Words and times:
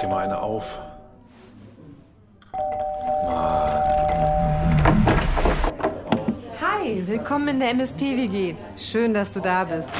dir 0.00 0.08
mal 0.08 0.24
eine 0.24 0.40
auf. 0.40 0.78
Hi, 6.60 7.06
willkommen 7.06 7.48
in 7.48 7.60
der 7.60 7.70
MSP-WG. 7.70 8.54
Schön, 8.76 9.12
dass 9.12 9.32
du 9.32 9.40
da 9.40 9.64
bist. 9.64 9.90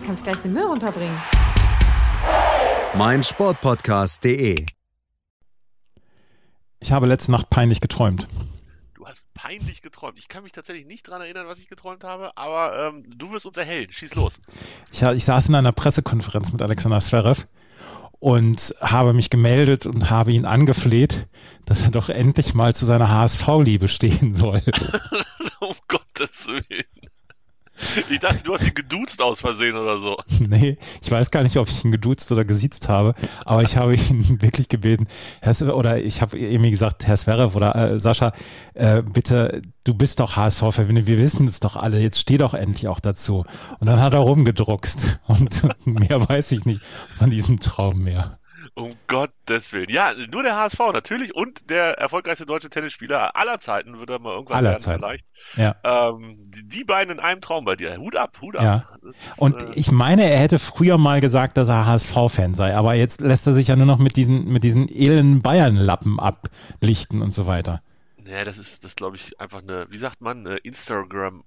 Du 0.00 0.06
kannst 0.06 0.24
gleich 0.24 0.38
den 0.38 0.52
Müll 0.52 0.64
runterbringen. 0.64 1.20
mein 2.94 3.22
Sportpodcast.de. 3.22 4.66
Ich 6.80 6.92
habe 6.92 7.06
letzte 7.06 7.30
Nacht 7.30 7.50
peinlich 7.50 7.80
geträumt. 7.80 8.26
Du 8.94 9.06
hast 9.06 9.24
peinlich 9.34 9.82
geträumt. 9.82 10.18
Ich 10.18 10.28
kann 10.28 10.42
mich 10.42 10.52
tatsächlich 10.52 10.86
nicht 10.86 11.02
dran 11.04 11.20
erinnern, 11.20 11.46
was 11.46 11.58
ich 11.58 11.68
geträumt 11.68 12.04
habe, 12.04 12.36
aber 12.36 12.88
ähm, 12.88 13.04
du 13.06 13.30
wirst 13.32 13.46
uns 13.46 13.56
erhellen. 13.56 13.90
Schieß 13.90 14.14
los. 14.14 14.40
Ich, 14.90 15.02
ich 15.02 15.24
saß 15.24 15.48
in 15.48 15.54
einer 15.54 15.72
Pressekonferenz 15.72 16.52
mit 16.52 16.62
Alexander 16.62 17.00
Zverev 17.00 17.46
und 18.22 18.72
habe 18.80 19.14
mich 19.14 19.30
gemeldet 19.30 19.84
und 19.84 20.08
habe 20.08 20.30
ihn 20.30 20.44
angefleht, 20.44 21.26
dass 21.66 21.82
er 21.82 21.90
doch 21.90 22.08
endlich 22.08 22.54
mal 22.54 22.72
zu 22.72 22.84
seiner 22.84 23.10
HSV-Liebe 23.10 23.88
stehen 23.88 24.32
soll. 24.32 24.62
um 25.60 25.74
Gottes 25.88 26.46
Willen. 26.46 27.11
Ich 28.08 28.20
dachte, 28.20 28.40
du 28.44 28.54
hast 28.54 28.66
ihn 28.66 28.74
geduzt 28.74 29.20
aus 29.20 29.40
Versehen 29.40 29.76
oder 29.76 29.98
so. 29.98 30.16
nee, 30.38 30.78
ich 31.02 31.10
weiß 31.10 31.30
gar 31.30 31.42
nicht, 31.42 31.56
ob 31.56 31.68
ich 31.68 31.84
ihn 31.84 31.92
geduzt 31.92 32.30
oder 32.32 32.44
gesiezt 32.44 32.88
habe, 32.88 33.14
aber 33.44 33.62
ich 33.62 33.76
habe 33.76 33.94
ihn 33.94 34.40
wirklich 34.42 34.68
gebeten, 34.68 35.06
oder 35.74 36.02
ich 36.02 36.22
habe 36.22 36.38
irgendwie 36.38 36.70
gesagt, 36.70 37.06
Herr 37.06 37.16
Zverev 37.16 37.56
oder 37.56 37.74
äh, 37.74 38.00
Sascha, 38.00 38.32
äh, 38.74 39.02
bitte, 39.02 39.62
du 39.84 39.94
bist 39.94 40.20
doch 40.20 40.36
HSV-Fan, 40.36 41.06
wir 41.06 41.18
wissen 41.18 41.46
es 41.46 41.60
doch 41.60 41.76
alle, 41.76 42.00
jetzt 42.00 42.18
steh 42.18 42.38
doch 42.38 42.54
endlich 42.54 42.88
auch 42.88 43.00
dazu. 43.00 43.44
Und 43.78 43.86
dann 43.86 44.00
hat 44.00 44.12
er 44.12 44.20
rumgedruckst 44.20 45.20
und 45.26 45.62
mehr 45.86 46.28
weiß 46.28 46.52
ich 46.52 46.64
nicht 46.64 46.80
von 47.18 47.30
diesem 47.30 47.60
Traum 47.60 48.02
mehr. 48.02 48.38
Um 48.74 48.94
Gottes 49.06 49.72
Willen. 49.72 49.90
Ja, 49.90 50.14
nur 50.30 50.42
der 50.42 50.56
HSV 50.56 50.78
natürlich 50.94 51.34
und 51.34 51.68
der 51.68 51.98
erfolgreichste 51.98 52.46
deutsche 52.46 52.70
Tennisspieler 52.70 53.36
aller 53.36 53.58
Zeiten 53.58 53.98
wird 53.98 54.08
er 54.10 54.18
mal 54.18 54.32
irgendwann 54.32 54.58
Aller 54.58 54.70
werden 54.70 54.80
Zeiten. 54.80 55.00
vielleicht. 55.00 55.24
Ja. 55.56 55.74
Ähm, 55.84 56.36
die, 56.38 56.66
die 56.66 56.84
beiden 56.84 57.12
in 57.12 57.20
einem 57.20 57.40
Traum 57.42 57.64
bei 57.64 57.76
dir. 57.76 57.96
Hut 57.98 58.16
ab, 58.16 58.38
Hut 58.40 58.56
ab. 58.56 58.62
Ja. 58.62 59.10
Ist, 59.10 59.38
Und 59.38 59.60
äh, 59.62 59.66
ich 59.74 59.90
meine, 59.90 60.30
er 60.30 60.38
hätte 60.38 60.58
früher 60.58 60.96
mal 60.96 61.20
gesagt, 61.20 61.56
dass 61.56 61.68
er 61.68 61.84
HSV-Fan 61.86 62.54
sei, 62.54 62.74
aber 62.74 62.94
jetzt 62.94 63.20
lässt 63.20 63.46
er 63.46 63.52
sich 63.54 63.68
ja 63.68 63.76
nur 63.76 63.86
noch 63.86 63.98
mit 63.98 64.16
diesen, 64.16 64.48
mit 64.48 64.62
diesen 64.64 64.88
elenden 64.88 65.42
Bayern-Lappen 65.42 66.18
ablichten 66.20 67.20
und 67.20 67.32
so 67.32 67.46
weiter. 67.46 67.82
ja, 68.26 68.44
das 68.44 68.56
ist, 68.56 68.84
das 68.84 68.94
glaube 68.96 69.16
ich 69.16 69.38
einfach 69.40 69.62
eine, 69.62 69.86
wie 69.90 69.98
sagt 69.98 70.20
man, 70.22 70.46
eine 70.46 70.56
Instagram 70.58 71.44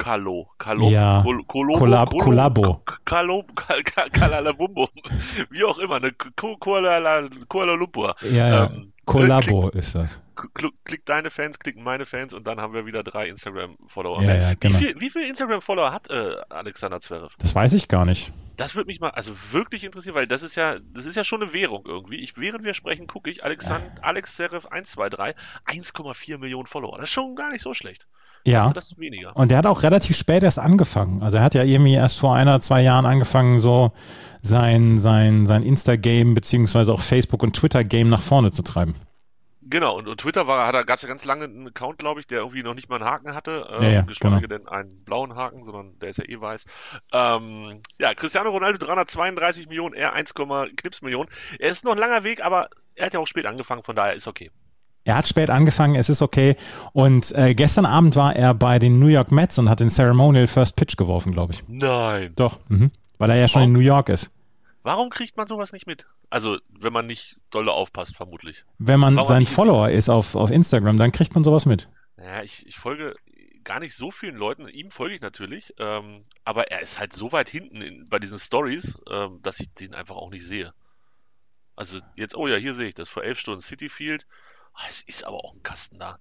Kalo, 0.00 0.48
Kalo, 0.58 0.88
Ja. 0.88 1.20
Kol- 1.22 1.44
Kolo- 1.44 1.78
Kollabo. 1.78 2.82
Kalo, 3.04 3.44
Kal- 3.54 3.82
Kal- 3.82 4.10
Kalalabumbo, 4.10 4.88
wie 5.50 5.62
auch 5.64 5.78
immer, 5.78 6.00
Ku- 6.36 6.56
Kuala, 6.58 7.28
Kuala 7.48 7.74
Lumpur. 7.74 8.14
Ja, 8.22 8.48
ja. 8.48 8.66
Ähm, 8.66 8.92
Kollabo 9.04 9.68
ist 9.70 9.94
das. 9.94 10.20
Klick, 10.36 10.54
klick, 10.54 10.72
klick 10.84 11.04
deine 11.06 11.30
Fans, 11.30 11.58
klicken 11.58 11.82
meine 11.82 12.06
Fans 12.06 12.32
und 12.32 12.46
dann 12.46 12.60
haben 12.60 12.72
wir 12.72 12.86
wieder 12.86 13.02
drei 13.02 13.28
Instagram-Follower. 13.28 14.22
Ja, 14.22 14.34
ja, 14.34 14.52
genau. 14.58 14.78
Wie 14.78 14.84
viel, 14.84 15.00
wie 15.00 15.10
viel 15.10 15.28
Instagram-Follower 15.28 15.92
hat 15.92 16.08
äh, 16.10 16.36
Alexander 16.48 17.00
Zverev? 17.00 17.34
Das 17.38 17.54
weiß 17.54 17.72
ich 17.74 17.88
gar 17.88 18.04
nicht. 18.06 18.32
Das 18.56 18.74
würde 18.74 18.86
mich 18.86 19.00
mal 19.00 19.10
also 19.10 19.32
wirklich 19.52 19.84
interessieren, 19.84 20.14
weil 20.14 20.26
das 20.26 20.42
ist 20.42 20.54
ja, 20.54 20.76
das 20.94 21.06
ist 21.06 21.16
ja 21.16 21.24
schon 21.24 21.42
eine 21.42 21.52
Währung 21.52 21.84
irgendwie. 21.86 22.16
Ich, 22.20 22.36
während 22.38 22.64
wir 22.64 22.72
sprechen, 22.74 23.06
gucke 23.06 23.30
ich, 23.30 23.42
Alexand, 23.44 23.82
Alex 24.02 24.36
Zverev 24.36 24.66
123, 24.70 25.34
1,4 25.66 26.38
Millionen 26.38 26.66
Follower. 26.66 26.96
Das 26.96 27.04
ist 27.04 27.12
schon 27.12 27.34
gar 27.34 27.50
nicht 27.50 27.62
so 27.62 27.74
schlecht. 27.74 28.06
Ja. 28.44 28.72
Das 28.72 28.84
ist 28.84 28.98
weniger. 28.98 29.36
Und 29.36 29.50
der 29.50 29.58
hat 29.58 29.66
auch 29.66 29.82
relativ 29.82 30.16
spät 30.16 30.42
erst 30.42 30.58
angefangen. 30.58 31.22
Also 31.22 31.38
er 31.38 31.42
hat 31.44 31.54
ja 31.54 31.62
irgendwie 31.62 31.94
erst 31.94 32.18
vor 32.18 32.34
einer, 32.34 32.60
zwei 32.60 32.82
Jahren 32.82 33.06
angefangen, 33.06 33.58
so 33.58 33.92
sein, 34.42 34.98
sein, 34.98 35.46
sein 35.46 35.62
Insta-Game 35.62 36.34
beziehungsweise 36.34 36.92
auch 36.92 37.00
Facebook- 37.02 37.42
und 37.42 37.54
Twitter-Game 37.54 38.08
nach 38.08 38.22
vorne 38.22 38.50
zu 38.50 38.62
treiben. 38.62 38.94
Genau, 39.62 39.98
und, 39.98 40.08
und 40.08 40.18
Twitter 40.18 40.46
war, 40.46 40.66
hat 40.66 40.74
er 40.74 40.84
ganz, 40.84 41.06
ganz 41.06 41.24
lange 41.24 41.44
einen 41.44 41.68
Account, 41.68 41.98
glaube 41.98 42.18
ich, 42.18 42.26
der 42.26 42.38
irgendwie 42.38 42.62
noch 42.62 42.74
nicht 42.74 42.88
mal 42.88 42.96
einen 42.96 43.04
Haken 43.04 43.34
hatte. 43.34 43.68
Ja, 43.78 43.88
ja, 43.88 44.00
Ähm, 44.00 44.06
geschweige 44.06 44.48
genau. 44.48 44.58
denn 44.58 44.68
einen 44.68 45.04
blauen 45.04 45.36
Haken, 45.36 45.64
sondern 45.64 45.98
der 46.00 46.08
ist 46.10 46.16
ja 46.16 46.24
eh 46.24 46.40
weiß. 46.40 46.64
Ähm, 47.12 47.80
ja, 48.00 48.14
Cristiano 48.14 48.50
Ronaldo 48.50 48.78
332 48.84 49.68
Millionen, 49.68 49.94
er 49.94 50.12
1, 50.14 50.34
Knips 50.34 51.02
Millionen. 51.02 51.28
Er 51.58 51.70
ist 51.70 51.84
noch 51.84 51.92
ein 51.92 51.98
langer 51.98 52.24
Weg, 52.24 52.42
aber 52.44 52.68
er 52.94 53.06
hat 53.06 53.14
ja 53.14 53.20
auch 53.20 53.26
spät 53.26 53.46
angefangen, 53.46 53.82
von 53.84 53.94
daher 53.94 54.14
ist 54.14 54.26
okay. 54.26 54.50
Er 55.04 55.16
hat 55.16 55.26
spät 55.26 55.50
angefangen, 55.50 55.94
es 55.94 56.08
ist 56.08 56.22
okay. 56.22 56.56
Und 56.92 57.32
äh, 57.32 57.54
gestern 57.54 57.86
Abend 57.86 58.16
war 58.16 58.36
er 58.36 58.54
bei 58.54 58.78
den 58.78 58.98
New 58.98 59.06
York 59.06 59.32
Mets 59.32 59.58
und 59.58 59.68
hat 59.70 59.80
den 59.80 59.88
Ceremonial 59.88 60.46
First 60.46 60.76
Pitch 60.76 60.96
geworfen, 60.96 61.32
glaube 61.32 61.54
ich. 61.54 61.62
Nein. 61.68 62.32
Doch, 62.36 62.58
mhm. 62.68 62.90
weil 63.18 63.30
er 63.30 63.36
ja 63.36 63.48
schon 63.48 63.62
in 63.62 63.72
New 63.72 63.80
York 63.80 64.08
ist. 64.08 64.30
Warum 64.82 65.10
kriegt 65.10 65.36
man 65.36 65.46
sowas 65.46 65.72
nicht 65.72 65.86
mit? 65.86 66.06
Also, 66.30 66.58
wenn 66.68 66.92
man 66.92 67.06
nicht 67.06 67.36
dolle 67.50 67.72
aufpasst, 67.72 68.16
vermutlich. 68.16 68.64
Wenn 68.78 69.00
man 69.00 69.16
Warum 69.16 69.28
sein? 69.28 69.46
Follower 69.46 69.90
ist 69.90 70.08
auf, 70.08 70.34
auf 70.34 70.50
Instagram, 70.50 70.96
dann 70.96 71.12
kriegt 71.12 71.34
man 71.34 71.44
sowas 71.44 71.66
mit. 71.66 71.88
Naja, 72.16 72.42
ich, 72.42 72.66
ich 72.66 72.76
folge 72.76 73.14
gar 73.64 73.80
nicht 73.80 73.94
so 73.94 74.10
vielen 74.10 74.36
Leuten. 74.36 74.68
Ihm 74.68 74.90
folge 74.90 75.14
ich 75.14 75.20
natürlich. 75.20 75.74
Ähm, 75.78 76.24
aber 76.44 76.70
er 76.70 76.80
ist 76.80 76.98
halt 76.98 77.12
so 77.12 77.32
weit 77.32 77.48
hinten 77.48 77.82
in, 77.82 78.08
bei 78.08 78.18
diesen 78.18 78.38
Stories, 78.38 78.98
ähm, 79.10 79.40
dass 79.42 79.60
ich 79.60 79.72
den 79.74 79.94
einfach 79.94 80.16
auch 80.16 80.30
nicht 80.30 80.46
sehe. 80.46 80.72
Also 81.76 81.98
jetzt, 82.16 82.34
oh 82.34 82.46
ja, 82.46 82.56
hier 82.56 82.74
sehe 82.74 82.88
ich 82.88 82.94
das. 82.94 83.08
Vor 83.08 83.24
elf 83.24 83.38
Stunden 83.38 83.62
City 83.62 83.88
Field. 83.88 84.26
Ah, 84.72 84.86
es 84.88 85.02
ist 85.02 85.24
aber 85.24 85.44
auch 85.44 85.54
ein 85.54 85.62
Kasten 85.62 85.98
da. 85.98 86.18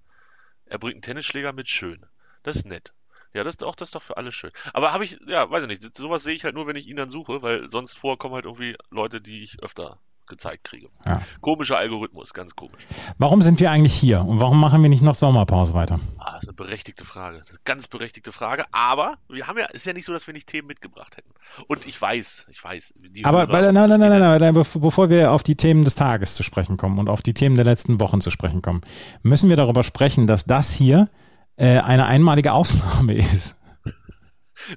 Er 0.65 0.79
bringt 0.79 0.95
einen 0.95 1.01
Tennisschläger 1.03 1.53
mit, 1.53 1.69
schön. 1.69 2.05
Das 2.43 2.57
ist 2.57 2.65
nett. 2.65 2.93
Ja, 3.33 3.43
das 3.43 3.53
ist 3.53 3.61
doch, 3.61 3.75
das 3.75 3.89
ist 3.89 3.95
doch 3.95 4.03
für 4.03 4.17
alle 4.17 4.31
schön. 4.31 4.51
Aber 4.73 4.93
habe 4.93 5.05
ich, 5.05 5.19
ja, 5.27 5.49
weiß 5.49 5.63
ich 5.63 5.67
nicht, 5.69 5.97
sowas 5.97 6.23
sehe 6.23 6.35
ich 6.35 6.43
halt 6.43 6.55
nur, 6.55 6.67
wenn 6.67 6.75
ich 6.75 6.87
ihn 6.87 6.97
dann 6.97 7.09
suche, 7.09 7.41
weil 7.41 7.69
sonst 7.69 7.93
vorkommen 7.97 8.35
halt 8.35 8.45
irgendwie 8.45 8.77
Leute, 8.89 9.21
die 9.21 9.43
ich 9.43 9.61
öfter 9.63 9.99
gezeigt 10.29 10.63
kriege. 10.63 10.87
Ja. 11.05 11.21
Komischer 11.41 11.77
Algorithmus, 11.77 12.33
ganz 12.33 12.55
komisch. 12.55 12.83
Warum 13.17 13.41
sind 13.41 13.59
wir 13.59 13.69
eigentlich 13.71 13.93
hier 13.93 14.21
und 14.23 14.39
warum 14.39 14.59
machen 14.59 14.81
wir 14.81 14.89
nicht 14.89 15.01
noch 15.03 15.15
Sommerpause 15.15 15.73
weiter? 15.73 15.99
Ah, 16.17 16.33
das 16.35 16.43
ist 16.43 16.49
eine 16.49 16.55
berechtigte 16.55 17.03
Frage. 17.03 17.43
Eine 17.49 17.59
ganz 17.65 17.87
berechtigte 17.87 18.31
Frage. 18.31 18.65
Aber 18.71 19.17
wir 19.27 19.47
haben 19.47 19.57
ja, 19.57 19.65
ist 19.65 19.85
ja 19.85 19.93
nicht 19.93 20.05
so, 20.05 20.13
dass 20.13 20.25
wir 20.27 20.33
nicht 20.33 20.47
Themen 20.47 20.67
mitgebracht 20.67 21.17
hätten. 21.17 21.29
Und 21.67 21.85
ich 21.85 22.01
weiß, 22.01 22.45
ich 22.49 22.63
weiß. 22.63 22.93
die 22.95 23.25
Aber 23.25 23.49
weil, 23.49 23.71
nein, 23.73 23.89
nein, 23.89 23.99
nein, 23.99 24.09
nein, 24.11 24.19
nein, 24.21 24.39
nein, 24.39 24.55
bev- 24.55 24.79
bevor 24.79 25.09
wir 25.09 25.31
auf 25.33 25.43
die 25.43 25.55
Themen 25.55 25.83
des 25.83 25.95
Tages 25.95 26.35
zu 26.35 26.43
sprechen 26.43 26.77
kommen 26.77 26.99
und 26.99 27.09
auf 27.09 27.21
die 27.21 27.33
Themen 27.33 27.55
der 27.57 27.65
letzten 27.65 27.99
Wochen 27.99 28.21
zu 28.21 28.29
sprechen 28.31 28.61
kommen, 28.61 28.81
müssen 29.23 29.49
wir 29.49 29.57
darüber 29.57 29.83
sprechen, 29.83 30.27
dass 30.27 30.45
das 30.45 30.71
hier 30.71 31.09
äh, 31.57 31.79
eine 31.79 32.05
einmalige 32.05 32.53
Ausnahme 32.53 33.13
ist. 33.15 33.57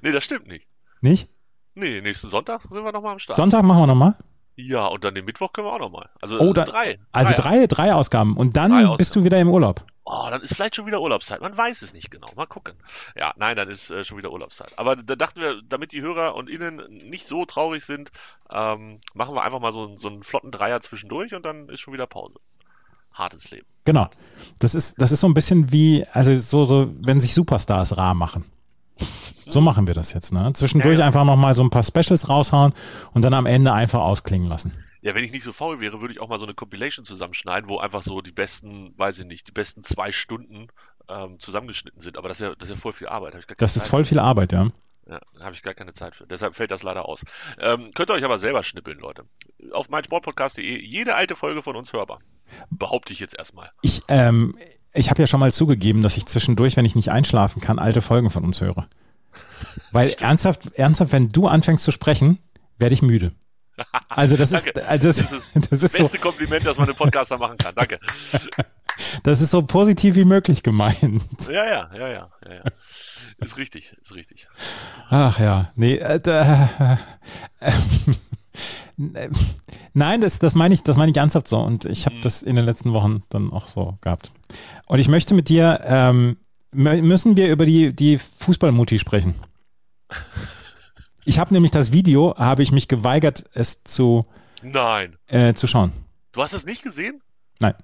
Nee, 0.01 0.11
das 0.11 0.23
stimmt 0.23 0.47
nicht. 0.47 0.67
Nicht? 1.01 1.29
Nee, 1.75 2.01
nächsten 2.01 2.29
Sonntag 2.29 2.61
sind 2.61 2.83
wir 2.83 2.91
nochmal 2.91 3.13
am 3.13 3.19
Start. 3.19 3.35
Sonntag 3.35 3.63
machen 3.63 3.81
wir 3.81 3.87
nochmal. 3.87 4.15
Ja, 4.55 4.85
und 4.85 5.03
dann 5.03 5.15
den 5.15 5.25
Mittwoch 5.25 5.51
können 5.53 5.67
wir 5.67 5.73
auch 5.73 5.79
nochmal. 5.79 6.09
Also 6.21 6.39
Oh, 6.39 6.53
da- 6.53 6.65
drei. 6.65 6.99
Also 7.11 7.33
Drei. 7.35 7.65
drei, 7.67 7.93
Ausgaben 7.93 8.37
und 8.37 8.55
dann 8.57 8.71
Ausgaben. 8.71 8.97
bist 8.97 9.15
du 9.15 9.23
wieder 9.23 9.39
im 9.39 9.49
Urlaub. 9.49 9.85
Oh, 10.05 10.27
dann 10.29 10.41
ist 10.41 10.53
vielleicht 10.53 10.75
schon 10.75 10.85
wieder 10.85 11.01
Urlaubszeit. 11.01 11.39
Man 11.41 11.55
weiß 11.55 11.81
es 11.81 11.93
nicht 11.93 12.11
genau. 12.11 12.27
Mal 12.35 12.45
gucken. 12.45 12.73
Ja, 13.15 13.33
nein, 13.37 13.55
dann 13.55 13.69
ist 13.69 13.89
äh, 13.89 14.03
schon 14.03 14.17
wieder 14.17 14.31
Urlaubszeit. 14.31 14.71
Aber 14.77 14.95
da 14.97 15.15
dachten 15.15 15.39
wir, 15.39 15.61
damit 15.67 15.91
die 15.93 16.01
Hörer 16.01 16.35
und 16.35 16.49
Innen 16.49 16.81
nicht 17.09 17.25
so 17.25 17.45
traurig 17.45 17.85
sind, 17.85 18.11
ähm, 18.51 18.97
machen 19.13 19.33
wir 19.33 19.43
einfach 19.43 19.59
mal 19.61 19.71
so, 19.71 19.95
so 19.97 20.09
einen 20.09 20.23
flotten 20.23 20.51
Dreier 20.51 20.81
zwischendurch 20.81 21.33
und 21.33 21.45
dann 21.45 21.69
ist 21.69 21.79
schon 21.79 21.93
wieder 21.93 22.05
Pause. 22.05 22.35
Hartes 23.13 23.49
Leben. 23.51 23.65
Genau. 23.85 24.09
Das 24.59 24.75
ist, 24.75 25.01
das 25.01 25.11
ist 25.11 25.21
so 25.21 25.27
ein 25.27 25.33
bisschen 25.33 25.71
wie, 25.71 26.05
also 26.13 26.37
so, 26.37 26.65
so, 26.65 26.91
wenn 26.99 27.21
sich 27.21 27.33
Superstars 27.33 27.95
rar 27.97 28.13
machen. 28.13 28.45
So 29.45 29.61
machen 29.61 29.87
wir 29.87 29.93
das 29.93 30.13
jetzt, 30.13 30.31
ne? 30.31 30.51
Zwischendurch 30.53 30.95
Ja, 30.95 31.01
ja. 31.01 31.07
einfach 31.07 31.25
nochmal 31.25 31.55
so 31.55 31.63
ein 31.63 31.69
paar 31.69 31.83
Specials 31.83 32.29
raushauen 32.29 32.73
und 33.13 33.21
dann 33.23 33.33
am 33.33 33.45
Ende 33.45 33.73
einfach 33.73 33.99
ausklingen 34.01 34.47
lassen. 34.47 34.71
Ja, 35.01 35.13
wenn 35.15 35.23
ich 35.25 35.33
nicht 35.33 35.43
so 35.43 35.51
faul 35.51 35.81
wäre, 35.81 35.99
würde 35.99 36.13
ich 36.13 36.21
auch 36.21 36.29
mal 36.29 36.39
so 36.39 36.45
eine 36.45 36.53
Compilation 36.53 37.05
zusammenschneiden, 37.05 37.69
wo 37.69 37.77
einfach 37.77 38.03
so 38.03 38.21
die 38.21 38.31
besten, 38.31 38.93
weiß 38.97 39.19
ich 39.19 39.25
nicht, 39.25 39.47
die 39.47 39.51
besten 39.51 39.83
zwei 39.83 40.13
Stunden 40.13 40.67
ähm, 41.09 41.39
zusammengeschnitten 41.39 42.01
sind. 42.01 42.17
Aber 42.17 42.29
das 42.29 42.39
ist 42.39 42.47
ja, 42.47 42.55
das 42.55 42.69
ist 42.69 42.75
ja 42.75 42.79
voll 42.79 42.93
viel 42.93 43.07
Arbeit. 43.07 43.33
Das 43.57 43.75
ist 43.75 43.83
Zeit 43.83 43.89
voll 43.89 44.05
viel 44.05 44.19
Arbeit, 44.19 44.53
ja. 44.53 44.69
Ja, 45.09 45.19
da 45.37 45.43
habe 45.43 45.53
ich 45.53 45.61
gar 45.61 45.73
keine 45.73 45.91
Zeit 45.91 46.15
für. 46.15 46.25
Deshalb 46.25 46.55
fällt 46.55 46.71
das 46.71 46.83
leider 46.83 47.05
aus. 47.05 47.25
Ähm, 47.59 47.91
könnt 47.93 48.09
ihr 48.09 48.13
euch 48.13 48.23
aber 48.23 48.39
selber 48.39 48.63
schnippeln, 48.63 48.99
Leute. 48.99 49.25
Auf 49.73 49.89
meinsportpodcast.de 49.89 50.81
jede 50.81 51.15
alte 51.15 51.35
Folge 51.35 51.61
von 51.61 51.75
uns 51.75 51.91
hörbar. 51.91 52.19
Behaupte 52.69 53.11
ich 53.11 53.19
jetzt 53.19 53.37
erstmal. 53.37 53.71
Ich, 53.81 54.01
ähm, 54.07 54.55
ich 54.93 55.09
habe 55.09 55.21
ja 55.21 55.27
schon 55.27 55.39
mal 55.39 55.51
zugegeben, 55.51 56.01
dass 56.01 56.17
ich 56.17 56.25
zwischendurch, 56.25 56.77
wenn 56.77 56.85
ich 56.85 56.95
nicht 56.95 57.09
einschlafen 57.09 57.61
kann, 57.61 57.79
alte 57.79 58.01
Folgen 58.01 58.29
von 58.29 58.43
uns 58.43 58.61
höre. 58.61 58.87
Weil 59.91 60.13
ernsthaft, 60.19 60.73
ernsthaft, 60.75 61.11
wenn 61.11 61.29
du 61.29 61.47
anfängst 61.47 61.83
zu 61.83 61.91
sprechen, 61.91 62.39
werde 62.77 62.93
ich 62.93 63.01
müde. 63.01 63.33
Also 64.09 64.37
das 64.37 64.51
ist, 64.51 64.77
also 64.77 65.07
das, 65.07 65.17
Das 65.17 65.23
ist 65.25 65.31
das 65.55 65.69
Das 65.69 65.83
ist 65.83 65.97
so, 65.97 66.07
beste 66.07 66.19
Kompliment, 66.19 66.65
das 66.65 66.77
man 66.77 66.87
einem 66.87 66.95
Podcaster 66.97 67.37
machen 67.37 67.57
kann. 67.57 67.73
Danke. 67.73 67.99
das 69.23 69.41
ist 69.41 69.49
so 69.49 69.63
positiv 69.63 70.15
wie 70.15 70.25
möglich 70.25 70.61
gemeint. 70.61 71.23
Ja, 71.47 71.65
ja, 71.65 71.89
ja, 71.93 72.07
ja, 72.07 72.29
ja, 72.45 72.53
ja. 72.53 72.61
Ist 73.39 73.57
richtig, 73.57 73.97
ist 73.99 74.13
richtig. 74.13 74.47
Ach 75.09 75.39
ja, 75.39 75.71
nee, 75.75 75.95
äh, 75.95 76.19
äh, 76.23 76.97
äh, 77.59 77.73
nein, 79.93 80.21
das, 80.21 80.39
das 80.39 80.55
meine 80.55 80.73
ich, 80.73 80.83
das 80.83 80.97
meine 80.97 81.11
ich 81.11 81.17
ernsthaft 81.17 81.47
so 81.47 81.59
und 81.59 81.85
ich 81.85 82.05
habe 82.05 82.19
das 82.21 82.43
in 82.43 82.55
den 82.55 82.65
letzten 82.65 82.93
Wochen 82.93 83.23
dann 83.29 83.51
auch 83.51 83.67
so 83.67 83.97
gehabt. 84.01 84.31
Und 84.87 84.99
ich 84.99 85.07
möchte 85.07 85.33
mit 85.33 85.49
dir, 85.49 85.81
ähm, 85.83 86.37
müssen 86.71 87.37
wir 87.37 87.51
über 87.51 87.65
die, 87.65 87.93
die 87.95 88.17
Fußballmutti 88.17 88.99
sprechen. 88.99 89.35
Ich 91.25 91.39
habe 91.39 91.53
nämlich 91.53 91.71
das 91.71 91.93
Video, 91.93 92.35
habe 92.37 92.63
ich 92.63 92.73
mich 92.73 92.89
geweigert, 92.89 93.45
es 93.53 93.81
zu 93.85 94.25
Nein. 94.61 95.15
äh, 95.27 95.53
zu 95.53 95.67
schauen. 95.67 95.93
Du 96.33 96.41
hast 96.41 96.51
es 96.51 96.65
nicht 96.65 96.83
gesehen? 96.83 97.21
Nein. 97.59 97.75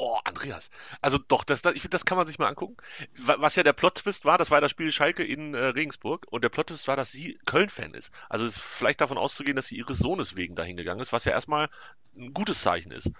Oh, 0.00 0.16
Andreas. 0.24 0.70
Also 1.02 1.18
doch, 1.18 1.42
das, 1.42 1.60
das, 1.60 1.74
ich 1.74 1.82
finde, 1.82 1.96
das 1.96 2.04
kann 2.04 2.16
man 2.16 2.26
sich 2.26 2.38
mal 2.38 2.46
angucken. 2.46 2.76
Wa- 3.16 3.36
Was 3.40 3.56
ja 3.56 3.64
der 3.64 3.72
Plot-Twist 3.72 4.24
war, 4.24 4.38
das 4.38 4.50
war 4.52 4.60
das 4.60 4.70
Spiel 4.70 4.92
Schalke 4.92 5.24
in 5.24 5.54
äh, 5.54 5.64
Regensburg 5.64 6.24
und 6.30 6.44
der 6.44 6.50
Plot-Twist 6.50 6.86
war, 6.86 6.94
dass 6.94 7.10
sie 7.10 7.36
Köln-Fan 7.46 7.94
ist. 7.94 8.12
Also 8.28 8.44
es 8.46 8.56
ist 8.56 8.62
vielleicht 8.62 9.00
davon 9.00 9.18
auszugehen, 9.18 9.56
dass 9.56 9.66
sie 9.66 9.76
ihres 9.76 9.98
Sohnes 9.98 10.36
wegen 10.36 10.54
dahin 10.54 10.76
gegangen 10.76 11.00
ist, 11.00 11.12
was 11.12 11.24
ja 11.24 11.32
erstmal 11.32 11.68
ein 12.16 12.32
gutes 12.32 12.60
Zeichen 12.62 12.92
ist. 12.92 13.10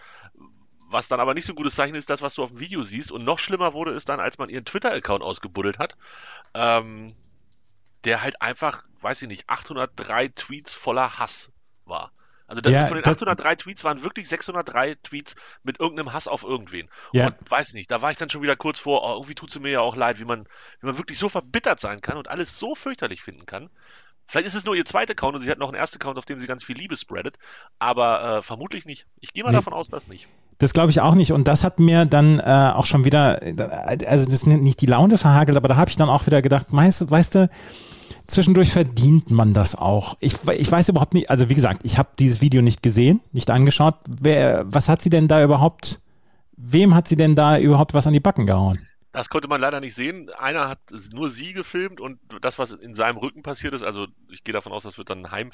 Was 0.91 1.09
dann 1.09 1.21
aber 1.21 1.35
nicht 1.35 1.47
so 1.47 1.53
ein 1.53 1.57
gutes 1.57 1.75
Zeichen 1.75 1.97
ist, 1.97 2.09
das, 2.11 2.23
was 2.23 2.35
du 2.35 2.43
auf 2.45 2.51
dem 2.51 2.61
Video 2.61 2.83
siehst. 2.83 3.11
Und 3.13 3.25
noch 3.25 3.39
schlimmer 3.41 3.75
wurde 3.75 3.93
es 3.93 4.05
dann, 4.05 4.21
als 4.21 4.39
man 4.39 4.49
ihren 4.49 4.65
Twitter-Account 4.65 5.23
ausgebuddelt 5.23 5.79
hat. 5.79 5.97
Ähm, 6.55 7.17
der 8.05 8.23
halt 8.23 8.43
einfach, 8.43 8.85
weiß 9.01 9.23
ich 9.23 9.29
nicht, 9.29 9.49
803 9.49 10.29
Tweets 10.29 10.73
voller 10.73 11.19
Hass 11.19 11.53
war. 11.85 12.13
Also 12.49 12.61
das, 12.63 12.73
Ja, 12.73 12.87
von 12.87 12.97
den 12.97 13.05
das- 13.05 13.15
803 13.15 13.55
Tweets 13.57 13.85
waren 13.85 14.03
wirklich 14.03 14.29
603 14.29 14.97
Tweets 15.05 15.37
mit 15.63 15.79
irgendeinem 15.79 16.13
Hass 16.13 16.27
auf 16.27 16.43
irgendwen. 16.43 16.89
Ja. 17.13 17.27
Und 17.29 17.37
weiß 17.51 17.75
nicht, 17.75 17.91
da 17.91 18.03
war 18.03 18.11
ich 18.11 18.17
dann 18.17 18.31
schon 18.31 18.43
wieder 18.43 18.57
kurz 18.57 18.79
vor, 18.79 19.03
oh, 19.05 19.13
irgendwie 19.17 19.35
tut 19.35 19.51
es 19.51 19.61
mir 19.61 19.71
ja 19.71 19.81
auch 19.81 19.95
leid, 19.97 20.19
wie 20.19 20.25
man, 20.25 20.47
wie 20.81 20.87
man 20.87 20.97
wirklich 20.99 21.19
so 21.19 21.29
verbittert 21.29 21.79
sein 21.79 22.01
kann 22.01 22.17
und 22.17 22.29
alles 22.29 22.59
so 22.59 22.75
fürchterlich 22.75 23.23
finden 23.23 23.47
kann. 23.47 23.71
Vielleicht 24.31 24.47
ist 24.47 24.55
es 24.55 24.65
nur 24.67 24.75
ihr 24.77 24.85
zweiter 24.85 25.13
Account 25.13 25.37
und 25.37 25.41
sie 25.41 25.51
hat 25.51 25.59
noch 25.59 25.69
einen 25.69 25.77
ersten 25.79 25.97
Account, 25.97 26.19
auf 26.19 26.27
dem 26.27 26.39
sie 26.39 26.47
ganz 26.47 26.63
viel 26.63 26.77
Liebe 26.77 26.97
spreadet, 26.99 27.39
aber 27.79 28.39
äh, 28.39 28.43
vermutlich 28.43 28.85
nicht. 28.85 29.07
Ich 29.21 29.33
gehe 29.33 29.43
mal 29.43 29.51
Nee. 29.51 29.57
davon 29.57 29.73
aus, 29.73 29.89
dass 29.89 30.07
nicht. 30.07 30.27
Das 30.59 30.75
glaube 30.75 30.91
ich 30.91 31.01
auch 31.01 31.15
nicht. 31.15 31.33
Und 31.33 31.49
das 31.49 31.65
hat 31.65 31.81
mir 31.81 32.05
dann 32.05 32.39
äh, 32.39 32.73
auch 32.75 32.85
schon 32.85 33.05
wieder, 33.07 33.43
äh, 33.43 33.55
also 34.07 34.27
das 34.27 34.35
ist 34.35 34.47
nicht 34.47 34.81
die 34.83 34.87
Laune 34.87 35.17
verhagelt, 35.17 35.57
aber 35.57 35.69
da 35.69 35.77
habe 35.77 35.89
ich 35.91 35.97
dann 35.97 36.11
auch 36.11 36.27
wieder 36.27 36.43
gedacht, 36.43 36.67
weißt, 36.71 37.11
weißt 37.11 37.35
du, 37.37 37.51
zwischendurch 38.29 38.71
verdient 38.71 39.31
man 39.31 39.55
das 39.55 39.75
auch. 39.75 40.17
Ich, 40.21 40.35
ich 40.57 40.71
weiß 40.71 40.91
überhaupt 40.91 41.15
nicht, 41.15 41.31
also 41.31 41.49
wie 41.49 41.55
gesagt, 41.55 41.81
ich 41.85 41.99
habe 41.99 42.11
dieses 42.19 42.41
Video 42.41 42.63
nicht 42.63 42.83
gesehen, 42.83 43.21
nicht 43.33 43.51
angeschaut. 43.51 43.97
Wer, 44.07 44.65
was 44.73 44.89
hat 44.89 45.03
sie 45.03 45.11
denn 45.11 45.27
da 45.27 45.43
überhaupt, 45.43 46.01
wem 46.57 46.95
hat 46.95 47.09
sie 47.09 47.17
denn 47.17 47.35
da 47.35 47.59
überhaupt 47.59 47.95
was 47.95 48.07
an 48.07 48.13
die 48.13 48.21
Backen 48.21 48.47
gehauen? 48.47 48.87
Das 49.13 49.31
konnte 49.31 49.49
man 49.49 49.61
leider 49.61 49.81
nicht 49.81 49.95
sehen. 49.95 50.31
Einer 50.39 50.69
hat 50.69 50.79
nur 51.13 51.31
sie 51.31 51.53
gefilmt 51.55 52.01
und 52.01 52.21
das, 52.41 52.59
was 52.59 52.73
in 52.73 52.95
seinem 52.95 53.17
Rücken 53.17 53.43
passiert 53.43 53.75
ist, 53.75 53.83
also 53.83 54.07
ich 54.31 54.45
gehe 54.45 54.53
davon 54.53 54.73
aus, 54.73 54.85
das 54.85 54.99
wird 54.99 55.11
dann 55.11 55.25
ein 55.25 55.51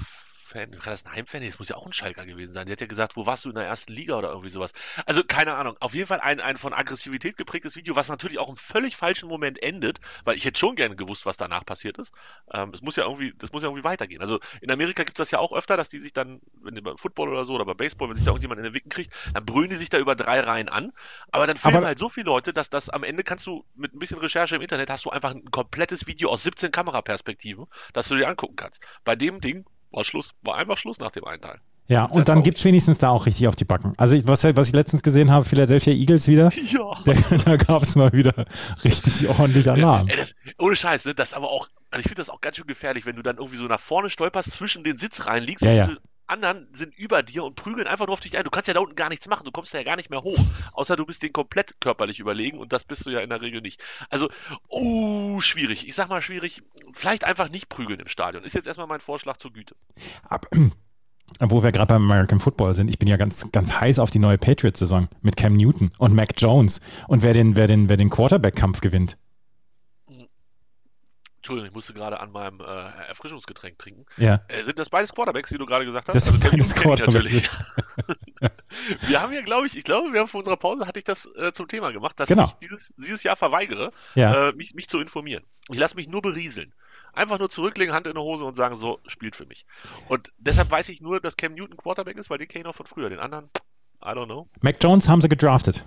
Heimfan. 0.54 0.78
Kann 0.78 0.92
das 0.92 1.04
ein 1.06 1.12
Heimfan? 1.12 1.40
Nee, 1.40 1.46
das 1.48 1.58
muss 1.58 1.68
ja 1.68 1.76
auch 1.76 1.86
ein 1.86 1.92
Schalker 1.92 2.26
gewesen 2.26 2.52
sein. 2.52 2.66
Der 2.66 2.72
hat 2.72 2.80
ja 2.80 2.86
gesagt, 2.86 3.16
wo 3.16 3.26
warst 3.26 3.44
du 3.44 3.48
in 3.50 3.54
der 3.54 3.64
ersten 3.64 3.92
Liga 3.92 4.16
oder 4.16 4.28
irgendwie 4.28 4.48
sowas. 4.50 4.72
Also 5.06 5.24
keine 5.24 5.54
Ahnung. 5.54 5.76
Auf 5.80 5.94
jeden 5.94 6.06
Fall 6.06 6.20
ein, 6.20 6.40
ein 6.40 6.56
von 6.56 6.72
Aggressivität 6.72 7.36
geprägtes 7.36 7.76
Video, 7.76 7.96
was 7.96 8.08
natürlich 8.08 8.38
auch 8.38 8.48
im 8.48 8.56
völlig 8.56 8.96
falschen 8.96 9.28
Moment 9.28 9.62
endet, 9.62 10.00
weil 10.24 10.36
ich 10.36 10.44
hätte 10.44 10.58
schon 10.58 10.76
gerne 10.76 10.96
gewusst, 10.96 11.26
was 11.26 11.36
danach 11.36 11.64
passiert 11.64 11.98
ist. 11.98 12.12
Ähm, 12.52 12.70
es 12.74 12.82
muss 12.82 12.96
ja 12.96 13.04
irgendwie, 13.04 13.32
das 13.38 13.52
muss 13.52 13.62
ja 13.62 13.68
irgendwie 13.68 13.84
weitergehen. 13.84 14.20
Also 14.20 14.40
in 14.60 14.70
Amerika 14.70 15.02
gibt 15.04 15.18
es 15.18 15.22
das 15.24 15.30
ja 15.30 15.38
auch 15.38 15.52
öfter, 15.52 15.76
dass 15.76 15.88
die 15.88 15.98
sich 15.98 16.12
dann, 16.12 16.40
wenn 16.62 16.74
die 16.74 16.80
beim 16.80 16.98
Football 16.98 17.30
oder 17.30 17.44
so 17.44 17.54
oder 17.54 17.64
bei 17.64 17.74
Baseball, 17.74 18.08
wenn 18.08 18.16
sich 18.16 18.24
da 18.24 18.30
irgendjemand 18.30 18.58
in 18.58 18.64
den 18.64 18.74
Wicken 18.74 18.90
kriegt, 18.90 19.12
dann 19.32 19.44
brüllen 19.44 19.70
die 19.70 19.76
sich 19.76 19.88
da 19.88 19.98
über 19.98 20.14
drei 20.14 20.40
Reihen 20.40 20.68
an. 20.68 20.92
Aber 21.30 21.46
dann 21.46 21.56
filmen 21.56 21.78
Aber- 21.78 21.86
halt 21.86 21.98
so 21.98 22.08
viele 22.08 22.26
Leute, 22.26 22.52
dass 22.52 22.70
das 22.70 22.88
am 22.90 23.04
Ende 23.04 23.24
kannst 23.24 23.46
du 23.46 23.64
mit 23.74 23.94
ein 23.94 23.98
bisschen 23.98 24.18
Recherche 24.18 24.56
im 24.56 24.62
Internet 24.62 24.90
hast 24.90 25.04
du 25.04 25.10
einfach 25.10 25.30
ein 25.30 25.50
komplettes 25.50 26.06
Video 26.06 26.30
aus 26.30 26.42
17 26.42 26.70
Kameraperspektiven, 26.70 27.66
das 27.92 28.08
du 28.08 28.16
dir 28.16 28.28
angucken 28.28 28.56
kannst. 28.56 28.82
Bei 29.04 29.16
dem 29.16 29.40
Ding 29.40 29.64
war 29.94 30.04
Schluss, 30.04 30.30
war 30.42 30.56
einfach 30.56 30.76
Schluss 30.78 30.98
nach 30.98 31.12
dem 31.12 31.24
einen 31.24 31.40
Teil. 31.42 31.60
Ja, 31.86 32.06
und 32.06 32.30
dann 32.30 32.42
gibt's 32.42 32.64
wenigstens 32.64 32.96
da 32.98 33.10
auch 33.10 33.26
richtig 33.26 33.46
auf 33.46 33.56
die 33.56 33.66
Backen. 33.66 33.92
Also 33.98 34.16
ich, 34.16 34.26
was, 34.26 34.42
was 34.56 34.68
ich 34.68 34.72
letztens 34.74 35.02
gesehen 35.02 35.30
habe, 35.30 35.44
Philadelphia 35.44 35.92
Eagles 35.92 36.26
wieder, 36.26 36.50
Ja. 36.72 36.84
da, 37.04 37.12
da 37.44 37.56
gab 37.56 37.82
es 37.82 37.94
mal 37.94 38.10
wieder 38.12 38.46
richtig 38.84 39.28
ordentlich 39.28 39.68
Alarm. 39.68 40.08
Ey, 40.08 40.16
das, 40.16 40.34
ohne 40.58 40.76
Scheiß, 40.76 41.04
ne? 41.04 41.14
Das 41.14 41.28
ist 41.28 41.34
aber 41.34 41.50
auch, 41.50 41.68
also 41.90 42.00
ich 42.00 42.04
finde 42.06 42.22
das 42.22 42.30
auch 42.30 42.40
ganz 42.40 42.56
schön 42.56 42.66
gefährlich, 42.66 43.04
wenn 43.04 43.16
du 43.16 43.22
dann 43.22 43.36
irgendwie 43.36 43.58
so 43.58 43.66
nach 43.66 43.80
vorne 43.80 44.08
stolperst, 44.08 44.50
zwischen 44.52 44.82
den 44.82 44.96
Sitz 44.96 45.26
reinliegst 45.26 45.62
Ja, 45.62 45.70
und 45.70 45.76
ja. 45.76 45.88
Anderen 46.26 46.68
sind 46.72 46.94
über 46.96 47.22
dir 47.22 47.44
und 47.44 47.56
prügeln 47.56 47.86
einfach 47.86 48.06
nur 48.06 48.14
auf 48.14 48.20
dich 48.20 48.36
ein. 48.36 48.44
Du 48.44 48.50
kannst 48.50 48.68
ja 48.68 48.74
da 48.74 48.80
unten 48.80 48.94
gar 48.94 49.08
nichts 49.08 49.28
machen, 49.28 49.44
du 49.44 49.50
kommst 49.50 49.74
ja 49.74 49.82
gar 49.82 49.96
nicht 49.96 50.10
mehr 50.10 50.22
hoch. 50.22 50.38
Außer 50.72 50.96
du 50.96 51.04
bist 51.06 51.22
denen 51.22 51.32
komplett 51.32 51.80
körperlich 51.80 52.20
überlegen 52.20 52.58
und 52.58 52.72
das 52.72 52.84
bist 52.84 53.06
du 53.06 53.10
ja 53.10 53.20
in 53.20 53.30
der 53.30 53.42
Regel 53.42 53.60
nicht. 53.60 53.82
Also, 54.08 54.28
oh, 54.68 55.40
schwierig. 55.40 55.86
Ich 55.86 55.94
sag 55.94 56.08
mal 56.08 56.22
schwierig. 56.22 56.62
Vielleicht 56.92 57.24
einfach 57.24 57.48
nicht 57.48 57.68
prügeln 57.68 58.00
im 58.00 58.08
Stadion. 58.08 58.44
Ist 58.44 58.54
jetzt 58.54 58.66
erstmal 58.66 58.86
mein 58.86 59.00
Vorschlag 59.00 59.36
zur 59.36 59.52
Güte. 59.52 59.76
Ab, 60.28 60.46
wo 61.40 61.62
wir 61.62 61.72
gerade 61.72 61.88
beim 61.88 62.10
American 62.10 62.40
Football 62.40 62.74
sind, 62.74 62.88
ich 62.88 62.98
bin 62.98 63.08
ja 63.08 63.16
ganz, 63.16 63.50
ganz 63.52 63.80
heiß 63.80 63.98
auf 63.98 64.10
die 64.10 64.18
neue 64.18 64.38
Patriots-Saison 64.38 65.08
mit 65.22 65.36
Cam 65.36 65.54
Newton 65.54 65.90
und 65.98 66.14
Mac 66.14 66.34
Jones 66.38 66.80
und 67.08 67.22
wer 67.22 67.34
den, 67.34 67.56
wer 67.56 67.66
den, 67.66 67.88
wer 67.88 67.96
den 67.96 68.10
Quarterback-Kampf 68.10 68.80
gewinnt. 68.80 69.16
Entschuldigung, 71.44 71.68
ich 71.68 71.74
musste 71.74 71.92
gerade 71.92 72.20
an 72.20 72.32
meinem 72.32 72.60
äh, 72.60 72.64
Erfrischungsgetränk 73.08 73.78
trinken. 73.78 74.06
Ja. 74.16 74.40
Äh, 74.48 74.64
sind 74.64 74.78
das 74.78 74.88
beides 74.88 75.12
Quarterbacks, 75.12 75.50
die 75.50 75.58
du 75.58 75.66
gerade 75.66 75.84
gesagt 75.84 76.08
hast? 76.08 76.14
Das 76.14 76.40
Cam 76.40 76.40
beides 76.40 76.74
Quarterbacks. 76.74 77.70
wir 79.02 79.20
haben 79.20 79.30
ja, 79.34 79.42
glaube 79.42 79.66
ich, 79.66 79.76
ich 79.76 79.84
glaube, 79.84 80.10
wir 80.14 80.20
haben 80.20 80.26
vor 80.26 80.38
unserer 80.38 80.56
Pause, 80.56 80.86
hatte 80.86 80.98
ich 80.98 81.04
das 81.04 81.28
äh, 81.36 81.52
zum 81.52 81.68
Thema 81.68 81.92
gemacht, 81.92 82.18
dass 82.18 82.30
Genau. 82.30 82.46
ich 82.46 82.52
dieses, 82.66 82.94
dieses 82.96 83.22
Jahr 83.24 83.36
verweigere, 83.36 83.90
Ja. 84.14 84.48
äh, 84.48 84.52
mich, 84.54 84.72
mich 84.72 84.88
zu 84.88 84.98
informieren. 85.00 85.44
Ich 85.68 85.78
lasse 85.78 85.96
mich 85.96 86.08
nur 86.08 86.22
berieseln. 86.22 86.72
Einfach 87.12 87.38
nur 87.38 87.50
zurücklegen, 87.50 87.94
Hand 87.94 88.06
in 88.06 88.14
die 88.14 88.20
Hose 88.20 88.46
und 88.46 88.56
sagen, 88.56 88.74
so, 88.74 89.00
spielt 89.06 89.36
für 89.36 89.44
mich. 89.44 89.66
Und 90.08 90.32
deshalb 90.38 90.70
weiß 90.70 90.88
ich 90.88 91.02
nur, 91.02 91.20
dass 91.20 91.36
Cam 91.36 91.52
Newton 91.52 91.76
Quarterback 91.76 92.16
ist, 92.16 92.30
weil 92.30 92.38
den 92.38 92.48
kenne 92.48 92.60
ich 92.62 92.66
noch 92.66 92.74
von 92.74 92.86
früher. 92.86 93.10
Den 93.10 93.18
anderen, 93.20 93.50
I 94.02 94.08
don't 94.08 94.24
know. 94.24 94.48
Mac 94.62 94.76
Jones 94.82 95.10
haben 95.10 95.20
sie 95.20 95.28
gedraftet. 95.28 95.84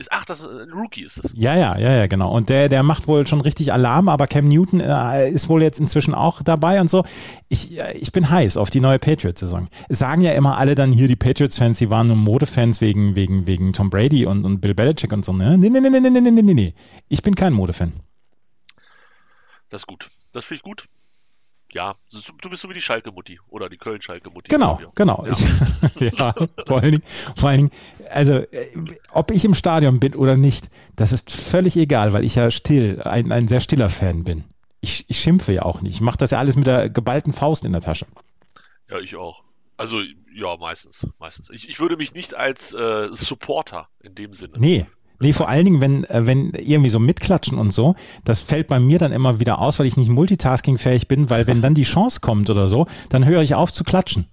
Ist, 0.00 0.10
ach, 0.10 0.24
das 0.24 0.40
ist 0.40 0.46
ein 0.46 0.72
Rookie 0.72 1.02
ist 1.02 1.22
es. 1.22 1.34
Ja, 1.34 1.54
ja, 1.54 1.78
ja, 1.78 1.92
ja, 1.92 2.06
genau. 2.06 2.34
Und 2.34 2.48
der, 2.48 2.70
der 2.70 2.82
macht 2.82 3.06
wohl 3.06 3.26
schon 3.26 3.42
richtig 3.42 3.74
Alarm, 3.74 4.08
aber 4.08 4.26
Cam 4.26 4.48
Newton 4.48 4.80
äh, 4.80 5.28
ist 5.28 5.50
wohl 5.50 5.62
jetzt 5.62 5.78
inzwischen 5.78 6.14
auch 6.14 6.40
dabei 6.40 6.80
und 6.80 6.88
so. 6.88 7.04
Ich, 7.50 7.78
äh, 7.78 7.98
ich 7.98 8.10
bin 8.10 8.30
heiß 8.30 8.56
auf 8.56 8.70
die 8.70 8.80
neue 8.80 8.98
Patriots-Saison. 8.98 9.68
Sagen 9.90 10.22
ja 10.22 10.32
immer 10.32 10.56
alle 10.56 10.74
dann 10.74 10.90
hier 10.90 11.06
die 11.06 11.16
Patriots-Fans, 11.16 11.76
die 11.76 11.90
waren 11.90 12.06
nur 12.06 12.16
Modefans 12.16 12.80
wegen, 12.80 13.14
wegen, 13.14 13.46
wegen 13.46 13.74
Tom 13.74 13.90
Brady 13.90 14.24
und, 14.24 14.46
und 14.46 14.62
Bill 14.62 14.74
Belichick 14.74 15.12
und 15.12 15.22
so. 15.22 15.34
Ne? 15.34 15.58
Nee, 15.58 15.68
nee, 15.68 15.80
nee, 15.80 15.90
nee, 15.90 16.00
nee, 16.00 16.20
nee, 16.20 16.30
nee, 16.30 16.54
nee. 16.54 16.74
Ich 17.10 17.20
bin 17.20 17.34
kein 17.34 17.52
Modefan. 17.52 17.92
Das 19.68 19.82
ist 19.82 19.86
gut. 19.86 20.08
Das 20.32 20.46
finde 20.46 20.56
ich 20.56 20.62
gut. 20.62 20.86
Ja, 21.72 21.94
du 22.40 22.50
bist 22.50 22.62
so 22.62 22.68
wie 22.68 22.74
die 22.74 22.80
Schalke-Mutti 22.80 23.38
oder 23.48 23.68
die 23.68 23.76
Köln-Schalke-Mutti. 23.76 24.48
Genau, 24.48 24.80
genau. 24.94 25.24
Ja. 25.24 25.32
Ich, 25.32 26.12
ja, 26.18 26.34
vor 26.66 26.78
allen 26.78 26.92
Dingen, 26.92 27.02
vor 27.36 27.48
allen 27.48 27.58
Dingen, 27.58 27.70
also 28.10 28.32
äh, 28.32 28.66
ob 29.12 29.30
ich 29.30 29.44
im 29.44 29.54
Stadion 29.54 30.00
bin 30.00 30.14
oder 30.14 30.36
nicht, 30.36 30.68
das 30.96 31.12
ist 31.12 31.30
völlig 31.30 31.76
egal, 31.76 32.12
weil 32.12 32.24
ich 32.24 32.34
ja 32.34 32.50
still, 32.50 33.00
ein, 33.02 33.30
ein 33.30 33.46
sehr 33.46 33.60
stiller 33.60 33.88
Fan 33.88 34.24
bin. 34.24 34.44
Ich, 34.80 35.04
ich 35.08 35.20
schimpfe 35.20 35.52
ja 35.52 35.62
auch 35.62 35.80
nicht. 35.82 35.94
Ich 35.94 36.00
mache 36.00 36.18
das 36.18 36.32
ja 36.32 36.38
alles 36.38 36.56
mit 36.56 36.66
der 36.66 36.90
geballten 36.90 37.32
Faust 37.32 37.64
in 37.64 37.72
der 37.72 37.82
Tasche. 37.82 38.06
Ja, 38.88 38.98
ich 38.98 39.14
auch. 39.14 39.44
Also, 39.76 40.00
ja, 40.34 40.56
meistens. 40.58 41.06
meistens. 41.18 41.50
Ich, 41.50 41.68
ich 41.68 41.80
würde 41.80 41.96
mich 41.96 42.14
nicht 42.14 42.34
als 42.34 42.74
äh, 42.74 43.08
Supporter 43.12 43.88
in 44.00 44.14
dem 44.14 44.34
Sinne. 44.34 44.54
Nee. 44.58 44.86
Nee, 45.20 45.34
vor 45.34 45.48
allen 45.48 45.66
Dingen, 45.66 45.80
wenn, 45.80 46.04
äh, 46.04 46.26
wenn 46.26 46.52
irgendwie 46.54 46.88
so 46.88 46.98
mitklatschen 46.98 47.58
und 47.58 47.72
so, 47.72 47.94
das 48.24 48.40
fällt 48.40 48.68
bei 48.68 48.80
mir 48.80 48.98
dann 48.98 49.12
immer 49.12 49.38
wieder 49.38 49.58
aus, 49.58 49.78
weil 49.78 49.86
ich 49.86 49.98
nicht 49.98 50.10
multitaskingfähig 50.10 51.08
bin, 51.08 51.28
weil 51.28 51.46
wenn 51.46 51.60
dann 51.60 51.74
die 51.74 51.84
Chance 51.84 52.20
kommt 52.20 52.48
oder 52.48 52.68
so, 52.68 52.86
dann 53.10 53.26
höre 53.26 53.42
ich 53.42 53.54
auf 53.54 53.70
zu 53.70 53.84
klatschen. 53.84 54.26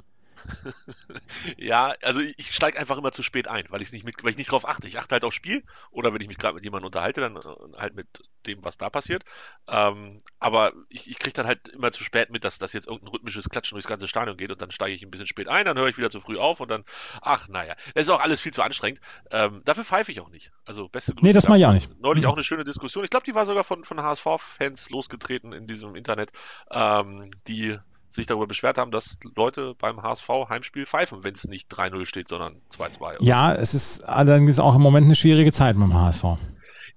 Ja, 1.57 1.95
also 2.01 2.21
ich, 2.21 2.53
steige 2.53 2.79
einfach 2.79 2.97
immer 2.97 3.11
zu 3.11 3.23
spät 3.23 3.47
ein, 3.47 3.65
weil 3.69 3.81
ich 3.81 3.91
nicht 3.91 4.05
mit, 4.05 4.23
weil 4.23 4.31
ich 4.31 4.37
nicht 4.37 4.51
drauf 4.51 4.67
achte. 4.67 4.87
Ich 4.87 4.97
achte 4.97 5.13
halt 5.13 5.23
aufs 5.23 5.35
Spiel 5.35 5.63
oder 5.91 6.13
wenn 6.13 6.21
ich 6.21 6.27
mich 6.27 6.37
gerade 6.37 6.55
mit 6.55 6.63
jemandem 6.63 6.87
unterhalte, 6.87 7.21
dann 7.21 7.35
äh, 7.37 7.77
halt 7.77 7.95
mit 7.95 8.07
dem, 8.45 8.63
was 8.63 8.77
da 8.77 8.89
passiert. 8.89 9.23
Ähm, 9.67 10.19
aber 10.39 10.73
ich, 10.89 11.09
ich 11.09 11.19
kriege 11.19 11.33
dann 11.33 11.47
halt 11.47 11.67
immer 11.69 11.91
zu 11.91 12.03
spät 12.03 12.29
mit, 12.29 12.43
dass 12.43 12.57
das 12.59 12.73
jetzt 12.73 12.87
irgendein 12.87 13.09
rhythmisches 13.09 13.49
Klatschen 13.49 13.75
durchs 13.75 13.87
ganze 13.87 14.07
Stadion 14.07 14.37
geht 14.37 14.51
und 14.51 14.61
dann 14.61 14.71
steige 14.71 14.95
ich 14.95 15.03
ein 15.03 15.11
bisschen 15.11 15.27
spät 15.27 15.47
ein, 15.47 15.65
dann 15.65 15.77
höre 15.77 15.87
ich 15.87 15.97
wieder 15.97 16.09
zu 16.09 16.21
früh 16.21 16.37
auf 16.37 16.59
und 16.59 16.69
dann, 16.69 16.83
ach 17.21 17.47
naja, 17.47 17.75
das 17.93 18.03
ist 18.03 18.09
auch 18.09 18.21
alles 18.21 18.41
viel 18.41 18.53
zu 18.53 18.61
anstrengend. 18.63 18.99
Ähm, 19.31 19.61
dafür 19.65 19.83
pfeife 19.83 20.11
ich 20.11 20.19
auch 20.21 20.29
nicht. 20.29 20.51
Also 20.65 20.87
beste 20.89 21.13
Grüße. 21.13 21.25
Nee, 21.25 21.33
das 21.33 21.47
mache 21.47 21.59
ich 21.59 21.65
auch 21.65 21.73
nicht. 21.73 21.89
Neulich 21.99 22.23
Mhm. 22.23 22.29
auch 22.29 22.33
eine 22.33 22.43
schöne 22.43 22.63
Diskussion. 22.63 23.03
Ich 23.03 23.09
glaube, 23.09 23.25
die 23.25 23.35
war 23.35 23.45
sogar 23.45 23.63
von, 23.63 23.83
von 23.83 24.01
HSV-Fans 24.01 24.89
losgetreten 24.89 25.53
in 25.53 25.67
diesem 25.67 25.95
Internet, 25.95 26.31
ähm, 26.71 27.29
die 27.47 27.77
sich 28.17 28.27
darüber 28.27 28.47
beschwert 28.47 28.77
haben, 28.77 28.91
dass 28.91 29.17
Leute 29.35 29.75
beim 29.79 30.01
HSV 30.01 30.27
Heimspiel 30.49 30.85
pfeifen, 30.85 31.23
wenn 31.23 31.33
es 31.33 31.45
nicht 31.45 31.71
3-0 31.71 32.05
steht, 32.05 32.27
sondern 32.27 32.61
2-2. 32.75 33.17
Ja, 33.21 33.53
es 33.53 33.73
ist 33.73 34.01
allerdings 34.01 34.59
auch 34.59 34.75
im 34.75 34.81
Moment 34.81 35.05
eine 35.05 35.15
schwierige 35.15 35.53
Zeit 35.53 35.77
mit 35.77 35.87
dem 35.87 35.93
HSV. 35.93 36.25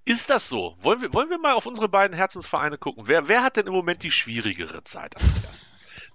Ist 0.04 0.30
das 0.30 0.48
so? 0.48 0.74
Wollen 0.82 1.02
wir, 1.02 1.12
wollen 1.14 1.30
wir 1.30 1.38
mal 1.38 1.52
auf 1.52 1.66
unsere 1.66 1.88
beiden 1.88 2.16
Herzensvereine 2.16 2.78
gucken? 2.78 3.04
Wer, 3.06 3.28
wer 3.28 3.42
hat 3.42 3.56
denn 3.56 3.66
im 3.66 3.72
Moment 3.72 4.02
die 4.02 4.10
schwierigere 4.10 4.82
Zeit? 4.82 5.14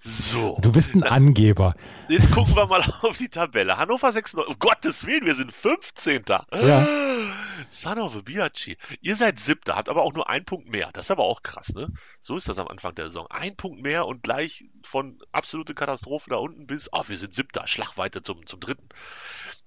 So. 0.08 0.60
Du 0.62 0.72
bist 0.72 0.94
ein 0.94 1.02
Angeber. 1.02 1.74
Jetzt 2.10 2.32
gucken 2.32 2.56
wir 2.56 2.68
mal 2.68 2.84
auf 3.02 3.18
die 3.18 3.28
Tabelle. 3.28 3.78
Hannover 3.78 4.12
96. 4.12 4.54
Um 4.54 4.60
Gottes 4.60 5.08
Willen, 5.08 5.26
wir 5.26 5.34
sind 5.34 5.52
15. 5.52 6.24
Ja. 6.54 6.88
Son 7.68 7.98
of 7.98 8.16
a 8.16 8.22
Biachi. 8.22 8.78
Ihr 9.02 9.16
seid 9.16 9.40
Siebter, 9.40 9.76
habt 9.76 9.90
aber 9.90 10.04
auch 10.04 10.14
nur 10.14 10.30
einen 10.30 10.46
Punkt 10.46 10.70
mehr. 10.70 10.92
Das 10.94 11.06
ist 11.06 11.12
aber 11.12 11.24
auch 11.24 11.42
krass, 11.42 11.74
ne? 11.74 11.92
So 12.20 12.38
ist 12.38 12.48
das 12.48 12.60
am 12.60 12.68
Anfang 12.68 12.94
der 12.94 13.06
Saison. 13.06 13.26
Ein 13.32 13.56
Punkt 13.56 13.82
mehr 13.82 14.06
und 14.06 14.22
gleich 14.22 14.66
von 14.84 15.18
absolute 15.32 15.74
Katastrophe 15.74 16.30
da 16.30 16.36
unten 16.36 16.68
bis, 16.68 16.88
ah, 16.94 17.04
wir 17.08 17.18
sind 17.18 17.34
Siebter, 17.34 17.68
Schlagweite 17.68 18.22
zum, 18.22 18.46
zum 18.46 18.60
Dritten. 18.60 18.88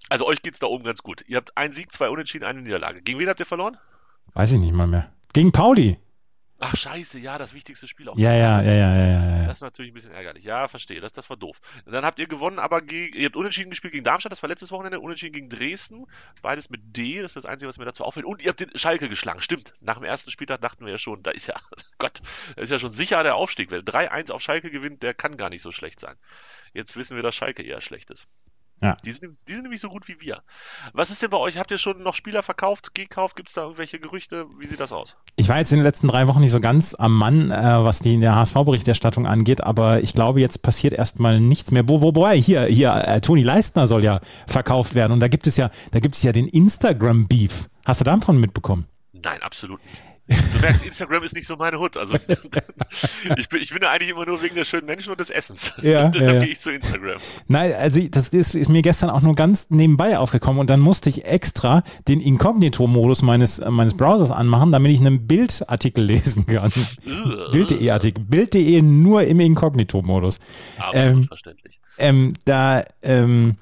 Also 0.09 0.25
euch 0.25 0.43
geht's 0.43 0.61
da 0.61 0.69
oben 0.69 0.85
ganz 0.85 1.03
gut. 1.03 1.25
Ihr 1.27 1.39
habt 1.39 1.57
einen 1.57 1.73
Sieg, 1.73 1.91
zwei 1.91 2.11
Unentschieden, 2.11 2.45
eine 2.45 2.63
Niederlage. 2.63 3.03
Gegen 3.03 3.19
wen 3.19 3.29
habt 3.29 3.41
ihr 3.41 3.47
verloren? 3.47 3.77
Weiß 4.35 4.53
ich 4.53 4.61
nicht 4.61 4.73
mal 4.73 4.87
mehr. 4.87 5.11
Gegen 5.33 5.51
Pauli. 5.51 5.99
Ach, 6.61 6.77
scheiße, 6.77 7.21
ja, 7.21 7.39
das 7.39 7.55
wichtigste 7.55 7.87
Spiel 7.87 8.09
auch. 8.09 8.19
Ja, 8.19 8.33
ja, 8.33 8.61
ja, 8.63 8.73
ja, 8.73 8.97
ja, 8.97 9.41
ja. 9.41 9.47
Das 9.47 9.59
ist 9.59 9.63
natürlich 9.63 9.93
ein 9.93 9.95
bisschen 9.95 10.13
ärgerlich. 10.13 10.43
Ja, 10.43 10.67
verstehe. 10.67 11.01
Das, 11.01 11.13
das 11.13 11.31
war 11.31 11.37
doof. 11.37 11.61
Und 11.85 11.93
dann 11.93 12.05
habt 12.05 12.19
ihr 12.19 12.27
gewonnen, 12.27 12.59
aber 12.59 12.81
gegen, 12.81 13.17
ihr 13.17 13.27
habt 13.27 13.37
unentschieden 13.37 13.71
gespielt 13.71 13.93
gegen 13.93 14.05
Darmstadt, 14.05 14.33
das 14.33 14.43
war 14.43 14.49
letztes 14.49 14.73
Wochenende, 14.73 14.99
unentschieden 14.99 15.35
gegen 15.35 15.49
Dresden. 15.49 16.07
Beides 16.43 16.69
mit 16.69 16.97
D, 16.97 17.23
das 17.23 17.31
ist 17.31 17.37
das 17.37 17.47
Einzige, 17.47 17.69
was 17.69 17.79
mir 17.79 17.85
dazu 17.85 18.05
auffällt. 18.05 18.27
Und 18.27 18.43
ihr 18.43 18.49
habt 18.49 18.61
den 18.61 18.77
Schalke 18.77 19.09
geschlagen. 19.09 19.41
Stimmt. 19.41 19.73
Nach 19.81 19.99
dem 19.99 20.05
ersten 20.05 20.31
Spieltag 20.31 20.61
dachten 20.61 20.85
wir 20.85 20.93
ja 20.93 20.99
schon, 20.99 21.23
da 21.23 21.31
ist 21.31 21.47
ja, 21.47 21.55
Gott, 21.99 22.21
da 22.57 22.63
ist 22.63 22.71
ja 22.71 22.81
schon 22.81 22.93
sicher 22.93 23.23
der 23.23 23.37
Aufstieg. 23.37 23.71
Wer 23.71 23.81
3-1 23.81 24.33
auf 24.33 24.43
Schalke 24.43 24.71
gewinnt, 24.71 25.05
der 25.05 25.15
kann 25.15 25.37
gar 25.37 25.51
nicht 25.51 25.63
so 25.63 25.71
schlecht 25.71 26.01
sein. 26.01 26.17
Jetzt 26.73 26.97
wissen 26.97 27.15
wir, 27.15 27.23
dass 27.23 27.37
Schalke 27.37 27.63
eher 27.63 27.81
schlecht 27.81 28.11
ist. 28.11 28.27
Ja. 28.81 28.97
Die 29.05 29.13
sind, 29.13 29.37
die 29.49 29.53
sind 29.53 29.63
nämlich 29.63 29.81
so 29.81 29.89
gut 29.89 30.07
wie 30.07 30.21
wir. 30.21 30.43
Was 30.93 31.11
ist 31.11 31.23
denn 31.23 31.31
bei 31.31 31.37
euch? 31.37 31.59
Habt 31.59 31.71
ihr 31.71 31.79
schon 31.79 32.03
noch 32.03 32.15
Spieler 32.15 32.43
verkauft, 32.43 32.95
gekauft? 32.95 33.37
Gibt 33.37 33.49
es 33.49 33.55
da 33.55 33.63
irgendwelche 33.63 33.99
Gerüchte? 33.99 34.47
Wie 34.59 34.67
sieht 34.67 34.79
das 34.79 34.93
aus? 34.93 35.09
Ich 35.37 35.49
war 35.49 35.59
jetzt 35.59 35.73
in 35.73 35.79
den 35.79 35.85
letzten 35.85 36.09
drei 36.09 36.29
Wochen 36.29 36.41
nicht 36.41 36.53
so 36.53 36.61
ganz 36.61 36.95
am 36.95 37.13
Mann, 37.13 37.51
äh, 37.51 37.55
was 37.57 38.01
die 38.01 38.15
in 38.15 38.21
der 38.21 38.37
HSV-Berichterstattung 38.37 39.27
angeht, 39.27 39.63
aber 39.63 40.01
ich 40.03 40.13
glaube, 40.13 40.41
jetzt 40.41 40.63
passiert 40.63 40.93
erstmal 40.93 41.41
nichts 41.41 41.71
mehr. 41.71 41.89
Wo, 41.89 42.01
wobei, 42.01 42.37
hier, 42.37 42.65
hier, 42.67 42.95
äh, 42.95 43.21
Toni 43.21 43.43
Leistner 43.43 43.87
soll 43.87 44.05
ja 44.05 44.21
verkauft 44.47 44.95
werden 44.95 45.13
und 45.13 45.21
da 45.21 45.29
gibt 45.29 45.47
es 45.47 45.57
ja, 45.57 45.71
da 45.91 46.01
gibt 46.01 46.15
es 46.15 46.23
ja 46.23 46.33
den 46.33 46.47
Instagram-Beef. 46.47 47.69
Hast 47.85 48.01
du 48.01 48.05
davon 48.05 48.39
mitbekommen? 48.39 48.87
Nein, 49.13 49.43
absolut 49.43 49.85
nicht. 49.85 50.08
Du 50.29 50.61
merkst, 50.61 50.85
Instagram 50.85 51.25
ist 51.25 51.35
nicht 51.35 51.47
so 51.47 51.57
meine 51.57 51.79
Hut. 51.79 51.97
Also 51.97 52.15
ich 53.37 53.49
bin, 53.49 53.61
ich 53.63 53.71
bin 53.71 53.81
da 53.81 53.91
eigentlich 53.91 54.11
immer 54.11 54.27
nur 54.27 54.43
wegen 54.43 54.55
der 54.55 54.65
schönen 54.65 54.87
Menschen 54.87 55.11
und 55.11 55.21
des 55.21 55.31
Essens. 55.31 55.73
Ja, 55.83 56.09
Deshalb 56.15 56.35
ja. 56.35 56.43
gehe 56.43 56.53
ich 56.53 56.61
zu 56.61 56.71
Instagram. 56.71 57.19
Nein, 57.47 57.73
also 57.73 58.01
das 58.09 58.29
ist, 58.29 58.55
ist 58.55 58.69
mir 58.69 58.83
gestern 58.83 59.11
auch 59.11 59.23
nur 59.23 59.35
ganz 59.35 59.71
nebenbei 59.71 60.19
aufgekommen 60.19 60.61
und 60.61 60.69
dann 60.69 60.81
musste 60.81 61.09
ich 61.09 61.25
extra 61.25 61.83
den 62.09 62.21
Inkognito-Modus 62.21 63.23
meines, 63.23 63.59
äh, 63.59 63.71
meines 63.71 63.97
Browsers 63.97 64.31
anmachen, 64.31 64.73
damit 64.73 64.93
ich 64.93 65.01
einen 65.01 65.27
Bildartikel 65.27 66.05
lesen 66.05 66.47
kann. 66.47 66.73
Bild.de 67.53 67.91
Artikel. 67.91 68.23
Bild.de 68.25 68.83
nur 68.83 69.23
im 69.23 69.41
Inkognito-Modus. 69.41 70.41
Absolut 70.79 71.07
Ähm, 71.07 71.25
verständlich. 71.29 71.79
Ähm, 71.99 72.33
da, 72.45 72.85
ähm, 73.03 73.57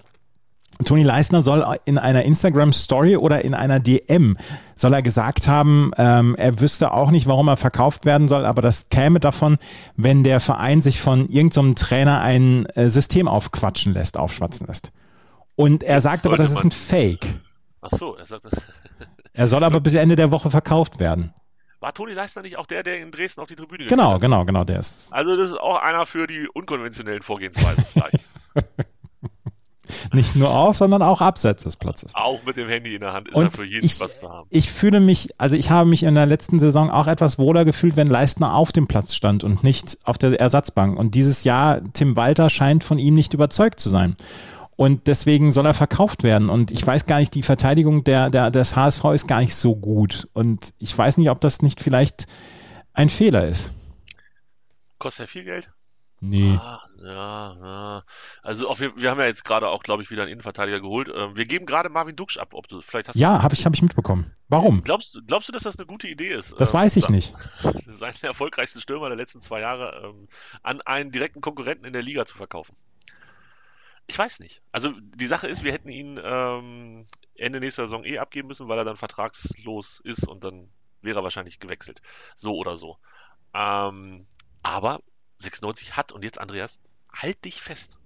Toni 0.84 1.02
Leisner 1.02 1.42
soll 1.42 1.64
in 1.84 1.96
einer 1.98 2.24
Instagram-Story 2.24 3.16
oder 3.16 3.44
in 3.44 3.54
einer 3.54 3.80
DM 3.80 4.36
soll 4.74 4.92
er 4.92 5.02
gesagt 5.02 5.48
haben, 5.48 5.90
ähm, 5.96 6.34
er 6.36 6.60
wüsste 6.60 6.92
auch 6.92 7.10
nicht, 7.10 7.26
warum 7.26 7.48
er 7.48 7.56
verkauft 7.56 8.04
werden 8.04 8.28
soll, 8.28 8.44
aber 8.44 8.60
das 8.60 8.88
käme 8.90 9.18
davon, 9.20 9.56
wenn 9.96 10.22
der 10.22 10.38
Verein 10.40 10.82
sich 10.82 11.00
von 11.00 11.28
irgendeinem 11.28 11.76
Trainer 11.76 12.20
ein 12.20 12.66
äh, 12.74 12.90
System 12.90 13.26
aufquatschen 13.26 13.94
lässt, 13.94 14.18
aufschwatzen 14.18 14.66
lässt. 14.66 14.92
Und 15.54 15.82
er 15.82 16.02
sagt 16.02 16.26
aber, 16.26 16.36
das 16.36 16.50
ist 16.50 16.62
ein 16.62 16.72
Fake. 16.72 17.26
Ach 17.80 17.90
so, 17.98 18.16
er 18.16 18.26
sagt, 18.26 18.44
Er 19.32 19.48
soll 19.48 19.64
aber 19.64 19.80
bis 19.80 19.94
Ende 19.94 20.16
der 20.16 20.30
Woche 20.30 20.50
verkauft 20.50 20.98
werden. 20.98 21.32
war 21.80 21.92
Toni 21.94 22.12
Leistner 22.12 22.42
nicht 22.42 22.56
auch 22.58 22.66
der, 22.66 22.82
der 22.82 22.98
in 23.00 23.10
Dresden 23.10 23.40
auf 23.40 23.48
die 23.48 23.56
Tribüne 23.56 23.86
Genau, 23.86 24.14
geklettert 24.14 24.20
genau, 24.22 24.44
genau, 24.44 24.64
der 24.64 24.80
ist. 24.80 24.96
ist? 24.96 25.12
Also 25.12 25.36
das 25.36 25.50
ist 25.52 25.58
auch 25.58 25.78
einer 25.80 26.04
für 26.06 26.26
die 26.26 26.48
unkonventionellen 26.52 27.22
Vorgehensweisen 27.22 27.84
vielleicht. 27.92 28.28
Nicht 30.12 30.36
nur 30.36 30.50
auf, 30.50 30.76
sondern 30.76 31.02
auch 31.02 31.20
abseits 31.20 31.64
des 31.64 31.76
Platzes. 31.76 32.14
auch 32.14 32.42
mit 32.44 32.56
dem 32.56 32.68
Handy 32.68 32.94
in 32.94 33.00
der 33.00 33.12
Hand 33.12 33.28
ist 33.28 33.34
er 33.34 33.42
Und 33.42 33.56
für 33.56 33.64
jeden 33.64 33.84
ich, 33.84 34.00
was 34.00 34.18
zu 34.18 34.28
haben. 34.28 34.46
ich 34.50 34.70
fühle 34.70 35.00
mich, 35.00 35.30
also 35.38 35.56
ich 35.56 35.70
habe 35.70 35.88
mich 35.88 36.02
in 36.02 36.14
der 36.14 36.26
letzten 36.26 36.58
Saison 36.58 36.90
auch 36.90 37.06
etwas 37.06 37.38
wohler 37.38 37.64
gefühlt, 37.64 37.96
wenn 37.96 38.06
Leistner 38.08 38.54
auf 38.54 38.72
dem 38.72 38.86
Platz 38.86 39.14
stand 39.14 39.44
und 39.44 39.64
nicht 39.64 39.98
auf 40.04 40.18
der 40.18 40.38
Ersatzbank. 40.38 40.98
Und 40.98 41.14
dieses 41.14 41.44
Jahr, 41.44 41.80
Tim 41.92 42.16
Walter 42.16 42.50
scheint 42.50 42.84
von 42.84 42.98
ihm 42.98 43.14
nicht 43.14 43.34
überzeugt 43.34 43.80
zu 43.80 43.88
sein. 43.88 44.16
Und 44.76 45.06
deswegen 45.06 45.52
soll 45.52 45.64
er 45.64 45.72
verkauft 45.74 46.22
werden. 46.22 46.50
Und 46.50 46.70
ich 46.70 46.86
weiß 46.86 47.06
gar 47.06 47.18
nicht, 47.18 47.34
die 47.34 47.42
Verteidigung 47.42 48.04
der, 48.04 48.28
der, 48.28 48.50
des 48.50 48.76
HSV 48.76 49.04
ist 49.14 49.26
gar 49.26 49.40
nicht 49.40 49.54
so 49.54 49.74
gut. 49.74 50.28
Und 50.34 50.74
ich 50.78 50.96
weiß 50.96 51.16
nicht, 51.16 51.30
ob 51.30 51.40
das 51.40 51.62
nicht 51.62 51.80
vielleicht 51.80 52.26
ein 52.92 53.08
Fehler 53.08 53.46
ist. 53.46 53.72
Kostet 54.98 55.26
ja 55.28 55.32
viel 55.32 55.44
Geld? 55.44 55.68
Nee. 56.20 56.56
Ah, 56.58 56.82
ja, 57.02 57.56
ja. 57.60 58.02
Also 58.42 58.68
auf, 58.68 58.80
wir, 58.80 59.10
haben 59.10 59.20
ja 59.20 59.26
jetzt 59.26 59.44
gerade 59.44 59.68
auch, 59.68 59.82
glaube 59.82 60.02
ich, 60.02 60.10
wieder 60.10 60.22
einen 60.22 60.32
Innenverteidiger 60.32 60.80
geholt. 60.80 61.10
Ähm, 61.14 61.36
wir 61.36 61.44
geben 61.44 61.66
gerade 61.66 61.90
Marvin 61.90 62.16
Duksch 62.16 62.38
ab. 62.38 62.54
Ob 62.54 62.68
du, 62.68 62.80
vielleicht 62.80 63.08
hast 63.08 63.16
Ja, 63.16 63.42
habe 63.42 63.54
ich, 63.54 63.66
hab 63.66 63.74
ich 63.74 63.82
mitbekommen. 63.82 64.32
Warum? 64.48 64.82
glaubst, 64.82 65.20
glaubst 65.26 65.48
du, 65.48 65.52
dass 65.52 65.64
das 65.64 65.78
eine 65.78 65.86
gute 65.86 66.08
Idee 66.08 66.32
ist? 66.32 66.58
Das 66.58 66.72
ähm, 66.72 66.80
weiß 66.80 66.96
ich 66.96 67.10
nicht. 67.10 67.34
Seinen 67.86 68.22
erfolgreichsten 68.22 68.80
Stürmer 68.80 69.08
der 69.08 69.16
letzten 69.16 69.42
zwei 69.42 69.60
Jahre 69.60 70.02
ähm, 70.04 70.28
an 70.62 70.80
einen 70.82 71.10
direkten 71.10 71.42
Konkurrenten 71.42 71.84
in 71.84 71.92
der 71.92 72.02
Liga 72.02 72.24
zu 72.24 72.36
verkaufen. 72.36 72.74
Ich 74.06 74.18
weiß 74.18 74.40
nicht. 74.40 74.62
Also 74.72 74.92
die 75.00 75.26
Sache 75.26 75.48
ist, 75.48 75.64
wir 75.64 75.72
hätten 75.72 75.88
ihn 75.88 76.18
ähm, 76.22 77.04
Ende 77.34 77.60
nächster 77.60 77.82
Saison 77.82 78.04
eh 78.04 78.18
abgeben 78.18 78.48
müssen, 78.48 78.68
weil 78.68 78.78
er 78.78 78.84
dann 78.84 78.96
vertragslos 78.96 80.00
ist 80.02 80.26
und 80.26 80.44
dann 80.44 80.68
wäre 81.02 81.20
er 81.20 81.24
wahrscheinlich 81.24 81.58
gewechselt. 81.58 82.00
So 82.36 82.54
oder 82.54 82.76
so. 82.76 82.98
Ähm, 83.52 84.26
aber 84.62 85.00
96 85.38 85.96
hat 85.96 86.12
und 86.12 86.22
jetzt 86.24 86.38
Andreas, 86.38 86.80
halt 87.12 87.44
dich 87.44 87.60
fest. 87.60 87.98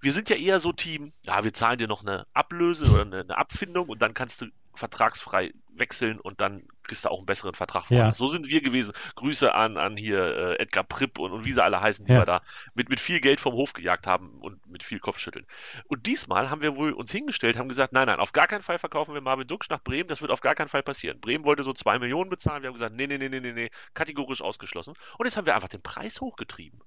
Wir 0.00 0.12
sind 0.12 0.28
ja 0.30 0.36
eher 0.36 0.60
so 0.60 0.72
Team, 0.72 1.12
ja, 1.24 1.44
wir 1.44 1.52
zahlen 1.52 1.78
dir 1.78 1.88
noch 1.88 2.02
eine 2.02 2.26
Ablöse 2.32 2.90
oder 2.90 3.02
eine, 3.02 3.20
eine 3.20 3.36
Abfindung 3.36 3.88
und 3.88 4.00
dann 4.00 4.14
kannst 4.14 4.42
du 4.42 4.46
vertragsfrei 4.78 5.52
wechseln 5.68 6.18
und 6.20 6.40
dann 6.40 6.66
kriegst 6.82 7.04
du 7.04 7.10
auch 7.10 7.18
einen 7.18 7.26
besseren 7.26 7.54
Vertrag. 7.54 7.90
Ja. 7.90 8.12
So 8.14 8.32
sind 8.32 8.46
wir 8.46 8.62
gewesen. 8.62 8.92
Grüße 9.14 9.54
an, 9.54 9.76
an 9.76 9.96
hier 9.96 10.24
äh, 10.24 10.62
Edgar 10.62 10.84
Pripp 10.84 11.18
und, 11.18 11.32
und 11.32 11.44
wie 11.44 11.52
sie 11.52 11.62
alle 11.62 11.80
heißen, 11.80 12.06
die 12.06 12.12
Ja. 12.12 12.20
wir 12.20 12.26
da 12.26 12.42
mit, 12.74 12.88
mit 12.88 12.98
viel 13.00 13.20
Geld 13.20 13.40
vom 13.40 13.52
Hof 13.52 13.74
gejagt 13.74 14.06
haben 14.06 14.40
und 14.40 14.66
mit 14.66 14.82
viel 14.82 14.98
Kopfschütteln. 14.98 15.46
Und 15.86 16.06
diesmal 16.06 16.50
haben 16.50 16.62
wir 16.62 16.76
wohl 16.76 16.92
uns 16.92 17.12
hingestellt, 17.12 17.58
haben 17.58 17.68
gesagt, 17.68 17.92
nein, 17.92 18.06
nein, 18.06 18.20
auf 18.20 18.32
gar 18.32 18.46
keinen 18.46 18.62
Fall 18.62 18.78
verkaufen 18.78 19.14
wir 19.14 19.20
Marvin 19.20 19.46
Duksch 19.46 19.68
nach 19.70 19.82
Bremen, 19.82 20.08
das 20.08 20.22
wird 20.22 20.30
auf 20.30 20.40
gar 20.40 20.54
keinen 20.54 20.68
Fall 20.68 20.82
passieren. 20.82 21.20
Bremen 21.20 21.44
wollte 21.44 21.62
so 21.62 21.72
zwei 21.72 21.98
Millionen 21.98 22.30
bezahlen, 22.30 22.62
wir 22.62 22.68
haben 22.68 22.74
gesagt, 22.74 22.94
nee, 22.94 23.06
nee, 23.06 23.18
nee, 23.18 23.28
nee, 23.28 23.40
nee, 23.40 23.52
nee, 23.52 23.70
kategorisch 23.94 24.42
ausgeschlossen. 24.42 24.94
Und 25.18 25.26
jetzt 25.26 25.36
haben 25.36 25.46
wir 25.46 25.54
einfach 25.54 25.68
den 25.68 25.82
Preis 25.82 26.20
hochgetrieben. 26.20 26.80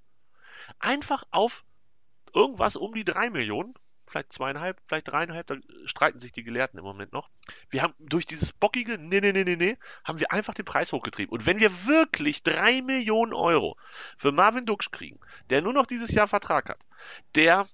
Einfach 0.79 1.23
auf 1.31 1.63
irgendwas 2.33 2.75
um 2.75 2.93
die 2.93 3.03
drei 3.03 3.29
Millionen, 3.29 3.73
vielleicht 4.11 4.33
zweieinhalb, 4.33 4.79
vielleicht 4.85 5.07
dreieinhalb, 5.07 5.47
da 5.47 5.55
streiten 5.85 6.19
sich 6.19 6.31
die 6.31 6.43
Gelehrten 6.43 6.77
im 6.77 6.85
Moment 6.85 7.13
noch. 7.13 7.29
Wir 7.69 7.81
haben 7.81 7.93
durch 7.99 8.25
dieses 8.25 8.53
bockige, 8.53 8.97
nee, 8.97 9.21
nee, 9.21 9.31
nee, 9.31 9.43
nee, 9.43 9.55
nee, 9.55 9.77
haben 10.03 10.19
wir 10.19 10.31
einfach 10.31 10.53
den 10.53 10.65
Preis 10.65 10.91
hochgetrieben. 10.91 11.31
Und 11.31 11.45
wenn 11.45 11.59
wir 11.59 11.85
wirklich 11.85 12.43
drei 12.43 12.81
Millionen 12.81 13.33
Euro 13.33 13.77
für 14.17 14.31
Marvin 14.31 14.65
Duksch 14.65 14.91
kriegen, 14.91 15.19
der 15.49 15.61
nur 15.61 15.73
noch 15.73 15.85
dieses 15.85 16.11
Jahr 16.11 16.27
Vertrag 16.27 16.69
hat, 16.69 16.79
der, 17.35 17.65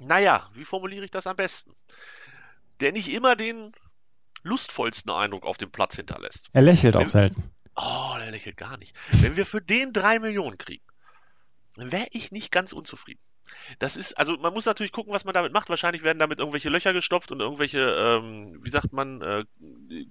naja, 0.00 0.48
wie 0.54 0.64
formuliere 0.64 1.04
ich 1.04 1.10
das 1.10 1.26
am 1.26 1.36
besten? 1.36 1.74
Der 2.80 2.92
nicht 2.92 3.12
immer 3.12 3.36
den 3.36 3.72
lustvollsten 4.42 5.10
Eindruck 5.10 5.44
auf 5.44 5.58
dem 5.58 5.70
Platz 5.70 5.96
hinterlässt. 5.96 6.48
Er 6.52 6.62
lächelt 6.62 6.96
auch 6.96 7.04
selten. 7.04 7.50
Oh, 7.76 8.14
der 8.18 8.30
lächelt 8.30 8.56
gar 8.56 8.76
nicht. 8.78 8.96
Wenn 9.22 9.36
wir 9.36 9.46
für 9.46 9.60
den 9.60 9.92
drei 9.92 10.20
Millionen 10.20 10.58
kriegen, 10.58 10.84
dann 11.76 11.90
wäre 11.90 12.06
ich 12.12 12.30
nicht 12.30 12.52
ganz 12.52 12.72
unzufrieden. 12.72 13.20
Das 13.78 13.96
ist, 13.96 14.16
also 14.18 14.36
man 14.38 14.52
muss 14.52 14.66
natürlich 14.66 14.92
gucken, 14.92 15.12
was 15.12 15.24
man 15.24 15.34
damit 15.34 15.52
macht. 15.52 15.68
Wahrscheinlich 15.68 16.04
werden 16.04 16.18
damit 16.18 16.38
irgendwelche 16.38 16.68
Löcher 16.70 16.92
gestopft 16.92 17.32
und 17.32 17.40
irgendwelche, 17.40 17.78
ähm, 17.80 18.58
wie 18.62 18.70
sagt 18.70 18.92
man, 18.92 19.22
äh, 19.22 19.44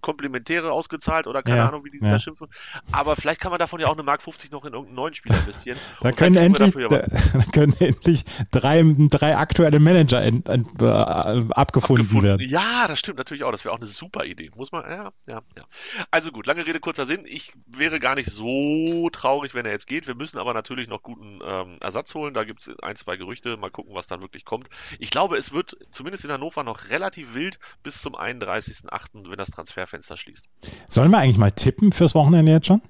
Komplementäre 0.02 0.72
ausgezahlt 0.72 1.28
oder 1.28 1.44
keine 1.44 1.58
Ja, 1.58 1.68
Ahnung, 1.68 1.86
wie 1.86 1.92
die 1.92 2.00
ja. 2.04 2.12
da 2.12 2.20
schimpfen. 2.20 2.48
Aber 2.92 3.16
vielleicht 3.16 3.42
kann 3.42 3.52
man 3.52 3.60
davon 3.60 3.80
ja 3.80 3.88
auch 3.88 3.94
eine 3.94 4.04
Mark 4.04 4.22
50 4.22 4.52
noch 4.52 4.66
in 4.66 4.74
irgendeinen 4.74 4.96
neuen 4.96 5.14
Spieler 5.14 5.38
investieren. 5.40 5.78
Da 6.02 6.12
können, 6.12 6.36
endlich, 6.36 6.74
da, 6.74 6.88
da 7.34 7.44
können 7.54 7.74
endlich 7.80 8.26
drei, 8.52 8.84
drei 9.10 9.38
aktuelle 9.38 9.80
Manager 9.80 10.22
ent, 10.22 10.50
ent, 10.50 10.68
äh, 10.82 10.86
abgefunden, 10.86 12.08
gefunden. 12.08 12.24
werden. 12.24 12.50
Ja, 12.50 12.88
das 12.88 13.00
stimmt 13.00 13.18
natürlich 13.18 13.44
auch. 13.44 13.52
Das 13.52 13.64
wäre 13.64 13.74
auch 13.74 13.80
eine 13.80 13.88
super 13.88 14.26
Idee. 14.26 14.52
Muss 14.56 14.72
man, 14.72 14.84
ja, 14.90 15.12
ja, 15.28 15.42
ja. 15.58 15.64
Also 16.12 16.32
gut, 16.32 16.46
lange 16.46 16.66
Rede, 16.66 16.80
kurzer 16.80 17.06
Sinn. 17.06 17.22
Ich 17.26 17.54
wäre 17.68 18.00
gar 18.00 18.16
nicht 18.16 18.30
so 18.30 19.10
traurig, 19.12 19.54
wenn 19.54 19.66
er 19.66 19.72
jetzt 19.72 19.88
geht. 19.88 20.08
Wir 20.08 20.16
müssen 20.16 20.40
aber 20.40 20.54
natürlich 20.54 20.88
noch 20.88 21.04
guten 21.04 21.40
ähm, 21.46 21.78
Ersatz 21.80 22.14
holen. 22.16 22.34
Da 22.34 22.44
gibt 22.44 22.62
es 22.62 22.72
ein, 22.82 22.96
zwei 22.96 23.16
Gerüchte. 23.24 23.58
Mal 23.58 23.72
gucken, 23.72 23.96
was 23.96 24.08
dann 24.08 24.22
wirklich 24.22 24.46
kommt. 24.46 24.70
Ich 25.00 25.10
glaube, 25.10 25.38
es 25.38 25.52
wird 25.52 25.78
zumindest 25.92 26.26
in 26.26 26.32
Hannover 26.32 26.64
noch 26.64 26.90
relativ 26.90 27.34
wild 27.34 27.58
bis 27.82 28.02
zum 28.02 28.16
31.08., 28.16 29.30
wenn 29.30 29.38
das 29.38 29.50
Transferfenster 29.50 30.18
schließt. 30.18 30.48
Sollen 30.88 31.12
wir 31.12 31.20
eigentlich 31.20 31.38
mal 31.38 31.52
tippen 31.52 31.92
fürs 31.92 32.16
Wochenende 32.16 32.52
jetzt 32.52 32.68
schon? 32.68 32.82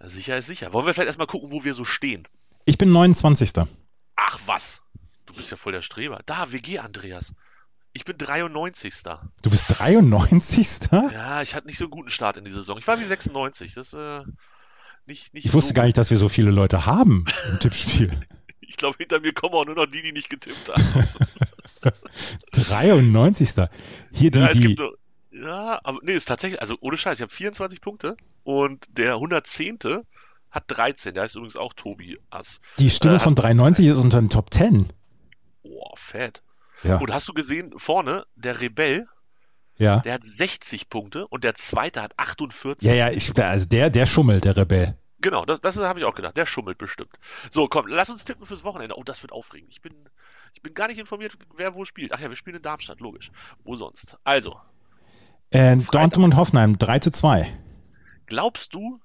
Sicher 0.00 0.36
ist 0.38 0.46
sicher. 0.46 0.72
Wollen 0.72 0.86
wir 0.86 0.94
vielleicht 0.94 1.06
erstmal 1.06 1.26
gucken, 1.26 1.50
wo 1.50 1.62
wir 1.64 1.74
so 1.74 1.84
stehen? 1.84 2.26
Ich 2.64 2.78
bin 2.78 2.90
29. 2.90 3.52
Ach 4.16 4.40
was. 4.46 4.82
Du 5.26 5.34
bist 5.34 5.50
ja 5.50 5.56
voll 5.56 5.72
der 5.72 5.82
Streber. 5.82 6.20
Da, 6.26 6.52
WG 6.52 6.78
Andreas. 6.78 7.34
Ich 7.92 8.04
bin 8.04 8.16
93. 8.16 8.94
Du 9.42 9.50
bist 9.50 9.78
93. 9.78 10.90
Ja, 10.90 11.42
ich 11.42 11.52
hatte 11.54 11.66
nicht 11.66 11.78
so 11.78 11.84
einen 11.84 11.90
guten 11.90 12.10
Start 12.10 12.36
in 12.36 12.44
die 12.44 12.50
Saison. 12.50 12.78
Ich 12.78 12.86
war 12.86 12.98
wie 12.98 13.04
96. 13.04 13.74
Das 13.74 13.92
äh, 13.92 14.22
nicht, 15.06 15.34
nicht 15.34 15.46
Ich 15.46 15.52
wusste 15.52 15.68
so 15.68 15.74
gar 15.74 15.84
nicht, 15.84 15.98
dass 15.98 16.10
wir 16.10 16.18
so 16.18 16.28
viele 16.28 16.50
Leute 16.50 16.86
haben 16.86 17.26
im 17.50 17.60
Tippspiel. 17.60 18.10
Ich 18.72 18.78
glaube, 18.78 18.96
hinter 18.98 19.20
mir 19.20 19.34
kommen 19.34 19.54
auch 19.54 19.66
nur 19.66 19.74
noch 19.74 19.86
die, 19.86 20.00
die 20.00 20.12
nicht 20.12 20.30
getippt 20.30 20.70
haben. 20.70 21.08
93. 22.52 23.68
Hier 24.12 24.30
die, 24.30 24.38
ja, 24.38 24.52
die, 24.52 24.76
so, 24.78 24.92
ja, 25.30 25.78
aber 25.84 25.98
nee, 26.02 26.12
ist 26.14 26.26
tatsächlich, 26.26 26.60
also 26.62 26.76
ohne 26.80 26.96
Scheiß, 26.96 27.18
ich 27.18 27.22
habe 27.22 27.32
24 27.32 27.82
Punkte 27.82 28.16
und 28.44 28.86
der 28.96 29.14
110. 29.14 29.78
hat 30.50 30.64
13. 30.68 31.12
Der 31.12 31.24
heißt 31.24 31.36
übrigens 31.36 31.56
auch 31.56 31.74
Tobi 31.74 32.18
Ass. 32.30 32.60
die 32.78 32.88
Stimme 32.88 33.16
äh, 33.16 33.18
von 33.18 33.34
93 33.34 33.86
ist 33.86 33.98
unter 33.98 34.20
den 34.20 34.30
Top 34.30 34.52
10. 34.54 34.88
Boah, 35.62 35.92
fett. 35.96 36.42
Ja. 36.82 36.96
Und 36.96 37.12
hast 37.12 37.28
du 37.28 37.34
gesehen, 37.34 37.74
vorne, 37.76 38.24
der 38.36 38.60
Rebell, 38.60 39.06
Ja. 39.76 40.00
Der 40.00 40.14
hat 40.14 40.22
60 40.36 40.88
Punkte 40.88 41.26
und 41.28 41.44
der 41.44 41.54
zweite 41.54 42.00
hat 42.02 42.18
48. 42.18 42.88
Ja, 42.88 42.94
ja, 42.94 43.10
ich, 43.10 43.38
also 43.38 43.66
der, 43.66 43.90
der 43.90 44.06
schummelt, 44.06 44.44
der 44.44 44.56
Rebell. 44.56 44.96
Genau, 45.22 45.44
das, 45.44 45.60
das 45.60 45.76
habe 45.78 45.98
ich 46.00 46.04
auch 46.04 46.14
gedacht. 46.14 46.36
Der 46.36 46.44
schummelt 46.46 46.76
bestimmt. 46.78 47.12
So, 47.50 47.68
komm, 47.68 47.86
lass 47.86 48.10
uns 48.10 48.24
tippen 48.24 48.44
fürs 48.44 48.64
Wochenende. 48.64 48.96
Oh, 48.98 49.02
das 49.04 49.22
wird 49.22 49.32
aufregend. 49.32 49.70
Ich 49.72 49.80
bin, 49.80 49.94
ich 50.52 50.60
bin 50.62 50.74
gar 50.74 50.88
nicht 50.88 50.98
informiert, 50.98 51.38
wer 51.56 51.74
wo 51.74 51.84
spielt. 51.84 52.12
Ach 52.12 52.20
ja, 52.20 52.28
wir 52.28 52.36
spielen 52.36 52.56
in 52.56 52.62
Darmstadt, 52.62 53.00
logisch. 53.00 53.30
Wo 53.64 53.76
sonst? 53.76 54.18
Also, 54.24 54.60
Äh. 55.50 55.76
Dortmund 55.76 56.36
Hoffenheim 56.36 56.76
3 56.78 56.98
zu 56.98 57.10
2. 57.10 57.46
glaubst 58.26 58.74
du, 58.74 59.00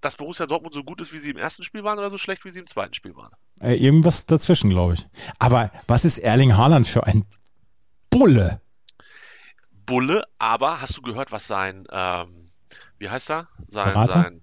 dass 0.00 0.16
Borussia 0.16 0.46
Dortmund 0.46 0.74
so 0.74 0.84
gut 0.84 1.00
ist, 1.00 1.12
wie 1.12 1.18
sie 1.18 1.30
im 1.30 1.38
ersten 1.38 1.62
Spiel 1.62 1.82
waren 1.84 1.98
oder 1.98 2.10
so 2.10 2.18
schlecht, 2.18 2.44
wie 2.44 2.50
sie 2.50 2.58
im 2.60 2.66
zweiten 2.66 2.92
Spiel 2.92 3.16
waren? 3.16 3.32
Äh, 3.60 3.74
irgendwas 3.76 4.26
dazwischen, 4.26 4.68
glaube 4.68 4.94
ich. 4.94 5.06
Aber 5.38 5.70
was 5.86 6.04
ist 6.04 6.18
Erling 6.18 6.56
Haaland 6.56 6.86
für 6.88 7.06
ein 7.06 7.24
Bulle? 8.10 8.60
Bulle, 9.86 10.24
aber 10.38 10.80
hast 10.80 10.96
du 10.96 11.02
gehört, 11.02 11.30
was 11.32 11.46
sein, 11.46 11.86
ähm, 11.90 12.50
wie 12.98 13.08
heißt 13.08 13.30
er? 13.30 13.48
Sein, 13.68 13.84
Berater? 13.88 14.22
sein, 14.22 14.42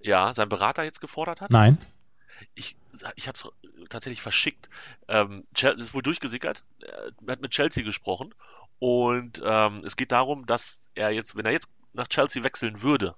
ja, 0.00 0.34
sein 0.34 0.48
Berater 0.48 0.84
jetzt 0.84 1.00
gefordert 1.00 1.40
hat? 1.40 1.50
Nein. 1.50 1.78
ich, 2.54 2.76
ich 3.16 3.28
habe 3.28 3.38
es 3.38 3.50
tatsächlich 3.88 4.22
verschickt. 4.22 4.68
Ähm, 5.08 5.46
ist 5.54 5.94
wohl 5.94 6.02
durchgesickert. 6.02 6.64
Er 6.80 7.32
hat 7.32 7.40
mit 7.42 7.50
Chelsea 7.50 7.84
gesprochen 7.84 8.34
und 8.78 9.42
ähm, 9.44 9.82
es 9.84 9.96
geht 9.96 10.12
darum, 10.12 10.46
dass 10.46 10.80
er 10.94 11.10
jetzt, 11.10 11.36
wenn 11.36 11.44
er 11.44 11.52
jetzt 11.52 11.68
nach 11.92 12.08
Chelsea 12.08 12.42
wechseln 12.42 12.82
würde, 12.82 13.14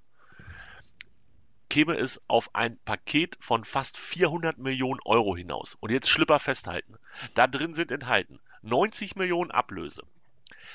käme 1.70 1.96
es 1.96 2.20
auf 2.28 2.54
ein 2.54 2.78
Paket 2.84 3.38
von 3.40 3.64
fast 3.64 3.96
400 3.96 4.58
Millionen 4.58 5.00
Euro 5.04 5.36
hinaus. 5.36 5.76
Und 5.80 5.90
jetzt 5.90 6.10
Schlipper 6.10 6.38
festhalten. 6.38 6.96
Da 7.34 7.46
drin 7.46 7.74
sind 7.74 7.90
enthalten 7.90 8.40
90 8.62 9.16
Millionen 9.16 9.50
Ablöse, 9.50 10.02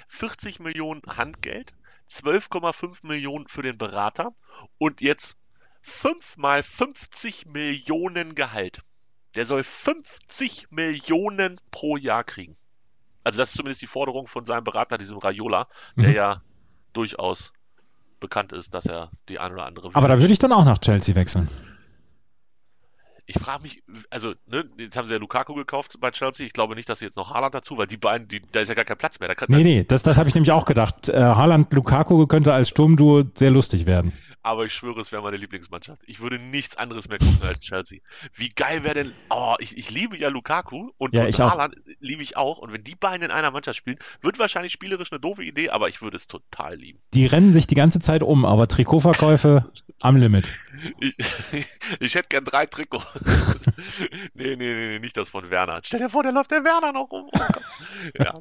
40 0.08 0.60
Millionen 0.60 1.02
Handgeld, 1.06 1.74
12,5 2.10 3.06
Millionen 3.06 3.48
für 3.48 3.62
den 3.62 3.78
Berater 3.78 4.34
und 4.78 5.02
jetzt 5.02 5.38
5 5.88 6.38
mal 6.38 6.62
50 6.64 7.46
Millionen 7.48 8.36
Gehalt. 8.36 8.82
Der 9.36 9.46
soll 9.46 9.64
50 9.64 10.68
Millionen 10.70 11.60
pro 11.72 11.98
Jahr 11.98 12.24
kriegen. 12.24 12.56
Also 13.24 13.38
das 13.40 13.50
ist 13.50 13.58
zumindest 13.58 13.82
die 13.82 13.88
Forderung 13.88 14.28
von 14.28 14.46
seinem 14.46 14.64
Berater, 14.64 14.98
diesem 14.98 15.18
Raiola, 15.18 15.68
der 15.96 16.10
Mhm. 16.10 16.16
ja 16.16 16.42
durchaus 16.94 17.54
bekannt 18.20 18.52
ist, 18.52 18.74
dass 18.74 18.86
er 18.86 19.12
die 19.30 19.40
ein 19.40 19.54
oder 19.54 19.66
andere. 19.66 19.90
Aber 19.94 20.08
da 20.08 20.20
würde 20.20 20.34
ich 20.34 20.40
dann 20.40 20.52
auch 20.52 20.66
nach 20.66 20.80
Chelsea 20.80 21.16
wechseln. 21.16 21.48
Ich 23.30 23.38
frage 23.38 23.64
mich, 23.64 23.84
also, 24.10 24.34
ne, 24.46 24.70
jetzt 24.78 24.96
haben 24.96 25.08
sie 25.08 25.14
ja 25.14 25.20
Lukaku 25.20 25.54
gekauft 25.54 25.98
bei 26.00 26.12
Chelsea. 26.12 26.46
Ich 26.46 26.54
glaube 26.54 26.76
nicht, 26.76 26.88
dass 26.88 27.00
sie 27.00 27.06
jetzt 27.06 27.18
noch 27.18 27.34
Haaland 27.34 27.54
dazu, 27.54 27.78
weil 27.78 27.86
die 27.86 27.98
beiden, 27.98 28.30
die, 28.30 28.42
da 28.42 28.62
ist 28.62 28.70
ja 28.70 28.76
gar 28.76 28.86
kein 28.86 28.98
Platz 28.98 29.20
mehr. 29.20 29.28
Da 29.28 29.46
Nee, 29.50 29.64
nee, 29.64 29.84
das, 29.84 30.02
das 30.04 30.18
habe 30.18 30.30
ich 30.30 30.36
nämlich 30.36 30.52
auch 30.52 30.64
gedacht. 30.64 31.10
Äh, 31.10 31.20
Haaland 31.20 31.72
Lukaku 31.74 32.26
könnte 32.28 32.54
als 32.54 32.70
Sturmduo 32.70 33.26
sehr 33.36 33.52
lustig 33.52 33.86
werden. 33.86 34.14
Aber 34.48 34.64
ich 34.64 34.74
schwöre, 34.74 35.02
es 35.02 35.12
wäre 35.12 35.22
meine 35.22 35.36
Lieblingsmannschaft. 35.36 36.02
Ich 36.06 36.22
würde 36.22 36.40
nichts 36.40 36.78
anderes 36.78 37.10
mehr 37.10 37.18
gucken 37.18 37.46
als 37.46 37.60
Chelsea. 37.60 38.00
Wie 38.34 38.48
geil 38.48 38.86
wäre 38.86 38.94
denn. 38.94 39.12
Oh, 39.30 39.56
ich, 39.60 39.78
ich 39.78 39.92
liebe 39.92 40.18
ja 40.18 40.30
Lukaku 40.30 40.92
und, 40.98 41.14
Ja, 41.14 41.26
und. 41.26 41.38
Haaland 41.38 41.76
liebe 42.00 42.24
ich 42.24 42.38
auch. 42.38 42.58
Und 42.60 42.72
wenn 42.72 42.82
die 42.82 42.96
beiden 42.96 43.24
in 43.24 43.32
einer 43.32 43.52
Mannschaft 43.52 43.78
spielen, 43.78 44.00
wird 44.22 44.40
wahrscheinlich 44.40 44.72
spielerisch 44.72 45.12
eine 45.12 45.20
doofe 45.20 45.44
Idee, 45.44 45.72
aber 45.72 45.90
ich 45.90 46.02
würde 46.02 46.16
es 46.16 46.30
total 46.30 46.76
lieben. 46.78 47.00
Die 47.14 47.26
rennen 47.26 47.52
sich 47.52 47.68
die 47.68 47.76
ganze 47.76 48.00
Zeit 48.00 48.24
um, 48.24 48.46
aber 48.46 48.70
Trikotverkäufe 48.70 49.70
am 50.00 50.16
Limit. 50.16 50.54
Ich, 51.00 51.18
ich 52.00 52.16
hätte 52.16 52.30
gern 52.30 52.44
drei 52.46 52.66
Trikots. 52.66 53.06
nee, 54.34 54.56
nee, 54.56 54.74
nee, 54.74 55.00
nicht 55.00 55.18
das 55.18 55.30
von 55.30 55.50
Werner. 55.50 55.80
Stell 55.84 56.00
dir 56.00 56.10
vor, 56.10 56.24
der 56.24 56.32
läuft 56.32 56.52
der 56.52 56.64
Werner 56.64 56.92
noch 56.94 57.10
rum. 57.12 57.30
Oh 57.34 57.40
ja, 58.24 58.40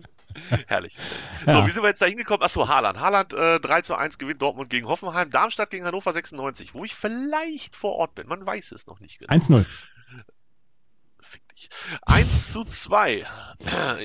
herrlich. 0.66 0.96
So, 1.44 1.50
Ja. 1.50 1.66
wie 1.66 1.72
sind 1.72 1.82
wir 1.82 1.88
jetzt 1.88 2.02
da 2.02 2.06
hingekommen? 2.06 2.42
Achso, 2.42 2.68
Haaland. 2.68 3.00
Haaland 3.00 3.32
äh, 3.32 3.58
3 3.60 3.82
zu 3.82 3.94
1 3.94 4.18
gewinnt 4.18 4.42
Dortmund 4.42 4.70
gegen 4.70 4.86
Hoffenheim. 4.86 5.30
Darmstadt 5.30 5.70
gegen 5.70 5.84
Hannover 5.84 6.12
96, 6.12 6.74
wo 6.74 6.84
ich 6.84 6.94
vielleicht 6.94 7.76
vor 7.76 7.94
Ort 7.94 8.14
bin. 8.14 8.26
Man 8.28 8.44
weiß 8.44 8.72
es 8.72 8.86
noch 8.86 9.00
nicht 9.00 9.18
genau. 9.18 9.32
1-0. 9.32 9.66
Fick 11.20 11.48
dich. 11.48 11.68
1 12.02 12.52
zu 12.52 12.64
2. 12.64 13.24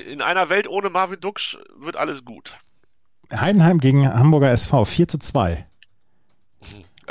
In 0.06 0.22
einer 0.22 0.48
Welt 0.48 0.66
ohne 0.68 0.90
Marvin 0.90 1.20
Duksch 1.20 1.58
wird 1.76 1.96
alles 1.96 2.24
gut. 2.24 2.52
Heidenheim 3.32 3.78
gegen 3.78 4.12
Hamburger 4.12 4.50
SV 4.50 4.84
4 4.84 5.08
zu 5.08 5.18
2. 5.18 5.66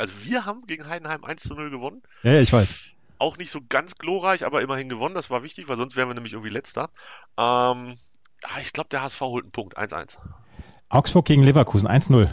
Also 0.02 0.14
wir 0.24 0.44
haben 0.44 0.66
gegen 0.66 0.88
Heidenheim 0.88 1.22
1 1.22 1.44
zu 1.44 1.54
0 1.54 1.70
gewonnen. 1.70 2.02
Ja, 2.24 2.40
ich 2.40 2.52
weiß. 2.52 2.74
Auch 3.18 3.38
nicht 3.38 3.52
so 3.52 3.60
ganz 3.68 3.94
glorreich, 3.94 4.44
aber 4.44 4.60
immerhin 4.60 4.88
gewonnen. 4.88 5.14
Das 5.14 5.30
war 5.30 5.44
wichtig, 5.44 5.68
weil 5.68 5.76
sonst 5.76 5.94
wären 5.94 6.08
wir 6.08 6.14
nämlich 6.14 6.32
irgendwie 6.32 6.50
letzter. 6.50 6.90
Ähm, 7.38 7.94
ah, 8.42 8.58
ich 8.60 8.72
glaube, 8.72 8.88
der 8.90 9.02
HSV 9.02 9.20
holt 9.20 9.44
einen 9.44 9.52
Punkt. 9.52 9.78
1-1. 9.78 10.18
Augsburg 10.88 11.24
gegen 11.24 11.44
Leverkusen 11.44 11.86
1-0. 11.86 12.28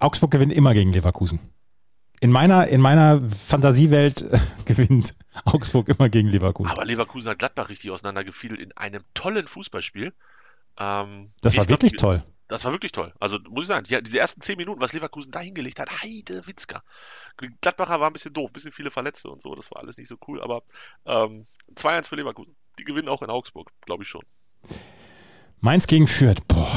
Augsburg 0.00 0.32
gewinnt 0.32 0.52
immer 0.52 0.74
gegen 0.74 0.92
Leverkusen. 0.92 1.38
In 2.18 2.32
meiner, 2.32 2.66
in 2.66 2.80
meiner 2.80 3.22
Fantasiewelt 3.30 4.22
äh, 4.22 4.40
gewinnt 4.64 5.14
Augsburg 5.44 5.88
immer 5.88 6.08
gegen 6.08 6.26
Leverkusen. 6.26 6.72
Aber 6.72 6.84
Leverkusen 6.84 7.28
hat 7.28 7.38
Gladbach 7.38 7.68
richtig 7.68 7.92
auseinandergefiedelt 7.92 8.60
in 8.60 8.76
einem 8.76 9.04
tollen 9.14 9.46
Fußballspiel. 9.46 10.12
Ähm, 10.76 11.30
Das 11.40 11.56
war 11.56 11.68
wirklich 11.68 11.92
toll. 11.92 12.24
Das 12.48 12.64
war 12.64 12.72
wirklich 12.72 12.92
toll. 12.92 13.12
Also 13.18 13.38
muss 13.48 13.64
ich 13.64 13.68
sagen, 13.68 13.84
die, 13.88 14.00
diese 14.02 14.18
ersten 14.18 14.40
zehn 14.40 14.56
Minuten, 14.56 14.80
was 14.80 14.92
Leverkusen 14.92 15.32
da 15.32 15.40
hingelegt 15.40 15.80
hat, 15.80 16.02
Heide 16.02 16.46
Witzka. 16.46 16.82
Gladbacher 17.60 18.00
war 18.00 18.08
ein 18.08 18.12
bisschen 18.12 18.32
doof, 18.32 18.50
ein 18.50 18.52
bisschen 18.52 18.72
viele 18.72 18.90
Verletzte 18.90 19.28
und 19.30 19.42
so, 19.42 19.54
das 19.54 19.70
war 19.70 19.82
alles 19.82 19.98
nicht 19.98 20.08
so 20.08 20.16
cool, 20.28 20.40
aber 20.40 20.62
ähm, 21.06 21.44
2-1 21.74 22.06
für 22.06 22.16
Leverkusen. 22.16 22.54
Die 22.78 22.84
gewinnen 22.84 23.08
auch 23.08 23.22
in 23.22 23.30
Augsburg, 23.30 23.72
glaube 23.80 24.04
ich 24.04 24.08
schon. 24.08 24.22
Mainz 25.60 25.86
gegen 25.86 26.06
Fürth. 26.06 26.46
Boah. 26.46 26.70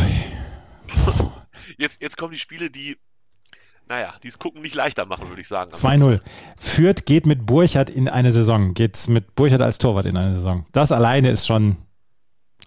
Jetzt, 1.77 2.01
jetzt 2.01 2.17
kommen 2.17 2.33
die 2.33 2.39
Spiele, 2.39 2.69
die, 2.69 2.97
naja, 3.87 4.13
die 4.21 4.27
es 4.27 4.37
gucken 4.37 4.61
nicht 4.61 4.75
leichter 4.75 5.05
machen, 5.05 5.29
würde 5.29 5.39
ich 5.39 5.47
sagen. 5.47 5.71
2-0. 5.71 6.19
Fürth 6.59 7.05
geht 7.05 7.25
mit 7.25 7.45
Burchardt 7.45 7.89
in 7.89 8.09
eine 8.09 8.31
Saison. 8.33 8.73
Geht 8.73 9.07
mit 9.07 9.35
Burchardt 9.35 9.61
als 9.61 9.77
Torwart 9.77 10.05
in 10.05 10.17
eine 10.17 10.35
Saison. 10.35 10.65
Das 10.73 10.91
alleine 10.91 11.29
ist 11.29 11.47
schon. 11.47 11.77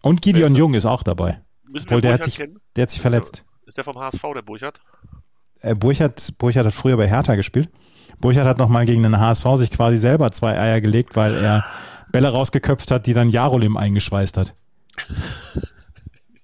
Und 0.01 0.23
Gideon 0.23 0.53
Ja, 0.53 0.59
Jung 0.61 0.75
ist 0.75 0.87
auch 0.87 1.03
dabei. 1.03 1.43
Müssen 1.73 1.87
Obwohl, 1.87 1.97
wir 1.99 2.01
der 2.03 2.13
hat, 2.13 2.21
Burchard 2.21 2.25
sich, 2.31 2.37
kennen? 2.39 2.61
der 2.77 2.83
hat 2.83 2.91
sich 2.91 3.01
verletzt. 3.01 3.45
Ist 3.67 3.77
der 3.77 3.85
vom 3.85 3.99
HSV, 3.99 4.23
der 4.35 4.43
Burchard? 4.43 4.81
Äh, 5.61 5.75
Burchardt, 5.75 6.35
Burchardt 6.39 6.67
hat 6.67 6.75
früher 6.75 6.97
bei 6.97 7.09
Hertha 7.09 7.35
gespielt. 7.35 7.71
Burchardt 8.19 8.47
hat 8.47 8.59
nochmal 8.59 8.87
gegen 8.87 9.03
den 9.03 9.19
HSV 9.19 9.47
sich 9.57 9.71
quasi 9.71 9.99
selber 9.99 10.31
zwei 10.33 10.59
Eier 10.59 10.81
gelegt, 10.81 11.17
weil 11.17 11.35
er 11.43 11.65
Bälle 12.13 12.29
rausgeköpft 12.29 12.91
hat, 12.91 13.07
die 13.07 13.15
dann 13.15 13.31
Jarolim 13.31 13.77
eingeschweißt 13.77 14.37
hat. 14.37 14.55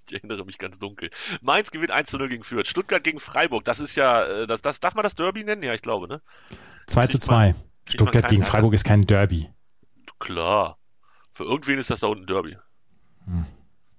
Ich 0.09 0.15
erinnere 0.15 0.45
mich 0.47 0.59
ganz 0.59 0.79
dunkel. 0.79 1.11
Mainz 1.43 1.71
gewinnt 1.71 1.91
1 1.91 2.13
0 2.13 2.29
gegen 2.31 2.43
Fürth. 2.43 2.67
Stuttgart 2.67 3.05
gegen 3.05 3.21
Freiburg. 3.21 3.65
Das 3.65 3.79
ist 3.79 3.95
ja, 3.95 4.23
äh, 4.25 4.47
das, 4.47 4.63
das 4.63 4.81
darf 4.81 4.95
man 4.95 5.03
das 5.03 5.15
Derby 5.15 5.45
nennen? 5.45 5.63
Ja, 5.63 5.75
ich 5.75 5.83
glaube, 5.83 6.09
ne? 6.09 6.23
2 6.87 7.07
zu 7.09 7.19
Kriegt 7.19 7.25
2. 7.25 7.47
man- 7.53 7.55
Stuttgart 7.87 8.29
gegen. 8.29 8.43
Freiburg 8.43 8.73
ist 8.75 8.85
kein 8.85 9.03
Derby. 9.03 9.49
Klar. 10.19 10.79
Für 11.35 11.45
irgendwen 11.45 11.79
ist 11.79 11.91
das 11.91 12.01
da 12.01 12.07
unten 12.09 12.27
Derby. 12.27 12.57
Hm. 13.27 13.47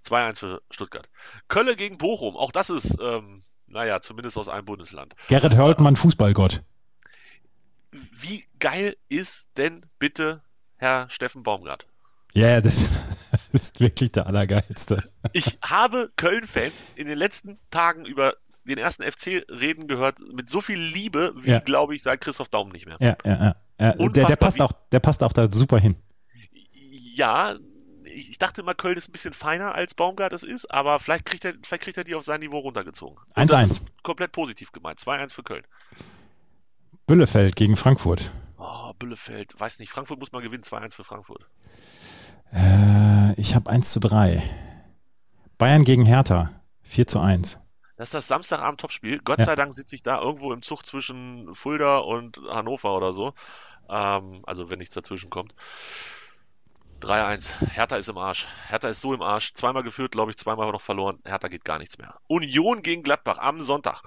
2-1 0.10 0.36
für 0.40 0.62
Stuttgart. 0.72 1.10
Kölle 1.48 1.76
gegen 1.76 1.98
Bochum. 1.98 2.36
Auch 2.36 2.52
das 2.52 2.70
ist, 2.70 2.98
ähm, 3.02 3.42
naja, 3.68 4.02
zumindest 4.02 4.38
aus 4.38 4.50
einem 4.50 4.66
Bundesland. 4.66 5.16
Gerrit 5.28 5.56
Hörtmann, 5.56 5.96
Fußballgott. 5.96 6.64
Wie 7.92 8.46
geil 8.60 8.96
ist 9.08 9.50
denn 9.58 9.86
bitte 9.98 10.42
Herr 10.78 11.10
Steffen 11.10 11.44
Baumgart? 11.44 11.88
Ja, 12.34 12.48
ja, 12.48 12.62
das 12.62 12.88
ist 13.52 13.80
wirklich 13.80 14.12
der 14.12 14.28
Allergeilste. 14.28 15.04
Ich 15.34 15.58
habe 15.64 16.12
Köln-Fans 16.16 16.84
in 16.96 17.08
den 17.08 17.18
letzten 17.18 17.60
Tagen 17.72 18.06
über 18.06 18.36
den 18.66 18.78
ersten 18.78 19.04
FC 19.04 19.44
reden 19.50 19.88
gehört 19.88 20.20
mit 20.34 20.50
so 20.50 20.62
viel 20.62 20.80
Liebe, 20.80 21.34
wie, 21.38 21.50
Ja. 21.52 21.60
glaube 21.60 21.96
ich, 21.96 22.04
seit 22.04 22.22
Christoph 22.22 22.50
Daum 22.50 22.70
nicht 22.70 22.86
mehr. 22.86 22.98
Ja, 23.00 23.18
ja, 23.26 23.56
ja. 23.80 23.94
ja. 23.98 24.10
Der, 24.10 24.26
der, 24.26 24.36
passt 24.36 24.62
auch, 24.62 24.72
der 24.92 25.00
passt 25.00 25.24
auch 25.24 25.34
da 25.34 25.50
super 25.50 25.80
hin. 25.80 25.96
Ja, 27.16 27.58
ich 28.14 28.38
dachte 28.38 28.64
mal, 28.64 28.74
Köln 28.74 28.98
ist 28.98 29.10
ein 29.10 29.12
bisschen 29.12 29.34
feiner 29.34 29.76
als 29.76 29.94
Baumgart 29.94 30.34
es 30.34 30.44
ist, 30.44 30.70
aber 30.72 31.00
vielleicht 31.00 31.26
kriegt 31.26 31.46
er, 31.46 31.54
vielleicht 31.64 31.84
kriegt 31.84 31.98
er 31.98 32.04
die 32.04 32.16
auf 32.16 32.24
sein 32.24 32.40
Niveau 32.42 32.60
runtergezogen. 32.60 33.18
Und 33.18 33.36
1-1. 33.36 33.48
das 33.48 33.70
ist 33.70 33.86
Komplett 34.04 34.32
positiv 34.32 34.72
gemeint. 34.72 35.00
2-1 35.00 35.34
für 35.34 35.44
Köln. 35.44 35.66
Büllefeld 37.08 37.56
gegen 37.56 37.76
Frankfurt. 37.76 38.32
Oh, 38.58 38.94
Büllefeld. 39.00 39.60
Weiß 39.60 39.80
nicht, 39.80 39.92
Frankfurt 39.92 40.20
muss 40.20 40.32
mal 40.32 40.42
gewinnen. 40.42 40.64
2-1 40.64 40.94
für 40.96 41.04
Frankfurt. 41.04 41.46
Äh, 42.54 43.34
ich 43.40 43.56
habe 43.56 43.70
1 43.70 43.94
zu 43.94 44.00
3. 44.00 44.42
Bayern 45.58 45.84
gegen 45.84 46.06
Hertha. 46.06 46.50
4 46.84 47.08
zu 47.08 47.20
1. 47.20 47.60
Das 47.98 48.08
ist 48.10 48.14
das 48.14 48.28
Samstagabend-Topspiel. 48.28 49.20
Gott 49.24 49.40
Ja. 49.40 49.46
sei 49.46 49.56
Dank 49.56 49.76
sitze 49.76 49.96
ich 49.96 50.04
da 50.04 50.22
irgendwo 50.22 50.54
im 50.54 50.62
Zug 50.62 50.86
zwischen 50.86 51.54
Fulda 51.54 51.98
und 51.98 52.38
Hannover 52.50 52.96
oder 52.96 53.12
so. 53.14 53.34
Ähm, 53.90 54.42
also 54.46 54.70
wenn 54.70 54.80
nichts 54.80 54.96
dazwischen 54.96 55.30
kommt. 55.30 55.54
3-1. 57.02 57.68
Hertha 57.72 57.96
ist 57.98 58.10
im 58.10 58.18
Arsch. 58.18 58.48
Hertha 58.68 58.90
ist 58.90 59.02
so 59.02 59.14
im 59.14 59.22
Arsch. 59.22 59.54
Zweimal 59.54 59.84
geführt, 59.84 60.12
glaube 60.12 60.32
ich, 60.32 60.38
zweimal 60.38 60.72
noch 60.72 60.82
verloren. 60.82 61.20
Hertha 61.26 61.48
geht 61.48 61.66
gar 61.66 61.80
nichts 61.80 61.98
mehr. 61.98 62.20
Union 62.28 62.82
gegen 62.82 63.04
Gladbach 63.04 63.38
am 63.40 63.62
Sonntag. 63.62 64.04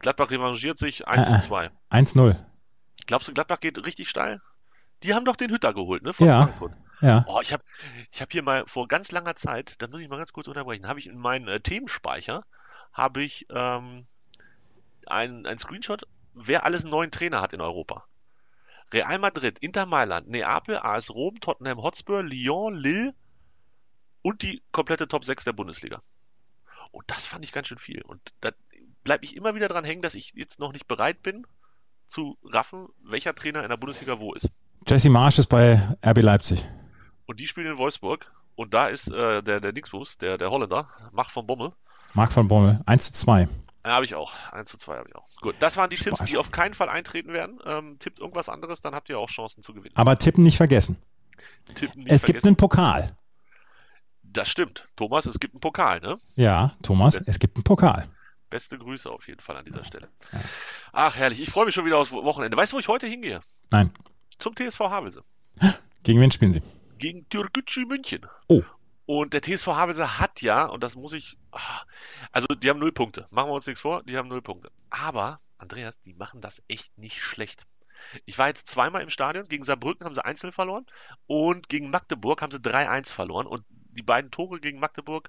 Gladbach 0.00 0.30
revanchiert 0.30 0.78
sich 0.78 1.06
1 1.06 1.28
Äh, 1.28 1.30
äh. 1.34 1.40
zu 1.40 1.46
2. 1.48 1.70
1-0. 1.90 2.36
Glaubst 3.06 3.28
du, 3.28 3.32
Gladbach 3.32 3.60
geht 3.60 3.84
richtig 3.84 4.08
steil? 4.08 4.40
Die 5.02 5.14
haben 5.14 5.24
doch 5.24 5.36
den 5.36 5.50
Hütter 5.50 5.74
geholt, 5.74 6.02
ne? 6.02 6.12
Von 6.12 6.26
Ja. 6.26 6.42
Frankfurt. 6.44 6.72
Ja. 7.00 7.24
Oh, 7.26 7.40
ich 7.42 7.52
habe 7.52 7.64
ich 8.12 8.22
hab 8.22 8.30
hier 8.30 8.44
mal 8.44 8.62
vor 8.66 8.86
ganz 8.86 9.10
langer 9.10 9.34
Zeit, 9.34 9.74
da 9.82 9.88
muss 9.88 10.00
ich 10.00 10.08
mal 10.08 10.18
ganz 10.18 10.32
kurz 10.32 10.46
unterbrechen, 10.46 10.86
habe 10.86 11.00
ich 11.00 11.08
in 11.08 11.18
meinen 11.18 11.48
äh, 11.48 11.58
Themenspeicher, 11.60 12.44
habe 12.92 13.24
ich 13.24 13.46
ähm, 13.50 14.06
ein, 15.06 15.44
ein 15.44 15.58
Screenshot, 15.58 16.04
wer 16.34 16.64
alles 16.64 16.82
einen 16.84 16.92
neuen 16.92 17.10
Trainer 17.10 17.40
hat 17.40 17.52
in 17.54 17.60
Europa. 17.60 18.04
Real 18.92 19.18
Madrid, 19.18 19.58
Inter 19.60 19.86
Mailand, 19.86 20.28
Neapel, 20.28 20.78
AS 20.78 21.10
Rom, 21.10 21.40
Tottenham 21.40 21.82
Hotspur, 21.82 22.22
Lyon, 22.22 22.74
Lille 22.74 23.14
und 24.22 24.42
die 24.42 24.62
komplette 24.72 25.08
Top 25.08 25.24
6 25.24 25.44
der 25.44 25.52
Bundesliga. 25.52 26.02
Und 26.90 27.04
das 27.06 27.26
fand 27.26 27.44
ich 27.44 27.52
ganz 27.52 27.68
schön 27.68 27.78
viel. 27.78 28.02
Und 28.02 28.20
da 28.40 28.50
bleibe 29.02 29.24
ich 29.24 29.36
immer 29.36 29.54
wieder 29.54 29.68
dran 29.68 29.84
hängen, 29.84 30.02
dass 30.02 30.14
ich 30.14 30.32
jetzt 30.34 30.60
noch 30.60 30.72
nicht 30.72 30.86
bereit 30.86 31.22
bin, 31.22 31.46
zu 32.06 32.38
raffen, 32.44 32.88
welcher 33.02 33.34
Trainer 33.34 33.62
in 33.62 33.70
der 33.70 33.76
Bundesliga 33.76 34.20
wo 34.20 34.34
ist. 34.34 34.46
Jesse 34.86 35.10
Marsch 35.10 35.38
ist 35.38 35.46
bei 35.46 35.80
RB 36.04 36.20
Leipzig. 36.20 36.62
Und 37.26 37.40
die 37.40 37.46
spielen 37.46 37.72
in 37.72 37.78
Wolfsburg. 37.78 38.30
Und 38.54 38.74
da 38.74 38.88
ist 38.88 39.10
äh, 39.10 39.42
der, 39.42 39.60
der 39.60 39.72
Nixbus, 39.72 40.18
der, 40.18 40.36
der 40.36 40.50
Holländer, 40.50 40.88
Mach 41.12 41.30
von 41.30 41.46
Bommel. 41.46 41.72
Marc 42.14 42.32
von 42.32 42.46
Bommel, 42.46 42.80
1 42.84 43.12
zu 43.12 43.12
2. 43.14 43.48
Habe 43.84 44.04
ich 44.04 44.14
auch. 44.14 44.32
1 44.52 44.70
zu 44.70 44.78
2 44.78 44.96
habe 44.96 45.08
ich 45.08 45.16
auch. 45.16 45.26
Gut, 45.40 45.56
das 45.58 45.76
waren 45.76 45.90
die 45.90 45.96
Spaß. 45.96 46.18
Tipps, 46.18 46.30
die 46.30 46.38
auf 46.38 46.50
keinen 46.52 46.74
Fall 46.74 46.88
eintreten 46.88 47.32
werden. 47.32 47.58
Ähm, 47.64 47.98
tippt 47.98 48.20
irgendwas 48.20 48.48
anderes, 48.48 48.80
dann 48.80 48.94
habt 48.94 49.08
ihr 49.08 49.18
auch 49.18 49.28
Chancen 49.28 49.62
zu 49.62 49.74
gewinnen. 49.74 49.94
Aber 49.96 50.16
Tippen 50.18 50.44
nicht 50.44 50.56
vergessen. 50.56 50.98
Tippen 51.74 52.04
nicht 52.04 52.12
es 52.12 52.22
gibt 52.22 52.36
vergessen. 52.38 52.46
einen 52.48 52.56
Pokal. 52.56 53.16
Das 54.22 54.48
stimmt. 54.48 54.88
Thomas, 54.96 55.26
es 55.26 55.40
gibt 55.40 55.54
einen 55.54 55.60
Pokal, 55.60 56.00
ne? 56.00 56.16
Ja, 56.36 56.72
Thomas, 56.82 57.20
es 57.26 57.38
gibt 57.38 57.56
einen 57.56 57.64
Pokal. 57.64 58.06
Beste 58.48 58.78
Grüße 58.78 59.10
auf 59.10 59.26
jeden 59.28 59.40
Fall 59.40 59.56
an 59.56 59.64
dieser 59.64 59.84
Stelle. 59.84 60.08
Ach, 60.92 61.16
herrlich. 61.16 61.40
Ich 61.40 61.50
freue 61.50 61.64
mich 61.66 61.74
schon 61.74 61.84
wieder 61.86 61.98
aufs 61.98 62.12
Wochenende. 62.12 62.56
Weißt 62.56 62.72
du, 62.72 62.76
wo 62.76 62.80
ich 62.80 62.88
heute 62.88 63.06
hingehe? 63.06 63.40
Nein. 63.70 63.90
Zum 64.38 64.54
TSV 64.54 64.78
Havelse. 64.80 65.24
Gegen 66.02 66.20
wen 66.20 66.30
spielen 66.30 66.52
sie? 66.52 66.62
Gegen 66.98 67.28
Türkgücü 67.28 67.84
München. 67.86 68.26
Oh. 68.48 68.62
Und 69.06 69.34
der 69.34 69.42
TSV 69.42 69.66
Havelse 69.68 70.18
hat 70.18 70.42
ja, 70.42 70.64
und 70.66 70.82
das 70.82 70.94
muss 70.94 71.12
ich, 71.12 71.36
ah, 71.50 71.82
also 72.30 72.46
die 72.48 72.70
haben 72.70 72.78
null 72.78 72.92
Punkte. 72.92 73.26
Machen 73.30 73.50
wir 73.50 73.54
uns 73.54 73.66
nichts 73.66 73.80
vor, 73.80 74.02
die 74.04 74.16
haben 74.16 74.28
null 74.28 74.42
Punkte. 74.42 74.70
Aber, 74.90 75.40
Andreas, 75.58 75.98
die 76.00 76.14
machen 76.14 76.40
das 76.40 76.62
echt 76.68 76.96
nicht 76.98 77.20
schlecht. 77.20 77.66
Ich 78.26 78.38
war 78.38 78.48
jetzt 78.48 78.68
zweimal 78.68 79.02
im 79.02 79.10
Stadion. 79.10 79.48
Gegen 79.48 79.64
Saarbrücken 79.64 80.04
haben 80.04 80.14
sie 80.14 80.24
einzeln 80.24 80.52
verloren 80.52 80.86
und 81.26 81.68
gegen 81.68 81.90
Magdeburg 81.90 82.42
haben 82.42 82.52
sie 82.52 82.58
3-1 82.58 83.12
verloren. 83.12 83.46
Und 83.46 83.64
die 83.68 84.02
beiden 84.02 84.30
Tore 84.30 84.60
gegen 84.60 84.80
Magdeburg, 84.80 85.28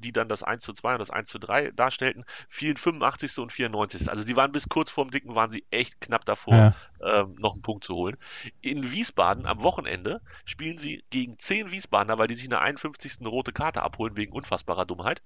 die 0.00 0.12
dann 0.12 0.28
das 0.28 0.42
1 0.42 0.62
zu 0.62 0.72
2 0.72 0.92
und 0.94 0.98
das 0.98 1.10
1 1.10 1.28
zu 1.28 1.38
3 1.38 1.70
darstellten, 1.72 2.24
fielen 2.48 2.76
85. 2.76 3.38
und 3.38 3.52
94. 3.52 4.08
Also 4.08 4.22
sie 4.22 4.36
waren 4.36 4.52
bis 4.52 4.68
kurz 4.68 4.90
vorm 4.90 5.10
Dicken, 5.10 5.34
waren 5.34 5.50
sie 5.50 5.64
echt 5.70 6.00
knapp 6.00 6.24
davor, 6.24 6.54
Ja. 6.54 6.74
ähm, 7.02 7.34
noch 7.38 7.54
einen 7.54 7.62
Punkt 7.62 7.84
zu 7.84 7.94
holen. 7.94 8.16
In 8.60 8.90
Wiesbaden 8.92 9.46
am 9.46 9.62
Wochenende 9.62 10.20
spielen 10.44 10.78
sie 10.78 11.04
gegen 11.10 11.38
10 11.38 11.70
Wiesbadener, 11.70 12.18
weil 12.18 12.28
die 12.28 12.34
sich 12.34 12.44
in 12.44 12.50
der 12.50 12.60
51. 12.60 13.18
eine 13.20 13.28
rote 13.28 13.52
Karte 13.52 13.82
abholen 13.82 14.16
wegen 14.16 14.32
unfassbarer 14.32 14.86
Dummheit. 14.86 15.22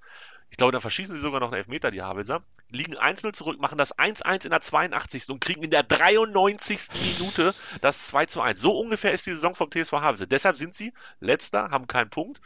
Ich 0.51 0.59
glaube, 0.59 0.73
da 0.73 0.81
verschießen 0.81 1.15
sie 1.17 1.21
sogar 1.23 1.41
noch 1.41 1.49
einen 1.49 1.57
Elfmeter, 1.57 1.91
die 1.91 2.03
Havelser. 2.03 2.43
Liegen 2.69 2.99
einzeln 2.99 3.33
zurück, 3.33 3.59
machen 3.59 3.79
das 3.79 3.97
1-1 3.99 4.45
in 4.45 4.51
der 4.51 4.61
82. 4.61 5.31
und 5.31 5.41
kriegen 5.41 5.63
in 5.63 5.71
der 5.71 5.83
93. 5.83 6.89
Minute 7.19 7.55
das 7.81 7.97
2 8.01 8.27
zu 8.27 8.43
1. 8.43 8.61
So 8.61 8.79
ungefähr 8.79 9.13
ist 9.13 9.25
die 9.27 9.31
Saison 9.31 9.55
vom 9.55 9.71
TSV 9.71 9.93
Havelse. 9.93 10.27
Deshalb 10.29 10.57
sind 10.59 10.75
sie 10.75 10.93
letzter, 11.21 11.71
haben 11.71 11.87
keinen 11.87 12.11
Punkt. 12.11 12.43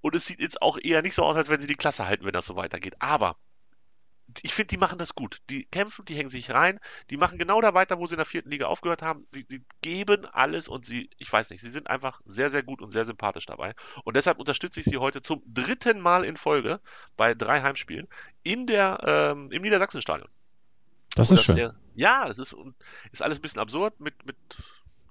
Und 0.00 0.14
es 0.14 0.26
sieht 0.26 0.40
jetzt 0.40 0.62
auch 0.62 0.78
eher 0.78 1.02
nicht 1.02 1.14
so 1.14 1.22
aus, 1.22 1.36
als 1.36 1.48
wenn 1.48 1.60
sie 1.60 1.66
die 1.66 1.74
Klasse 1.74 2.06
halten, 2.06 2.24
wenn 2.24 2.32
das 2.32 2.46
so 2.46 2.56
weitergeht. 2.56 2.94
Aber 2.98 3.36
ich 4.42 4.54
finde, 4.54 4.68
die 4.68 4.76
machen 4.76 4.98
das 4.98 5.14
gut. 5.14 5.40
Die 5.50 5.64
kämpfen, 5.64 6.04
die 6.04 6.16
hängen 6.16 6.28
sich 6.28 6.50
rein, 6.50 6.80
die 7.10 7.16
machen 7.16 7.38
genau 7.38 7.60
da 7.60 7.74
weiter, 7.74 7.98
wo 7.98 8.06
sie 8.06 8.14
in 8.14 8.18
der 8.18 8.26
vierten 8.26 8.50
Liga 8.50 8.66
aufgehört 8.66 9.02
haben. 9.02 9.24
Sie, 9.24 9.46
sie 9.48 9.62
geben 9.82 10.26
alles 10.26 10.68
und 10.68 10.84
sie, 10.84 11.10
ich 11.18 11.32
weiß 11.32 11.50
nicht, 11.50 11.60
sie 11.60 11.70
sind 11.70 11.88
einfach 11.88 12.20
sehr, 12.24 12.50
sehr 12.50 12.62
gut 12.62 12.82
und 12.82 12.90
sehr 12.90 13.04
sympathisch 13.04 13.46
dabei. 13.46 13.74
Und 14.04 14.16
deshalb 14.16 14.38
unterstütze 14.38 14.80
ich 14.80 14.86
sie 14.86 14.98
heute 14.98 15.22
zum 15.22 15.42
dritten 15.46 16.00
Mal 16.00 16.24
in 16.24 16.36
Folge 16.36 16.80
bei 17.16 17.34
drei 17.34 17.62
Heimspielen 17.62 18.08
in 18.42 18.66
der, 18.66 18.98
ähm, 19.04 19.50
im 19.52 19.62
Niedersachsenstadion. 19.62 20.28
Das 21.14 21.30
Und 21.30 21.38
ist 21.38 21.44
schön. 21.44 21.54
Sehr, 21.54 21.74
ja, 21.94 22.26
das 22.26 22.38
ist, 22.38 22.54
ist 23.12 23.22
alles 23.22 23.38
ein 23.38 23.42
bisschen 23.42 23.60
absurd 23.60 24.00
mit, 24.00 24.26
mit 24.26 24.36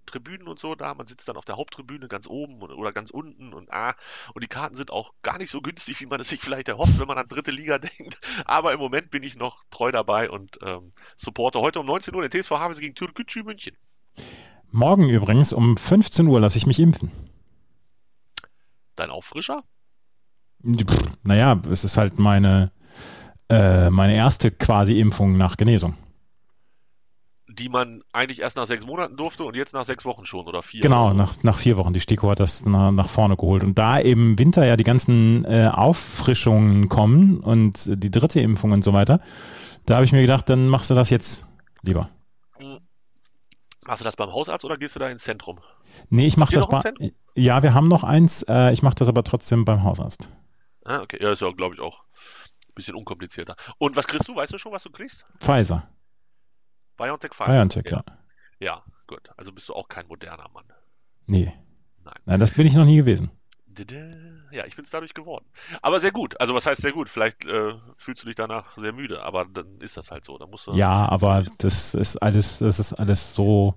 Tribünen 0.06 0.48
und 0.48 0.60
so 0.60 0.76
da. 0.76 0.94
Man 0.94 1.08
sitzt 1.08 1.28
dann 1.28 1.38
auf 1.38 1.46
der 1.46 1.58
Haupttribüne 1.58 2.08
ganz 2.08 2.28
oben 2.28 2.62
oder 2.62 2.91
ganz 2.91 3.10
unten 3.10 3.54
und 3.54 3.72
ah, 3.72 3.96
und 4.34 4.44
die 4.44 4.48
Karten 4.48 4.76
sind 4.76 4.91
auch 4.91 5.13
gar 5.22 5.38
nicht 5.38 5.52
so 5.52 5.62
günstig, 5.62 6.00
wie 6.02 6.06
man 6.06 6.20
es 6.20 6.30
sich 6.30 6.41
vielleicht 6.41 6.68
erhofft, 6.68 7.00
wenn 7.00 7.08
man 7.08 7.18
an 7.18 7.28
dritte 7.28 7.52
Liga 7.52 7.78
denkt. 8.00 8.20
Aber 8.46 8.74
im 8.74 8.80
Moment 8.80 9.12
bin 9.12 9.24
ich 9.24 9.36
noch 9.36 9.63
treu 9.70 9.91
dabei 9.91 10.30
und 10.30 10.60
ähm, 10.63 10.94
supporte 11.18 11.60
heute 11.60 11.80
um 11.80 11.86
19 11.86 12.13
Uhr 12.15 12.28
den 12.28 12.32
TSV 12.32 12.52
Havelse 12.52 12.82
gegen 12.82 12.96
Türkgücü 12.96 13.44
München. 13.44 13.76
Morgen 14.72 15.10
übrigens 15.10 15.54
um 15.54 15.78
15 15.78 16.28
Uhr 16.28 16.39
lasse 16.39 16.58
ich 16.58 16.68
mich 16.68 16.80
impfen. 16.80 17.12
Dein 18.96 19.10
Auffrischer? 19.10 19.63
Pff, 20.63 21.18
naja, 21.24 21.62
es 21.70 21.84
ist 21.84 21.98
halt 21.98 22.20
meine, 22.20 22.72
äh, 23.50 23.89
meine 23.89 24.15
erste 24.15 24.52
quasi 24.52 25.00
Impfung 25.00 25.38
nach 25.38 25.58
Genesung. 25.58 25.96
Die 27.58 27.70
man 27.70 28.04
eigentlich 28.12 28.41
erst 28.41 28.58
nach 28.58 28.65
sechs 28.65 28.86
Monaten 28.86 29.15
durfte 29.15 29.44
und 29.44 29.56
jetzt 29.56 29.74
nach 29.74 29.86
sechs 29.86 30.04
Wochen 30.06 30.26
schon 30.26 30.46
oder 30.46 30.62
vier. 30.62 30.82
Genau, 30.82 31.08
oder 31.08 31.13
nach, 31.13 31.41
nach 31.44 31.58
vier 31.58 31.78
Wochen. 31.78 31.94
Die 31.94 32.02
STIKO 32.02 32.30
hat 32.30 32.39
das 32.39 32.65
nach, 32.65 32.91
nach 32.91 33.08
vorne 33.08 33.38
geholt. 33.38 33.63
Und 33.63 33.78
da 33.78 33.98
im 33.98 34.38
Winter 34.38 34.65
ja 34.65 34.76
die 34.76 34.84
ganzen 34.84 35.46
äh, 35.46 35.70
Auffrischungen 35.72 36.89
kommen 36.89 37.39
und 37.39 37.84
die 37.86 38.12
dritte 38.12 38.41
Impfung 38.41 38.72
und 38.72 38.84
so 38.84 38.94
weiter, 38.94 39.22
da 39.86 39.96
habe 39.96 40.06
ich 40.06 40.12
mir 40.12 40.22
gedacht, 40.22 40.50
dann 40.50 40.68
machst 40.68 40.89
du 40.89 40.96
das 40.96 41.10
jetzt 41.10 41.46
lieber. 41.82 42.10
Machst 43.88 44.02
du 44.02 44.06
das 44.06 44.15
beim 44.15 44.34
Hausarzt 44.34 44.65
oder 44.65 44.78
gehst 44.78 44.96
du 44.96 45.00
da 45.00 45.08
ins 45.08 45.24
Zentrum? 45.24 45.60
Nee, 46.10 46.26
ich 46.26 46.38
mache 46.38 46.54
das 46.54 46.68
bei. 46.68 46.82
Ja, 47.36 47.62
wir 47.62 47.74
haben 47.74 47.88
noch 47.88 48.04
eins. 48.04 48.44
Äh, 48.44 48.74
ich 48.74 48.82
mache 48.82 48.96
das 48.96 49.08
aber 49.08 49.24
trotzdem 49.24 49.63
beim 49.63 49.84
Hausarzt. 49.84 50.30
Ah, 50.84 51.02
okay, 51.02 51.20
ja, 51.22 51.32
ist 51.32 51.41
ja, 51.41 51.52
glaube 51.52 51.76
ich, 51.76 51.82
auch 51.82 52.04
ein 52.68 52.74
bisschen 52.74 52.96
unkomplizierter. 52.96 53.56
Und 53.78 53.96
was 53.96 54.08
kriegst 54.08 54.28
du? 54.28 54.36
Weißt 54.36 54.54
du 54.54 54.58
schon, 54.58 54.72
was 54.72 54.84
du 54.84 54.89
kriegst? 54.89 55.26
Pfizer. 55.39 55.88
BioNTech 56.97 57.34
Pfizer. 57.34 57.51
BioNTech, 57.51 57.86
ja. 57.91 58.03
Ja, 58.60 58.84
gut. 59.08 59.29
Also 59.38 59.51
bist 59.51 59.67
du 59.69 59.73
auch 59.73 59.88
kein 59.88 60.08
moderner 60.08 60.49
Mann. 60.53 60.65
Nee. 61.27 61.51
Nein. 62.03 62.13
Nein, 62.25 62.39
das 62.39 62.51
bin 62.51 62.67
ich 62.67 62.75
noch 62.75 62.86
nie 62.86 62.97
gewesen. 62.97 63.31
Ja, 64.51 64.65
ich 64.65 64.77
bin 64.77 64.86
es 64.86 64.91
dadurch 64.91 65.13
geworden. 65.13 65.45
Aber 65.81 65.99
sehr 65.99 66.12
gut. 66.13 66.39
Also 66.39 66.55
was 66.55 66.65
heißt 66.65 66.81
sehr 66.81 66.93
gut? 66.93 67.10
Vielleicht 67.10 67.43
äh, 67.45 67.73
fühlst 67.97 68.23
du 68.23 68.27
dich 68.27 68.36
danach 68.36 68.77
sehr 68.77 68.93
müde, 68.93 69.21
aber 69.21 69.43
dann 69.43 69.81
ist 69.81 69.97
das 69.97 70.12
halt 70.12 70.23
so. 70.23 70.38
Da 70.38 70.47
musst 70.47 70.67
du, 70.67 70.73
Ja, 70.73 71.10
aber 71.10 71.43
das 71.58 71.93
ist 71.93 72.15
alles, 72.17 72.60
das 72.60 72.79
ist 72.79 72.93
alles 72.93 73.36
so 73.36 73.75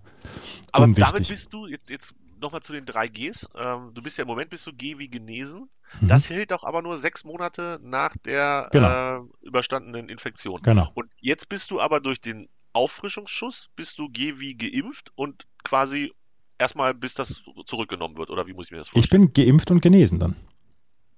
aber 0.71 0.85
unwichtig. 0.85 1.13
damit 1.13 1.29
bist 1.29 1.53
du, 1.53 1.67
jetzt, 1.67 1.91
jetzt 1.91 2.15
nochmal 2.41 2.63
zu 2.63 2.73
den 2.73 2.87
drei 2.87 3.09
Gs. 3.09 3.49
Ähm, 3.57 3.91
du 3.93 4.01
bist 4.03 4.19
ja 4.19 4.23
im 4.23 4.29
Moment 4.29 4.51
bist 4.51 4.65
du 4.69 4.73
G 4.73 4.99
wie 4.99 5.09
genesen. 5.09 5.69
Mhm. 6.01 6.09
Das 6.09 6.31
hält 6.31 6.53
doch 6.53 6.63
aber 6.63 6.81
nur 6.83 6.97
sechs 6.99 7.25
Monate 7.25 7.81
nach 7.83 8.17
der 8.19 8.69
Genau. 8.71 9.25
äh, 9.25 9.47
überstandenen 9.47 10.09
Infektion. 10.09 10.63
Genau. 10.63 10.89
Und 10.95 11.11
jetzt 11.19 11.49
bist 11.49 11.73
du 11.73 11.81
aber 11.81 11.99
durch 11.99 12.21
den 12.21 12.49
Auffrischungsschuss, 12.73 13.71
bist 13.77 13.99
du 13.99 14.09
G 14.09 14.35
wie 14.39 14.57
geimpft 14.57 15.11
und 15.15 15.47
quasi 15.65 16.13
erstmal 16.59 16.95
bis 16.95 17.15
das 17.15 17.43
zurückgenommen 17.67 18.17
wird. 18.17 18.31
Oder 18.31 18.47
wie 18.47 18.53
muss 18.53 18.67
ich 18.67 18.73
mir 18.73 18.79
das 18.79 18.89
Ich 18.89 18.93
vorstellen? 18.93 19.33
bin 19.33 19.45
geimpft 19.47 19.71
und 19.71 19.81
genesen 19.81 20.19
dann. 20.19 20.37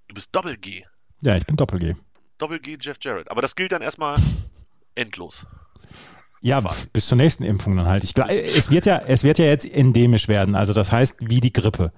du 0.08 0.14
bist 0.14 0.28
Doppel 0.34 0.56
G. 0.56 0.82
Ja, 1.22 1.36
ich 1.36 1.44
bin 1.44 1.56
Doppel-G. 1.56 1.94
Doppel 2.38 2.58
G 2.60 2.78
Jeff 2.80 2.96
Jarrett. 3.02 3.30
Aber 3.30 3.42
das 3.42 3.54
gilt 3.54 3.72
dann 3.72 3.82
erstmal 3.82 4.16
endlos. 4.94 5.44
Ja, 6.40 6.62
pf, 6.62 6.88
bis 6.92 7.06
zur 7.06 7.16
nächsten 7.18 7.42
Impfung 7.44 7.76
dann 7.76 7.84
halt. 7.86 8.02
Ich, 8.04 8.12
gla- 8.12 8.30
es, 8.30 8.70
wird 8.70 8.86
ja, 8.86 8.96
es 9.06 9.22
wird 9.24 9.38
ja 9.38 9.44
jetzt 9.44 9.70
endemisch 9.70 10.28
werden. 10.28 10.54
Also 10.54 10.72
das 10.72 10.90
heißt, 10.92 11.16
wie 11.20 11.40
die 11.40 11.52
Grippe. 11.52 11.92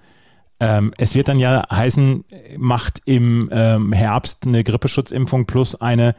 Ähm, 0.58 0.92
es 0.98 1.14
wird 1.14 1.28
dann 1.28 1.38
ja 1.38 1.64
heißen, 1.70 2.24
macht 2.56 3.02
im 3.04 3.48
ähm, 3.52 3.92
Herbst 3.92 4.44
eine 4.46 4.64
Grippeschutzimpfung 4.64 5.46
plus 5.46 5.80
eine 5.80 6.16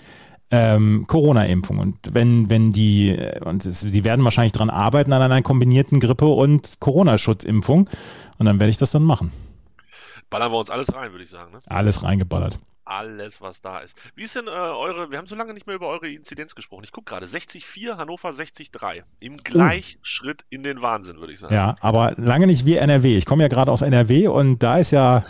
ähm, 0.54 1.06
Corona-Impfung. 1.08 1.80
Und 1.80 1.98
wenn, 2.14 2.48
wenn 2.48 2.74
die, 2.74 3.10
äh, 3.10 3.44
und 3.44 3.66
es, 3.66 3.80
sie 3.80 4.04
werden 4.04 4.24
wahrscheinlich 4.24 4.52
dran 4.52 4.70
arbeiten 4.70 5.12
an 5.12 5.24
einer 5.24 5.42
kombinierten 5.42 6.00
Grippe- 6.00 6.28
und 6.28 6.80
Corona-Schutzimpfung. 6.80 7.90
Und 8.38 8.46
dann 8.46 8.60
werde 8.60 8.70
ich 8.70 8.78
das 8.78 8.92
dann 8.92 9.04
machen. 9.04 9.32
Ballern 10.30 10.52
wir 10.52 10.60
uns 10.60 10.70
alles 10.70 10.94
rein, 10.94 11.12
würde 11.12 11.24
ich 11.24 11.30
sagen. 11.32 11.54
Ne? 11.54 11.60
Alles 11.68 12.04
reingeballert. 12.04 12.60
Alles, 12.86 13.42
was 13.42 13.62
da 13.62 13.80
ist. 13.80 13.98
Wie 14.16 14.24
ist 14.24 14.36
denn 14.36 14.46
äh, 14.46 14.52
eure, 14.52 15.10
wir 15.10 15.18
haben 15.18 15.26
so 15.26 15.36
lange 15.36 15.54
nicht 15.56 15.66
mehr 15.66 15.76
über 15.76 15.88
eure 15.88 16.08
Inzidenz 16.10 16.54
gesprochen. 16.54 16.84
Ich 16.84 16.92
gucke 16.92 17.10
gerade, 17.10 17.26
60,4, 17.26 17.98
Hannover 17.98 18.30
60,3. 18.30 19.04
Im 19.22 19.38
Gleichschritt 19.38 20.46
in 20.50 20.62
den 20.62 20.84
Wahnsinn, 20.84 21.18
würde 21.18 21.34
ich 21.34 21.40
sagen. 21.40 21.56
Ja, 21.56 21.76
aber 21.80 22.14
lange 22.18 22.46
nicht 22.46 22.66
wie 22.66 22.76
NRW. 22.76 23.18
Ich 23.18 23.26
komme 23.26 23.42
ja 23.42 23.50
gerade 23.50 23.72
aus 23.72 23.82
NRW 23.82 24.28
und 24.28 24.62
da 24.62 24.78
ist 24.78 24.92
ja, 24.92 25.26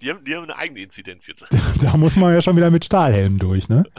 Die, 0.00 0.10
haben, 0.10 0.24
die 0.24 0.34
haben 0.34 0.44
eine 0.44 0.56
eigene 0.56 0.80
Inzidenz 0.80 1.26
jetzt. 1.26 1.46
da 1.82 1.96
muss 1.96 2.16
man 2.16 2.32
ja 2.32 2.40
schon 2.42 2.56
wieder 2.56 2.70
mit 2.70 2.84
Stahlhelm 2.84 3.38
durch, 3.38 3.68
ne? 3.68 3.84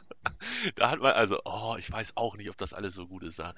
Da 0.76 0.90
hat 0.92 1.00
man 1.00 1.14
also, 1.14 1.40
oh, 1.46 1.76
ich 1.78 1.92
weiß 1.92 2.14
auch 2.18 2.36
nicht, 2.36 2.50
ob 2.50 2.58
das 2.58 2.74
alles 2.74 2.96
so 2.96 3.06
gut 3.08 3.22
ist 3.24 3.38
da. 3.40 3.54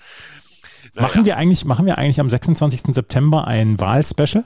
Naja, 0.93 1.07
Machen 1.07 1.23
wir 1.25 1.37
eigentlich, 1.37 1.63
machen 1.65 1.85
wir 1.85 1.97
eigentlich 1.97 2.19
am 2.19 2.29
26. 2.29 2.93
September 2.93 3.47
ein 3.47 3.79
Wahlspecial? 3.79 4.43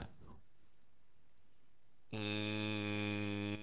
mm, 2.12 3.54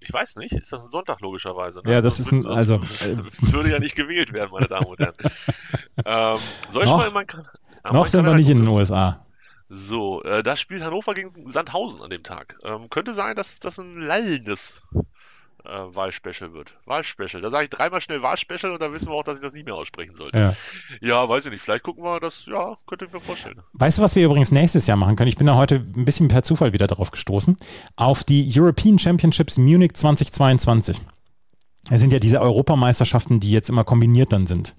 Ich 0.00 0.12
weiß 0.12 0.36
nicht, 0.36 0.52
ist 0.54 0.72
das 0.72 0.82
ein 0.84 0.90
Sonntag 0.90 1.20
logischerweise? 1.20 1.82
Ne? 1.84 1.92
Ja, 1.92 2.00
das 2.00 2.16
Sonst 2.16 2.26
ist 2.28 2.32
ein- 2.32 2.44
wird- 2.44 2.56
also, 2.56 2.80
Es 3.00 3.52
würde 3.52 3.70
ja 3.70 3.78
nicht 3.78 3.94
gewählt 3.96 4.32
werden, 4.32 4.50
meine 4.52 4.66
Damen 4.66 4.86
und 4.86 4.98
Herren. 4.98 5.14
ähm, 6.04 6.38
soll 6.72 6.82
ich 6.82 6.88
Noch- 6.88 6.98
mal 6.98 7.06
in 7.08 7.14
mein, 7.14 7.26
Kan- 7.26 7.40
an 7.82 7.92
Noch 7.94 8.00
meinen 8.02 8.08
sind 8.10 8.24
wir 8.26 8.34
nicht 8.34 8.48
in 8.48 8.58
den? 8.58 8.68
USA. 8.68 9.24
So, 9.72 10.20
äh, 10.24 10.42
da 10.42 10.56
spielt 10.56 10.82
Hannover 10.82 11.14
gegen 11.14 11.48
Sandhausen 11.48 12.02
an 12.02 12.10
dem 12.10 12.24
Tag. 12.24 12.58
Ähm, 12.64 12.90
könnte 12.90 13.14
sein, 13.14 13.36
dass 13.36 13.60
das 13.60 13.78
ein 13.78 14.00
lallendes 14.00 14.82
äh, 15.64 15.68
Wahlspecial 15.68 16.52
wird. 16.52 16.74
Wahlspecial. 16.86 17.40
Da 17.40 17.50
sage 17.50 17.64
ich 17.64 17.70
dreimal 17.70 18.00
schnell 18.00 18.20
Wahlspecial 18.20 18.72
und 18.72 18.82
dann 18.82 18.92
wissen 18.92 19.06
wir 19.06 19.14
auch, 19.14 19.22
dass 19.22 19.36
ich 19.36 19.42
das 19.42 19.52
nicht 19.52 19.66
mehr 19.66 19.76
aussprechen 19.76 20.16
sollte. 20.16 20.38
Ja. 20.40 20.54
Ja, 21.00 21.28
weiß 21.28 21.46
ich 21.46 21.52
nicht. 21.52 21.62
Vielleicht 21.62 21.84
gucken 21.84 22.02
wir 22.02 22.18
das, 22.18 22.46
ja, 22.46 22.74
könnte 22.88 23.04
ich 23.04 23.12
mir 23.12 23.20
vorstellen. 23.20 23.60
Weißt 23.74 23.98
du, 23.98 24.02
was 24.02 24.16
wir 24.16 24.24
übrigens 24.24 24.50
nächstes 24.50 24.88
Jahr 24.88 24.96
machen 24.96 25.14
können? 25.14 25.28
Ich 25.28 25.36
bin 25.36 25.46
da 25.46 25.54
heute 25.54 25.76
ein 25.76 26.04
bisschen 26.04 26.26
per 26.26 26.42
Zufall 26.42 26.72
wieder 26.72 26.88
drauf 26.88 27.12
gestoßen. 27.12 27.56
Auf 27.94 28.24
die 28.24 28.52
European 28.52 28.98
Championships 28.98 29.56
Munich 29.56 29.94
2022. 29.94 31.00
Es 31.90 32.00
sind 32.00 32.12
ja 32.12 32.18
diese 32.18 32.40
Europameisterschaften, 32.40 33.38
die 33.38 33.52
jetzt 33.52 33.70
immer 33.70 33.84
kombiniert 33.84 34.32
dann 34.32 34.46
sind. 34.46 34.74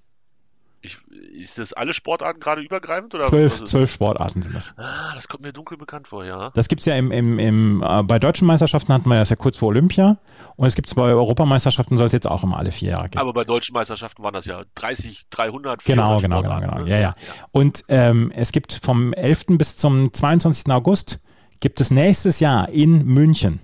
Ist 1.41 1.57
das 1.57 1.73
alle 1.73 1.93
Sportarten 1.93 2.39
gerade 2.39 2.61
übergreifend? 2.61 3.13
Oder 3.15 3.25
Zwölf, 3.25 3.63
zwölf 3.63 3.91
Sportarten 3.91 4.41
sind 4.41 4.55
das. 4.55 4.73
Ah, 4.77 5.13
das 5.15 5.27
kommt 5.27 5.43
mir 5.43 5.53
dunkel 5.53 5.77
bekannt 5.77 6.07
vor, 6.07 6.23
ja. 6.25 6.51
Das 6.53 6.67
gibt's 6.67 6.85
ja 6.85 6.95
im, 6.95 7.11
im, 7.11 7.39
im, 7.39 7.83
äh, 7.85 8.03
bei 8.03 8.19
deutschen 8.19 8.47
Meisterschaften 8.47 8.93
hatten 8.93 9.09
wir 9.09 9.15
das 9.15 9.29
ja 9.29 9.35
kurz 9.35 9.57
vor 9.57 9.69
Olympia. 9.69 10.17
Und 10.55 10.67
es 10.67 10.75
gibt's 10.75 10.95
bei 10.95 11.03
Europameisterschaften, 11.03 11.97
soll 11.97 12.07
es 12.07 12.13
jetzt 12.13 12.27
auch 12.27 12.43
immer 12.43 12.57
alle 12.57 12.71
vier 12.71 12.91
Jahre 12.91 13.09
geben. 13.09 13.19
Aber 13.19 13.33
bei 13.33 13.43
deutschen 13.43 13.73
Meisterschaften 13.73 14.23
waren 14.23 14.33
das 14.33 14.45
ja 14.45 14.63
30, 14.75 15.29
300, 15.29 15.83
Genau, 15.83 16.19
400 16.19 16.21
genau, 16.21 16.41
genau, 16.41 16.55
Sportarten, 16.55 16.75
genau. 16.75 16.85
ne? 16.85 16.91
Ja, 16.91 16.99
ja. 16.99 17.15
Und 17.51 17.83
ähm, 17.87 18.31
es 18.35 18.51
gibt 18.51 18.73
vom 18.73 19.13
11. 19.13 19.45
bis 19.57 19.77
zum 19.77 20.13
22. 20.13 20.71
August 20.71 21.19
gibt 21.59 21.81
es 21.81 21.91
nächstes 21.91 22.39
Jahr 22.39 22.69
in 22.69 23.05
München 23.05 23.59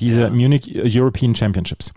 diese 0.00 0.30
Munich 0.30 0.70
European 0.74 1.34
Championships. 1.34 1.92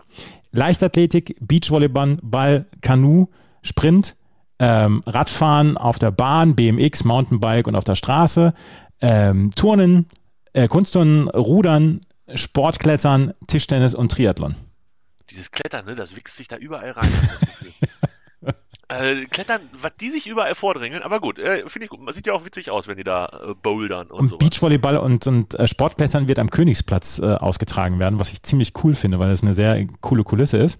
Leichtathletik, 0.50 1.36
Beachvolleyball, 1.40 2.18
Ball, 2.22 2.66
Kanu, 2.80 3.28
Sprint, 3.62 4.16
ähm, 4.58 5.02
Radfahren 5.06 5.76
auf 5.76 5.98
der 5.98 6.10
Bahn, 6.10 6.54
BMX, 6.54 7.04
Mountainbike 7.04 7.66
und 7.66 7.74
auf 7.74 7.84
der 7.84 7.96
Straße, 7.96 8.54
ähm, 9.00 9.50
Turnen, 9.54 10.06
äh, 10.52 10.68
Kunstturnen, 10.68 11.28
Rudern, 11.28 12.00
Sportklettern, 12.34 13.34
Tischtennis 13.46 13.94
und 13.94 14.12
Triathlon. 14.12 14.54
Dieses 15.30 15.50
Klettern, 15.50 15.86
ne, 15.86 15.94
das 15.94 16.16
wichst 16.16 16.36
sich 16.36 16.48
da 16.48 16.56
überall 16.56 16.90
rein. 16.90 17.08
äh, 18.88 19.24
Klettern, 19.26 19.62
was 19.72 19.96
die 19.96 20.10
sich 20.10 20.26
überall 20.26 20.54
vordrängeln, 20.54 21.02
aber 21.02 21.20
gut, 21.20 21.38
äh, 21.38 21.68
finde 21.68 21.84
ich 21.84 21.90
gut. 21.90 22.00
Man 22.00 22.12
sieht 22.12 22.26
ja 22.26 22.32
auch 22.32 22.44
witzig 22.44 22.70
aus, 22.70 22.86
wenn 22.86 22.96
die 22.96 23.04
da 23.04 23.26
äh, 23.26 23.54
bouldern 23.54 24.08
und, 24.08 24.20
Und 24.20 24.28
sowas. 24.28 24.38
Beachvolleyball 24.38 24.98
und, 24.98 25.26
und 25.26 25.54
äh, 25.54 25.66
Sportklettern 25.66 26.28
wird 26.28 26.38
am 26.38 26.50
Königsplatz 26.50 27.18
äh, 27.18 27.34
ausgetragen 27.34 27.98
werden, 27.98 28.20
was 28.20 28.32
ich 28.32 28.42
ziemlich 28.42 28.72
cool 28.84 28.94
finde, 28.94 29.18
weil 29.18 29.30
das 29.30 29.42
eine 29.42 29.54
sehr 29.54 29.86
coole 30.00 30.24
Kulisse 30.24 30.58
ist. 30.58 30.78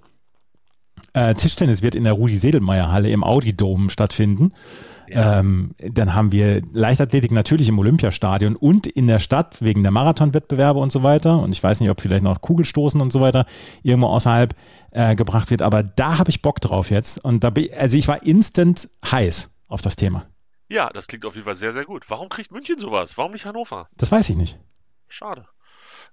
Äh, 1.15 1.35
Tischtennis 1.35 1.83
wird 1.83 1.95
in 1.95 2.05
der 2.05 2.15
Rudi-Sedelmeier-Halle 2.15 3.11
im 3.11 3.23
Audi-Dome 3.25 3.91
stattfinden. 3.91 4.53
Ähm, 5.15 5.75
dann 5.79 6.15
haben 6.15 6.33
wir 6.33 6.63
Leichtathletik 6.73 7.33
natürlich 7.33 7.69
im 7.69 7.79
Olympiastadion 7.79 8.57
und 8.57 8.87
in 8.87 9.07
der 9.07 9.19
Stadt 9.19 9.61
wegen 9.61 9.83
der 9.83 9.93
Marathonwettbewerbe 9.93 10.81
und 10.81 10.91
so 10.91 11.03
weiter. 11.03 11.41
Und 11.41 11.53
ich 11.53 11.63
weiß 11.63 11.81
nicht, 11.81 11.91
ob 11.91 12.01
vielleicht 12.01 12.25
noch 12.25 12.41
Kugelstoßen 12.41 13.01
und 13.01 13.13
so 13.13 13.21
weiter 13.21 13.45
irgendwo 13.83 14.09
außerhalb 14.09 14.55
äh, 14.91 15.15
gebracht 15.15 15.51
wird. 15.51 15.63
Aber 15.63 15.83
da 15.83 16.19
habe 16.19 16.31
ich 16.31 16.43
Bock 16.43 16.61
drauf 16.61 16.91
jetzt. 16.91 17.23
Und 17.23 17.45
da 17.45 17.51
bin, 17.51 17.69
also 17.79 17.97
ich 17.97 18.09
war 18.09 18.23
instant 18.23 18.89
heiß 19.05 19.51
auf 19.69 19.83
das 19.83 19.97
Thema. 19.97 20.27
Ja, 20.71 20.89
das 20.91 21.07
klingt 21.07 21.27
auf 21.27 21.35
jeden 21.35 21.45
Fall 21.45 21.57
sehr, 21.57 21.75
sehr 21.75 21.85
gut. 21.85 22.09
Warum 22.09 22.31
kriegt 22.31 22.51
München 22.51 22.79
sowas? 22.79 23.19
Warum 23.19 23.33
nicht 23.33 23.45
Hannover? 23.45 23.89
Das 23.99 24.11
weiß 24.11 24.31
ich 24.31 24.37
nicht. 24.37 24.59
Schade. 25.09 25.45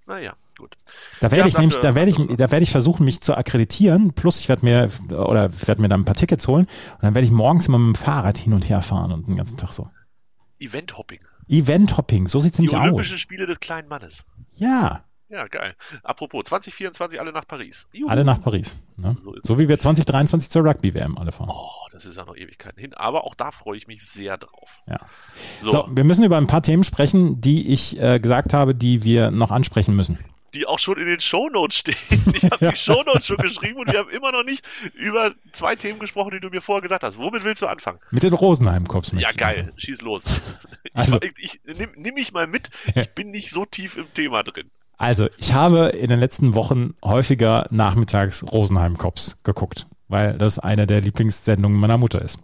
Naja, 0.06 0.34
gut. 0.60 0.76
Da 1.20 1.30
werde 1.30 1.42
Ja, 1.42 1.46
ich 1.46 1.58
nämlich, 1.58 1.78
da 1.78 1.94
werde 1.94 2.10
ich, 2.10 2.16
da 2.16 2.50
werde 2.50 2.62
ich 2.62 2.70
versuchen, 2.70 3.04
mich 3.04 3.20
zu 3.20 3.36
akkreditieren. 3.36 4.12
Plus, 4.12 4.38
ich 4.40 4.48
werde 4.48 4.64
mir 4.64 4.90
oder 5.10 5.50
werde 5.66 5.82
mir 5.82 5.88
dann 5.88 6.02
ein 6.02 6.04
paar 6.04 6.14
Tickets 6.14 6.46
holen 6.46 6.66
und 6.94 7.02
dann 7.02 7.14
werde 7.14 7.24
ich 7.26 7.32
morgens 7.32 7.66
immer 7.66 7.78
mit 7.78 7.96
dem 7.96 8.00
Fahrrad 8.00 8.38
hin 8.38 8.52
und 8.52 8.68
her 8.68 8.82
fahren 8.82 9.10
und 9.12 9.26
den 9.26 9.36
ganzen 9.36 9.56
Tag 9.56 9.72
so. 9.72 9.88
Event-Hopping. 10.60 11.20
Event-Hopping, 11.48 12.26
so 12.26 12.38
sieht's 12.40 12.56
Die 12.56 12.62
nämlich 12.62 12.76
aus. 12.76 12.84
Olympischen 12.84 13.18
Spiele 13.20 13.46
des 13.46 13.58
kleinen 13.60 13.88
Mannes. 13.88 14.24
Ja, 14.54 15.04
Ja, 15.28 15.46
geil. 15.46 15.74
Apropos, 16.02 16.42
2024 16.44 17.20
alle 17.20 17.32
nach 17.32 17.46
Paris. 17.46 17.86
Juhu. 17.92 18.08
alle 18.10 18.24
nach 18.24 18.42
Paris. 18.42 18.74
Ne? 18.96 19.16
So 19.22 19.34
So 19.42 19.58
wie 19.60 19.68
wir 19.68 19.78
2023 19.78 20.50
zur 20.50 20.64
Rugby-WM 20.64 21.16
alle 21.18 21.30
fahren. 21.32 21.50
Oh, 21.52 21.86
das 21.92 22.04
ist 22.04 22.16
ja 22.16 22.24
noch 22.24 22.36
Ewigkeiten 22.36 22.80
hin. 22.80 22.94
Aber 22.94 23.22
auch 23.24 23.34
da 23.36 23.52
freue 23.52 23.78
ich 23.78 23.86
mich 23.86 24.04
sehr 24.04 24.38
drauf. 24.38 24.80
Ja. 24.88 24.98
So, 25.60 25.70
So, 25.70 25.88
wir 25.90 26.02
müssen 26.04 26.24
über 26.24 26.36
ein 26.36 26.48
paar 26.48 26.62
Themen 26.62 26.82
sprechen, 26.84 27.40
die 27.40 27.72
ich 27.72 27.96
äh, 28.00 28.18
gesagt 28.18 28.52
habe, 28.54 28.74
die 28.74 29.04
wir 29.04 29.30
noch 29.30 29.52
ansprechen 29.52 29.94
müssen. 29.94 30.18
Die 30.54 30.66
auch 30.66 30.78
schon 30.78 30.98
in 30.98 31.06
den 31.06 31.20
Shownotes 31.20 31.76
stehen. 31.78 31.96
Ich 32.34 32.44
habe 32.50 32.70
die 32.70 32.76
Shownotes 32.78 33.26
schon 33.26 33.36
geschrieben 33.38 33.78
und 33.78 33.92
wir 33.92 33.98
haben 34.00 34.10
immer 34.10 34.32
noch 34.32 34.44
nicht 34.44 34.64
über 34.94 35.32
zwei 35.52 35.76
Themen 35.76 35.98
gesprochen, 35.98 36.30
die 36.32 36.40
du 36.40 36.48
mir 36.50 36.60
vorher 36.60 36.82
gesagt 36.82 37.02
hast. 37.04 37.18
Womit 37.18 37.44
willst 37.44 37.62
du 37.62 37.66
anfangen? 37.66 37.98
Mit 38.10 38.22
den 38.22 38.32
Rosenheim-Cops. 38.32 39.12
Ja, 39.16 39.30
geil. 39.32 39.72
Schieß 39.76 40.02
los. 40.02 40.24
Also- 40.94 41.20
ich, 41.22 41.32
ich, 41.38 41.76
nimm, 41.78 41.90
nimm 41.96 42.14
mich 42.14 42.32
mal 42.32 42.46
mit. 42.46 42.68
Ich 42.94 43.10
bin 43.10 43.30
nicht 43.30 43.50
so 43.50 43.64
tief 43.64 43.96
im 43.96 44.12
Thema 44.12 44.42
drin. 44.42 44.66
Also, 44.98 45.28
ich 45.38 45.52
habe 45.54 45.88
in 45.90 46.08
den 46.10 46.18
letzten 46.18 46.54
Wochen 46.54 46.94
häufiger 47.04 47.66
nachmittags 47.70 48.42
Rosenheim-Cops 48.50 49.38
geguckt, 49.44 49.86
weil 50.08 50.36
das 50.36 50.58
eine 50.58 50.86
der 50.86 51.00
Lieblingssendungen 51.00 51.78
meiner 51.78 51.96
Mutter 51.96 52.20
ist. 52.20 52.38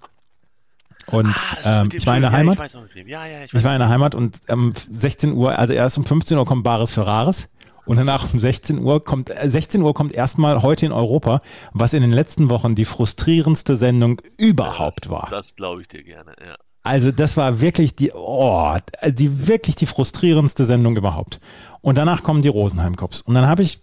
Und 1.06 1.34
Ah, 1.62 1.82
ähm, 1.82 1.88
ich 1.92 2.06
war 2.06 2.16
in 2.16 2.22
der. 2.22 2.32
Heimat. 2.32 2.58
Ja, 2.58 2.66
ich. 2.94 3.06
Ja, 3.06 3.26
ja, 3.26 3.44
ich 3.44 3.54
Ich 3.54 3.62
war 3.64 3.72
in 3.74 3.78
der 3.80 3.88
Heimat 3.88 4.14
und 4.14 4.38
um 4.48 4.72
16 4.72 5.32
Uhr, 5.32 5.58
also 5.58 5.72
erst 5.72 5.98
um 5.98 6.04
15 6.04 6.36
Uhr 6.38 6.44
kommt 6.46 6.64
Bares 6.64 6.90
Ferraris 6.92 7.48
und 7.86 7.96
danach 7.96 8.32
um 8.32 8.38
16 8.38 8.78
Uhr 8.78 9.02
kommt, 9.02 9.30
äh, 9.30 9.48
16 9.48 9.82
Uhr 9.82 9.94
kommt 9.94 10.12
erstmal 10.12 10.62
heute 10.62 10.86
in 10.86 10.92
Europa, 10.92 11.40
was 11.72 11.92
in 11.92 12.02
den 12.02 12.10
letzten 12.10 12.50
Wochen 12.50 12.74
die 12.74 12.84
frustrierendste 12.84 13.76
Sendung 13.76 14.20
überhaupt 14.36 15.08
war. 15.08 15.28
Das 15.30 15.54
glaube 15.54 15.82
ich 15.82 15.88
dir 15.88 16.02
gerne, 16.02 16.34
ja. 16.44 16.56
Also 16.82 17.10
das 17.10 17.36
war 17.36 17.60
wirklich 17.60 17.96
die, 17.96 18.12
oh, 18.14 18.76
die 19.08 19.48
wirklich 19.48 19.74
die 19.74 19.86
frustrierendste 19.86 20.64
Sendung 20.64 20.96
überhaupt. 20.96 21.40
Und 21.80 21.98
danach 21.98 22.22
kommen 22.22 22.42
die 22.42 22.48
Rosenheim 22.48 22.94
Cops. 22.94 23.22
Und 23.22 23.34
dann 23.34 23.48
habe 23.48 23.62
ich 23.62 23.80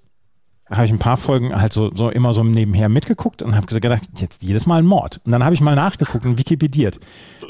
habe 0.74 0.86
ich 0.86 0.92
ein 0.92 1.00
paar 1.00 1.18
Folgen 1.18 1.60
halt 1.60 1.74
so, 1.74 1.92
so 1.94 2.10
immer 2.10 2.34
so 2.34 2.44
nebenher 2.44 2.90
mitgeguckt 2.90 3.42
und 3.42 3.56
habe 3.56 3.68
gedacht, 3.68 4.04
jetzt 4.18 4.44
jedes 4.44 4.66
Mal 4.66 4.78
ein 4.78 4.86
Mord. 4.86 5.22
Und 5.26 5.32
dann 5.32 5.44
habe 5.44 5.56
ich 5.56 5.62
mal 5.62 5.76
nachgeguckt 5.76 6.26
und 6.26 6.38
wikipediert. 6.38 7.00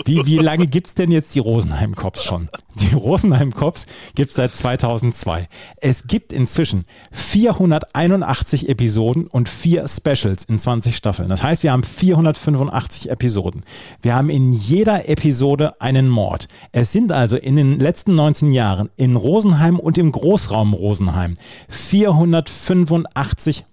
Wie, 0.05 0.25
wie 0.25 0.37
lange 0.37 0.67
gibt's 0.67 0.95
denn 0.95 1.11
jetzt 1.11 1.35
die 1.35 1.39
Rosenheim 1.39 1.95
Cops 1.95 2.23
schon? 2.23 2.49
Die 2.75 2.95
Rosenheim 2.95 3.53
Cops 3.53 3.85
gibt's 4.15 4.33
seit 4.33 4.55
2002. 4.55 5.47
Es 5.77 6.07
gibt 6.07 6.33
inzwischen 6.33 6.85
481 7.11 8.67
Episoden 8.69 9.27
und 9.27 9.47
vier 9.47 9.87
Specials 9.87 10.45
in 10.45 10.57
20 10.57 10.95
Staffeln. 10.95 11.29
Das 11.29 11.43
heißt, 11.43 11.63
wir 11.63 11.71
haben 11.71 11.83
485 11.83 13.11
Episoden. 13.11 13.63
Wir 14.01 14.15
haben 14.15 14.29
in 14.29 14.53
jeder 14.53 15.07
Episode 15.07 15.79
einen 15.81 16.09
Mord. 16.09 16.47
Es 16.71 16.91
sind 16.91 17.11
also 17.11 17.37
in 17.37 17.55
den 17.55 17.79
letzten 17.79 18.15
19 18.15 18.51
Jahren 18.51 18.89
in 18.95 19.15
Rosenheim 19.15 19.79
und 19.79 19.97
im 19.97 20.11
Großraum 20.11 20.73
Rosenheim 20.73 21.37
485 21.69 23.12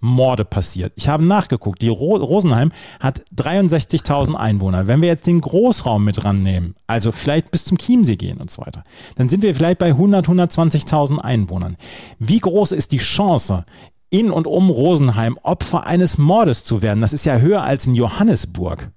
Morde 0.00 0.44
passiert. 0.44 0.92
Ich 0.96 1.08
habe 1.08 1.24
nachgeguckt. 1.24 1.82
Die 1.82 1.88
Ro 1.88 2.16
Rosenheim 2.16 2.72
hat 2.98 3.22
63.000 3.36 4.34
Einwohner. 4.34 4.86
Wenn 4.86 5.00
wir 5.00 5.08
jetzt 5.08 5.26
den 5.26 5.40
Großraum 5.40 6.04
mit 6.04 6.24
rannehmen, 6.24 6.74
also 6.86 7.12
vielleicht 7.12 7.50
bis 7.50 7.64
zum 7.64 7.78
Chiemsee 7.78 8.16
gehen 8.16 8.38
und 8.38 8.50
so 8.50 8.62
weiter, 8.62 8.84
dann 9.16 9.28
sind 9.28 9.42
wir 9.42 9.54
vielleicht 9.54 9.78
bei 9.78 9.88
100, 9.88 10.26
120.000 10.28 11.18
Einwohnern. 11.18 11.76
Wie 12.18 12.40
groß 12.40 12.72
ist 12.72 12.92
die 12.92 12.98
Chance, 12.98 13.64
in 14.10 14.30
und 14.30 14.46
um 14.46 14.70
Rosenheim 14.70 15.38
Opfer 15.42 15.86
eines 15.86 16.18
Mordes 16.18 16.64
zu 16.64 16.82
werden? 16.82 17.00
Das 17.00 17.12
ist 17.12 17.24
ja 17.24 17.38
höher 17.38 17.62
als 17.62 17.86
in 17.86 17.94
Johannesburg. 17.94 18.90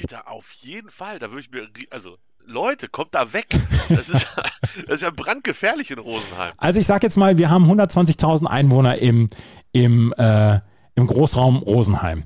Alter, 0.00 0.30
auf 0.30 0.52
jeden 0.52 0.90
Fall. 0.90 1.18
Da 1.18 1.30
würde 1.30 1.40
ich 1.40 1.50
mir, 1.50 1.66
also 1.90 2.16
Leute, 2.46 2.88
kommt 2.88 3.14
da 3.14 3.32
weg. 3.32 3.46
Das 3.88 4.08
ist, 4.08 4.12
das 4.86 4.94
ist 4.96 5.02
ja 5.02 5.10
brandgefährlich 5.10 5.90
in 5.90 5.98
Rosenheim. 5.98 6.52
Also 6.56 6.80
ich 6.80 6.86
sage 6.86 7.06
jetzt 7.06 7.16
mal, 7.16 7.38
wir 7.38 7.50
haben 7.50 7.70
120.000 7.70 8.46
Einwohner 8.46 8.98
im, 8.98 9.28
im, 9.72 10.12
äh, 10.16 10.60
im 10.94 11.06
Großraum 11.06 11.58
Rosenheim. 11.58 12.24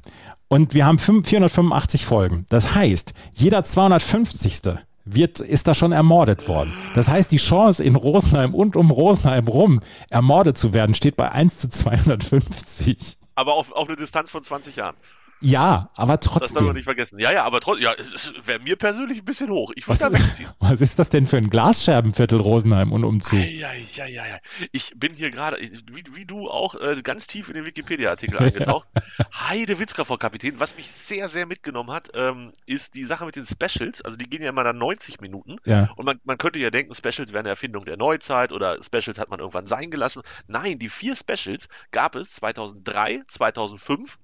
Und 0.48 0.74
wir 0.74 0.86
haben 0.86 0.98
fünf- 0.98 1.28
485 1.28 2.06
Folgen. 2.06 2.46
Das 2.48 2.74
heißt, 2.74 3.14
jeder 3.34 3.62
250. 3.64 4.62
Wird, 5.08 5.38
ist 5.38 5.68
da 5.68 5.74
schon 5.76 5.92
ermordet 5.92 6.48
worden. 6.48 6.74
Das 6.94 7.08
heißt, 7.08 7.30
die 7.30 7.36
Chance 7.36 7.84
in 7.84 7.94
Rosenheim 7.94 8.56
und 8.56 8.74
um 8.74 8.90
Rosenheim 8.90 9.46
rum 9.46 9.78
ermordet 10.10 10.58
zu 10.58 10.72
werden, 10.72 10.96
steht 10.96 11.16
bei 11.16 11.30
1 11.30 11.60
zu 11.60 11.68
250. 11.68 13.18
Aber 13.36 13.54
auf, 13.54 13.70
auf 13.70 13.86
eine 13.86 13.96
Distanz 13.96 14.30
von 14.30 14.42
20 14.42 14.74
Jahren. 14.74 14.96
Ja, 15.40 15.90
aber 15.94 16.16
Das 16.16 16.26
darf 16.26 16.34
man 16.34 16.48
trotzdem. 16.48 16.74
nicht 16.74 16.84
vergessen. 16.84 17.18
Ja, 17.18 17.30
ja, 17.30 17.44
aber 17.44 17.60
trotzdem, 17.60 17.84
ja, 17.84 17.92
es 17.94 18.32
wäre 18.44 18.58
mir 18.58 18.76
persönlich 18.76 19.18
ein 19.18 19.24
bisschen 19.24 19.50
hoch. 19.50 19.70
Ich 19.76 19.86
Was, 19.86 19.98
da 19.98 20.10
wegziehen. 20.12 20.48
was 20.60 20.80
ist 20.80 20.98
das 20.98 21.10
denn 21.10 21.26
für 21.26 21.36
ein 21.36 21.50
Glasscherbenviertel 21.50 22.40
Rosenheim 22.40 22.92
und 22.92 23.04
Umzug? 23.04 23.38
Ja, 23.38 23.72
ja, 23.72 24.06
ja, 24.06 24.26
ja. 24.26 24.38
Ich 24.72 24.92
bin 24.96 25.12
hier 25.14 25.30
gerade, 25.30 25.58
wie, 25.60 26.04
wie 26.14 26.24
du 26.24 26.48
auch, 26.48 26.74
äh, 26.80 27.00
ganz 27.02 27.26
tief 27.26 27.48
in 27.48 27.54
den 27.54 27.66
Wikipedia-Artikel 27.66 28.38
eingetaucht. 28.42 28.86
Heide 29.34 29.78
Witzka, 29.78 30.04
Frau 30.04 30.16
Kapitän. 30.16 30.58
Was 30.58 30.76
mich 30.76 30.90
sehr, 30.90 31.28
sehr 31.28 31.46
mitgenommen 31.46 31.90
hat, 31.90 32.08
ähm, 32.14 32.52
ist 32.64 32.94
die 32.94 33.04
Sache 33.04 33.26
mit 33.26 33.36
den 33.36 33.44
Specials. 33.44 34.02
Also 34.02 34.16
die 34.16 34.28
gehen 34.28 34.42
ja 34.42 34.48
immer 34.48 34.64
dann 34.64 34.78
90 34.78 35.20
Minuten. 35.20 35.56
Ja. 35.64 35.90
Und 35.96 36.06
man, 36.06 36.18
man 36.24 36.38
könnte 36.38 36.58
ja 36.58 36.70
denken, 36.70 36.94
Specials 36.94 37.32
wären 37.32 37.40
eine 37.40 37.50
Erfindung 37.50 37.84
der 37.84 37.96
Neuzeit 37.98 38.52
oder 38.52 38.82
Specials 38.82 39.18
hat 39.18 39.28
man 39.28 39.40
irgendwann 39.40 39.66
sein 39.66 39.90
gelassen. 39.90 40.22
Nein, 40.46 40.78
die 40.78 40.88
vier 40.88 41.14
Specials 41.14 41.68
gab 41.90 42.14
es 42.16 42.30
2003, 42.32 43.22
2005, 43.28 44.18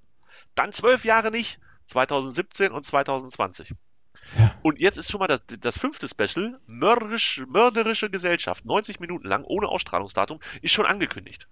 dann 0.55 0.73
zwölf 0.73 1.05
Jahre 1.05 1.31
nicht, 1.31 1.59
2017 1.87 2.73
und 2.73 2.85
2020. 2.85 3.75
Und 4.63 4.79
jetzt 4.79 4.97
ist 4.97 5.11
schon 5.11 5.19
mal 5.19 5.27
das, 5.27 5.45
das 5.47 5.77
fünfte 5.77 6.09
Special, 6.09 6.61
Mörderisch, 6.67 7.43
Mörderische 7.49 8.09
Gesellschaft, 8.09 8.65
90 8.65 9.01
Minuten 9.01 9.27
lang, 9.27 9.45
ohne 9.45 9.69
Ausstrahlungsdatum, 9.69 10.41
ist 10.63 10.73
schon 10.73 10.87
angekündigt. 10.87 11.49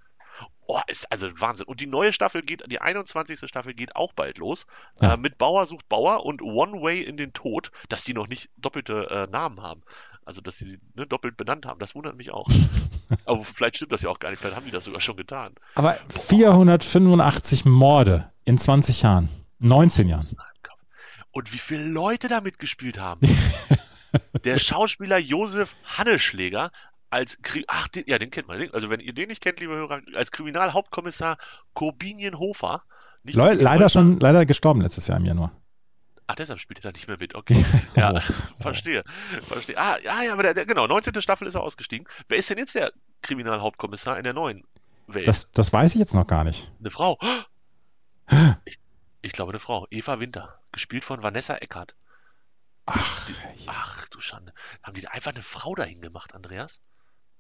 Oh, 0.67 0.81
ist 0.87 1.11
also 1.11 1.29
Wahnsinn. 1.41 1.67
Und 1.67 1.81
die 1.81 1.87
neue 1.87 2.13
Staffel 2.13 2.43
geht, 2.43 2.63
die 2.71 2.81
21. 2.81 3.41
Staffel 3.49 3.75
geht 3.75 3.97
auch 3.97 4.13
bald 4.13 4.39
los. 4.39 4.67
Ja. 5.01 5.15
Äh, 5.15 5.17
mit 5.17 5.37
Bauer 5.37 5.67
sucht 5.67 5.89
Bauer 5.89 6.25
und 6.25 6.43
One 6.43 6.81
Way 6.81 7.03
in 7.03 7.17
den 7.17 7.33
Tod, 7.33 7.73
dass 7.89 8.05
die 8.05 8.15
noch 8.15 8.29
nicht 8.29 8.51
doppelte 8.57 9.11
äh, 9.11 9.31
Namen 9.31 9.61
haben. 9.63 9.83
Also, 10.25 10.41
dass 10.41 10.59
sie 10.59 10.65
sie 10.67 10.79
ne, 10.95 11.07
doppelt 11.07 11.37
benannt 11.37 11.67
haben. 11.67 11.81
Das 11.81 11.95
wundert 11.95 12.17
mich 12.17 12.31
auch. 12.31 12.49
Aber 13.25 13.45
vielleicht 13.55 13.77
stimmt 13.77 13.93
das 13.93 14.03
ja 14.03 14.11
auch 14.11 14.19
gar 14.19 14.31
nicht. 14.31 14.41
Vielleicht 14.41 14.57
haben 14.57 14.67
die 14.67 14.71
das 14.71 14.85
sogar 14.85 15.03
schon 15.03 15.17
getan. 15.17 15.55
Aber 15.75 15.99
485 16.09 17.65
Morde 17.65 18.31
in 18.45 18.59
20 18.59 19.03
Jahren, 19.03 19.29
19 19.59 20.09
Jahren. 20.09 20.29
Und 21.33 21.53
wie 21.53 21.59
viele 21.59 21.85
Leute 21.85 22.29
da 22.29 22.41
mitgespielt 22.41 23.01
haben. 23.01 23.21
Der 24.45 24.59
Schauspieler 24.59 25.19
Josef 25.19 25.75
Hanneschläger 25.85 26.73
als 27.11 27.41
Kri 27.43 27.65
ach 27.69 27.89
den, 27.89 28.05
ja 28.07 28.19
den 28.19 28.31
kennt 28.31 28.49
man 28.49 28.71
also 28.73 28.89
wenn 28.91 29.01
ihr 29.01 29.13
den 29.13 29.29
nicht 29.29 29.41
kennt 29.43 29.61
liebe 29.61 29.75
Hörer 29.75 30.01
als 30.15 30.31
Kriminalhauptkommissar 30.31 31.37
Leu 31.39 31.45
Korbinienhofer, 31.75 32.83
leider 33.25 33.89
schon, 33.89 34.19
leider 34.21 34.47
gestorben 34.47 34.81
letztes 34.81 35.07
Jahr 35.09 35.19
im 35.19 35.27
Januar. 35.27 35.53
Ach 36.31 36.35
deshalb 36.37 36.59
spielt 36.61 36.79
er 36.81 36.91
da 36.91 36.93
nicht 36.93 37.09
mehr 37.09 37.17
mit 37.19 37.35
okay 37.35 37.65
ja 37.97 38.23
verstehe 38.61 39.03
verstehe 39.43 39.77
ah 39.79 39.99
ja 39.99 40.23
ja 40.23 40.33
aber 40.33 40.43
der, 40.45 40.55
der, 40.55 40.67
genau 40.67 40.87
19. 40.87 41.21
Staffel 41.21 41.47
ist 41.49 41.55
er 41.57 41.63
ausgestiegen 41.63 42.07
wer 42.29 42.39
ist 42.39 42.49
denn 42.51 42.59
jetzt 42.59 42.75
der 42.75 42.93
Kriminalhauptkommissar 43.23 44.17
in 44.17 44.25
der 44.25 44.33
neuen 44.33 44.65
Welt 45.07 45.27
Das, 45.27 45.51
das 45.53 45.73
weiß 45.73 45.95
ich 45.95 45.99
jetzt 46.01 46.15
noch 46.15 46.27
gar 46.27 46.45
nicht. 46.45 46.71
eine 46.81 46.91
Frau 46.91 47.19
ich, 48.65 48.79
ich 49.23 49.33
glaube 49.33 49.51
eine 49.53 49.59
Frau 49.61 49.87
Eva 49.91 50.21
Winter 50.21 50.59
gespielt 50.73 51.05
von 51.05 51.23
Vanessa 51.23 51.57
Eckert 51.57 51.95
Ach, 52.87 53.29
Ach 53.67 54.09
du 54.09 54.21
Schande. 54.21 54.53
Haben 54.83 54.95
die 54.95 55.03
da 55.03 55.11
einfach 55.11 55.33
eine 55.33 55.43
Frau 55.43 55.75
dahin 55.77 56.01
gemacht, 56.01 56.35
Andreas? 56.35 56.81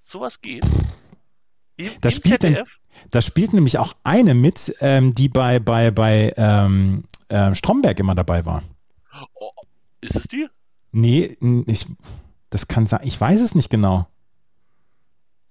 Sowas 0.02 0.40
geht? 0.42 0.64
Im, 1.76 1.90
Da 2.00 2.08
im 2.08 2.14
spielt 2.14 2.42
denn- 2.44 2.62
da 3.10 3.20
spielt 3.20 3.52
nämlich 3.52 3.78
auch 3.78 3.94
eine 4.04 4.34
mit, 4.34 4.74
ähm, 4.80 5.12
die 5.14 5.28
bei, 5.28 5.58
bei, 5.58 5.90
bei 5.90 6.32
ähm, 6.36 7.04
ähm, 7.30 7.54
Stromberg 7.56 7.98
immer 7.98 8.14
dabei 8.14 8.44
war. 8.44 8.62
Oh, 9.34 9.50
ist 10.00 10.16
es 10.16 10.24
die? 10.24 10.48
Nee, 10.92 11.36
ich, 11.66 11.86
das 12.50 12.68
kann 12.68 12.86
sein. 12.86 13.00
Ich 13.04 13.20
weiß 13.20 13.40
es 13.40 13.54
nicht 13.54 13.70
genau. 13.70 14.08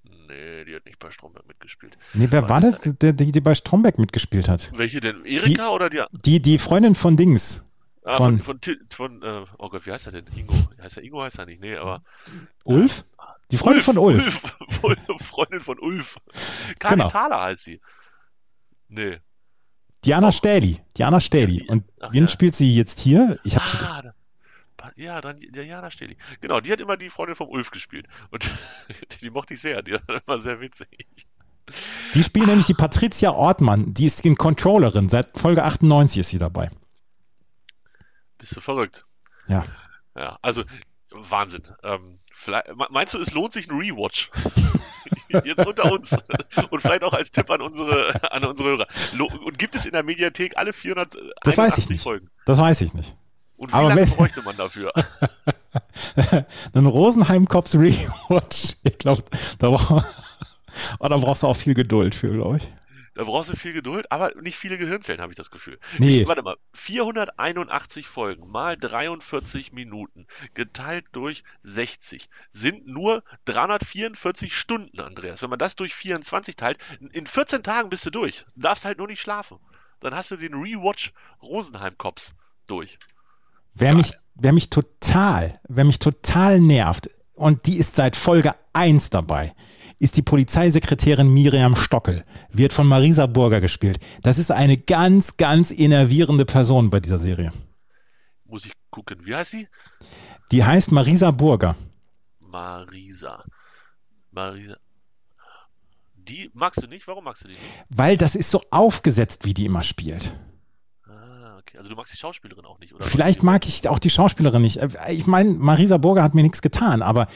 Nee, 0.03 0.65
die 0.65 0.75
hat 0.75 0.85
nicht 0.85 0.99
bei 0.99 1.09
Stromberg 1.11 1.47
mitgespielt. 1.47 1.97
Nee, 2.13 2.27
wer 2.29 2.49
war 2.49 2.61
das, 2.61 2.81
der, 2.81 3.13
die, 3.13 3.31
die 3.31 3.41
bei 3.41 3.55
Stromberg 3.55 3.97
mitgespielt 3.97 4.47
hat? 4.47 4.71
Welche 4.77 4.99
denn? 5.01 5.25
Erika 5.25 5.69
oder 5.69 5.89
die? 5.89 6.03
Die, 6.11 6.41
die 6.41 6.57
Freundin 6.57 6.95
von 6.95 7.17
Dings. 7.17 7.65
Ah, 8.03 8.17
Von- 8.17 8.39
von, 8.41 8.59
von, 8.61 8.77
von 8.91 9.23
äh, 9.23 9.45
oh 9.57 9.69
Gott, 9.69 9.85
wie 9.85 9.91
heißt 9.91 10.07
er 10.07 10.13
denn? 10.13 10.25
Ingo. 10.35 10.53
Heißt 10.81 10.97
er 10.97 11.03
Ingo? 11.03 11.21
Heißt 11.21 11.37
er 11.39 11.45
nicht? 11.45 11.61
Nee, 11.61 11.75
aber. 11.75 12.01
Ulf? 12.63 13.03
Die 13.51 13.57
Freundin 13.57 13.83
von 13.83 13.97
Ulf. 13.97 14.25
Ulf. 14.81 14.97
Freundin 15.31 15.59
von 15.59 15.79
Ulf. 15.79 16.17
Kari 16.79 16.95
Genau. 16.95 17.09
Thaler 17.09 17.41
heißt 17.41 17.63
sie. 17.65 17.81
Nee. 18.87 19.17
Diana 20.05 20.31
Stähli. 20.31 20.81
Diana 20.97 21.19
Stähli. 21.19 21.67
Und 21.67 21.83
Ach 21.99 22.11
wen 22.13 22.23
ja. 22.23 22.27
spielt 22.27 22.55
sie 22.55 22.75
jetzt 22.75 22.99
hier? 22.99 23.39
Ich 23.43 23.55
habe 23.55 24.13
Ah, 24.81 24.91
ja, 24.95 25.19
dann 25.21 25.39
der 25.39 25.65
Jana 25.65 25.91
Steli. 25.91 26.17
Genau, 26.41 26.59
die 26.61 26.71
hat 26.71 26.79
immer 26.79 26.97
die 26.97 27.09
Freundin 27.09 27.35
vom 27.35 27.49
Ulf 27.49 27.71
gespielt. 27.71 28.07
Und 28.31 28.45
die, 28.45 29.17
die 29.21 29.29
mochte 29.29 29.53
ich 29.53 29.61
sehr, 29.61 29.81
die 29.81 29.93
war 29.93 30.21
immer 30.25 30.39
sehr 30.39 30.61
witzig. 30.61 30.87
Die 32.15 32.23
spielt 32.23 32.47
nämlich 32.47 32.65
die 32.65 32.73
Patricia 32.73 33.31
Ortmann. 33.31 33.93
Die 33.93 34.05
ist 34.05 34.23
die 34.23 34.33
Controllerin. 34.33 35.09
Seit 35.09 35.37
Folge 35.37 35.63
98 35.63 36.19
ist 36.19 36.29
sie 36.29 36.39
dabei. 36.39 36.71
Bist 38.37 38.55
du 38.55 38.61
verrückt? 38.61 39.03
Ja. 39.47 39.63
Ja, 40.15 40.39
also 40.41 40.63
Wahnsinn. 41.11 41.63
Ähm, 41.83 42.17
meinst 42.89 43.13
du, 43.13 43.19
es 43.19 43.31
lohnt 43.33 43.53
sich 43.53 43.69
ein 43.69 43.77
Rewatch? 43.77 44.31
Jetzt 45.29 45.65
unter 45.65 45.91
uns. 45.91 46.17
Und 46.71 46.81
vielleicht 46.81 47.03
auch 47.03 47.13
als 47.13 47.31
Tipp 47.31 47.49
an 47.49 47.61
unsere, 47.61 48.31
an 48.31 48.43
unsere 48.45 48.69
Hörer. 48.69 48.87
Und 49.45 49.57
gibt 49.59 49.75
es 49.75 49.85
in 49.85 49.91
der 49.93 50.03
Mediathek 50.03 50.57
alle 50.57 50.73
481 50.73 51.31
Das 51.43 51.57
weiß 51.57 51.77
ich 51.77 51.89
nicht. 51.89 52.03
Folgen? 52.03 52.29
Das 52.45 52.57
weiß 52.57 52.81
ich 52.81 52.93
nicht. 52.93 53.15
Und 53.57 53.69
wie 53.69 53.73
Aber 53.73 53.89
lange 53.89 54.01
wenn- 54.01 54.09
bräuchte 54.09 54.41
man 54.43 54.55
dafür? 54.57 54.91
Ein 56.73 56.85
Rosenheim 56.85 57.47
Cops 57.47 57.75
Rewatch. 57.75 58.75
Ich 58.83 58.97
glaube, 58.97 59.23
da, 59.59 59.69
brauch- 59.69 60.03
oh, 60.99 61.07
da 61.07 61.17
brauchst 61.17 61.43
du 61.43 61.47
auch 61.47 61.55
viel 61.55 61.73
Geduld 61.73 62.15
für, 62.15 62.31
glaube 62.31 62.57
ich. 62.57 62.67
Da 63.19 63.25
brauchst 63.25 63.51
du 63.51 63.57
viel 63.57 63.73
Geduld, 63.73 64.09
aber 64.13 64.33
nicht 64.41 64.55
viele 64.55 64.77
Gehirnzellen, 64.77 65.19
habe 65.19 65.33
ich 65.33 65.35
das 65.35 65.51
Gefühl. 65.51 65.77
Nee. 65.97 66.21
Ich, 66.21 66.27
warte 66.29 66.41
mal, 66.41 66.55
481 66.73 68.07
Folgen 68.07 68.49
mal 68.49 68.77
43 68.77 69.73
Minuten 69.73 70.25
geteilt 70.53 71.07
durch 71.11 71.43
60 71.63 72.29
sind 72.53 72.87
nur 72.87 73.25
344 73.43 74.55
Stunden, 74.55 75.01
Andreas. 75.01 75.41
Wenn 75.41 75.49
man 75.49 75.59
das 75.59 75.75
durch 75.75 75.95
24 75.95 76.55
teilt, 76.55 76.77
in 77.11 77.27
14 77.27 77.61
Tagen 77.61 77.89
bist 77.89 78.05
du 78.05 78.09
durch. 78.09 78.45
Du 78.55 78.61
darfst 78.61 78.85
halt 78.85 78.99
nur 78.99 79.07
nicht 79.07 79.19
schlafen. 79.19 79.57
Dann 79.99 80.15
hast 80.15 80.31
du 80.31 80.37
den 80.37 80.53
Rewatch 80.53 81.11
Rosenheim 81.43 81.97
Cops 81.97 82.35
durch. 82.67 82.97
Wer 83.73 83.95
mich, 83.95 84.13
wer 84.35 84.53
mich 84.53 84.69
total, 84.69 85.59
wer 85.67 85.83
mich 85.83 85.99
total 85.99 86.61
nervt, 86.61 87.09
und 87.33 87.65
die 87.65 87.79
ist 87.79 87.97
seit 87.97 88.15
Folge 88.15 88.55
1 88.71 89.09
dabei, 89.09 89.53
ist 89.99 90.17
die 90.17 90.21
Polizeisekretärin 90.21 91.31
Miriam 91.31 91.75
Stockel. 91.75 92.23
Wird 92.51 92.73
von 92.73 92.87
Marisa 92.87 93.27
Burger 93.27 93.61
gespielt. 93.61 93.99
Das 94.23 94.37
ist 94.37 94.51
eine 94.51 94.77
ganz, 94.77 95.37
ganz 95.37 95.71
innervierende 95.71 96.45
Person 96.45 96.89
bei 96.89 96.99
dieser 96.99 97.19
Serie. 97.19 97.51
Muss 98.45 98.65
ich 98.65 98.71
gucken. 98.89 99.25
Wie 99.25 99.35
heißt 99.35 99.51
sie? 99.51 99.67
Die 100.51 100.63
heißt 100.63 100.91
Marisa 100.91 101.31
Burger. 101.31 101.75
Marisa. 102.47 103.43
Marisa. 104.31 104.77
Die 106.15 106.49
magst 106.53 106.81
du 106.81 106.87
nicht? 106.87 107.07
Warum 107.07 107.25
magst 107.25 107.43
du 107.43 107.49
die 107.49 107.55
nicht? 107.55 107.85
Weil 107.89 108.17
das 108.17 108.35
ist 108.35 108.49
so 108.51 108.61
aufgesetzt, 108.71 109.45
wie 109.45 109.53
die 109.53 109.65
immer 109.65 109.83
spielt. 109.83 110.33
Also 111.77 111.89
du 111.89 111.95
magst 111.95 112.13
die 112.13 112.17
Schauspielerin 112.17 112.65
auch 112.65 112.79
nicht, 112.79 112.93
oder? 112.93 113.03
Vielleicht 113.05 113.43
mag 113.43 113.65
ich 113.67 113.87
auch 113.87 113.99
die 113.99 114.09
Schauspielerin 114.09 114.61
nicht. 114.61 114.79
Ich 115.09 115.27
meine, 115.27 115.51
Marisa 115.51 115.97
Burger 115.97 116.23
hat 116.23 116.35
mir 116.35 116.43
nichts 116.43 116.61
getan, 116.61 117.01
aber 117.01 117.27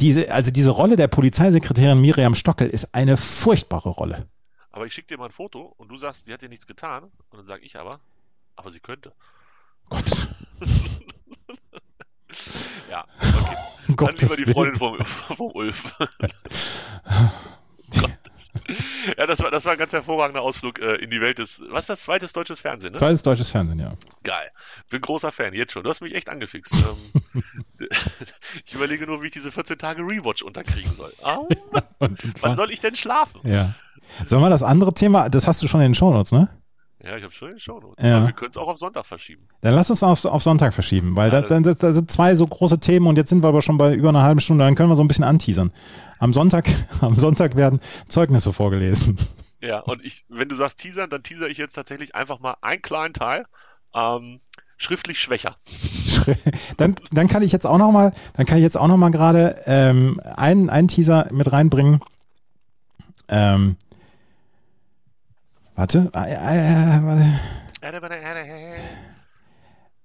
diese, 0.00 0.32
also 0.32 0.50
diese 0.50 0.70
Rolle 0.70 0.96
der 0.96 1.08
Polizeisekretärin 1.08 2.00
Miriam 2.00 2.34
Stockel 2.34 2.68
ist 2.68 2.94
eine 2.94 3.16
furchtbare 3.16 3.90
Rolle. 3.90 4.26
Aber 4.70 4.86
ich 4.86 4.94
schicke 4.94 5.08
dir 5.08 5.18
mal 5.18 5.26
ein 5.26 5.32
Foto 5.32 5.74
und 5.76 5.88
du 5.88 5.98
sagst, 5.98 6.26
sie 6.26 6.32
hat 6.32 6.42
dir 6.42 6.48
nichts 6.48 6.66
getan. 6.66 7.04
Und 7.30 7.38
dann 7.38 7.46
sage 7.46 7.62
ich 7.64 7.78
aber, 7.78 8.00
aber 8.56 8.70
sie 8.70 8.80
könnte. 8.80 9.12
Gott, 9.88 10.28
Ja, 12.90 13.04
okay. 13.20 13.56
um 13.88 13.96
Dann 13.96 13.96
Gottes 13.96 14.36
lieber 14.36 14.36
die 14.36 14.46
Willen. 14.46 14.76
Freundin 14.76 15.06
vom, 15.12 15.36
vom 15.36 15.50
Ulf. 15.52 15.98
Ja, 19.18 19.26
das 19.26 19.40
war, 19.40 19.50
das 19.50 19.64
war 19.64 19.72
ein 19.72 19.78
ganz 19.78 19.92
hervorragender 19.92 20.42
Ausflug 20.42 20.78
äh, 20.78 20.94
in 20.96 21.10
die 21.10 21.20
Welt 21.20 21.38
des, 21.38 21.62
was 21.68 21.84
ist 21.84 21.90
das, 21.90 22.02
zweites 22.02 22.32
deutsches 22.32 22.60
Fernsehen, 22.60 22.92
ne? 22.92 22.98
Zweites 22.98 23.22
deutsches 23.22 23.50
Fernsehen, 23.50 23.80
ja. 23.80 23.94
Geil. 24.22 24.50
Bin 24.90 25.00
großer 25.00 25.32
Fan, 25.32 25.54
jetzt 25.54 25.72
schon. 25.72 25.82
Du 25.82 25.90
hast 25.90 26.00
mich 26.00 26.14
echt 26.14 26.28
angefixt. 26.28 26.72
Ähm, 26.72 27.42
ich 28.64 28.74
überlege 28.74 29.06
nur, 29.06 29.22
wie 29.22 29.26
ich 29.26 29.32
diese 29.32 29.52
14 29.52 29.78
Tage 29.78 30.02
Rewatch 30.02 30.42
unterkriegen 30.42 30.92
soll. 30.92 31.12
Und, 31.98 32.24
und 32.24 32.42
wann 32.42 32.56
soll 32.56 32.70
ich 32.72 32.80
denn 32.80 32.94
schlafen? 32.94 33.40
ja. 33.44 33.74
Sollen 34.26 34.42
wir 34.42 34.50
das 34.50 34.62
andere 34.62 34.92
Thema, 34.92 35.28
das 35.30 35.46
hast 35.46 35.62
du 35.62 35.68
schon 35.68 35.80
in 35.80 35.90
den 35.90 35.94
Shownotes, 35.94 36.32
ne? 36.32 36.48
Ja, 37.04 37.16
ich 37.16 37.24
habe 37.24 37.32
schon 37.32 37.50
den 37.50 37.58
Shownotes. 37.58 38.04
Ja. 38.04 38.18
Aber 38.18 38.26
wir 38.28 38.32
können 38.32 38.52
es 38.52 38.56
auch 38.56 38.68
auf 38.68 38.78
Sonntag 38.78 39.06
verschieben. 39.06 39.48
Dann 39.60 39.74
lass 39.74 39.90
uns 39.90 40.02
auf, 40.04 40.24
auf 40.24 40.42
Sonntag 40.42 40.72
verschieben, 40.72 41.16
weil 41.16 41.32
Ja, 41.32 41.42
da, 41.42 41.60
da, 41.60 41.74
da 41.74 41.92
sind 41.92 42.10
zwei 42.10 42.34
so 42.36 42.46
große 42.46 42.78
Themen 42.78 43.08
und 43.08 43.16
jetzt 43.16 43.30
sind 43.30 43.42
wir 43.42 43.48
aber 43.48 43.60
schon 43.60 43.76
bei 43.76 43.92
über 43.94 44.10
einer 44.10 44.22
halben 44.22 44.40
Stunde, 44.40 44.64
dann 44.64 44.76
können 44.76 44.88
wir 44.88 44.96
so 44.96 45.02
ein 45.02 45.08
bisschen 45.08 45.24
anteasern. 45.24 45.72
Am 46.20 46.32
Sonntag, 46.32 46.66
am 47.00 47.16
Sonntag 47.16 47.56
werden 47.56 47.80
Zeugnisse 48.08 48.52
vorgelesen. 48.52 49.18
Ja, 49.60 49.80
und 49.80 50.04
ich, 50.04 50.24
wenn 50.28 50.48
du 50.48 50.54
sagst 50.54 50.78
teasern, 50.78 51.10
dann 51.10 51.22
teaser 51.22 51.48
ich 51.48 51.58
jetzt 51.58 51.74
tatsächlich 51.74 52.14
einfach 52.14 52.38
mal 52.38 52.56
einen 52.62 52.82
kleinen 52.82 53.14
Teil. 53.14 53.46
Ähm, 53.94 54.38
schriftlich 54.76 55.20
schwächer. 55.20 55.56
Dann, 56.76 56.96
dann 57.12 57.28
kann 57.28 57.42
ich 57.42 57.52
jetzt 57.52 57.66
auch 57.66 57.78
noch 57.78 57.92
mal, 57.92 58.12
dann 58.34 58.46
kann 58.46 58.58
ich 58.58 58.64
jetzt 58.64 58.76
auch 58.76 58.88
noch 58.88 58.96
mal 58.96 59.10
gerade 59.10 59.60
ähm, 59.66 60.20
einen, 60.34 60.70
einen 60.70 60.88
Teaser 60.88 61.28
mit 61.30 61.52
reinbringen. 61.52 62.00
Ähm, 63.28 63.76
warte. 65.82 66.10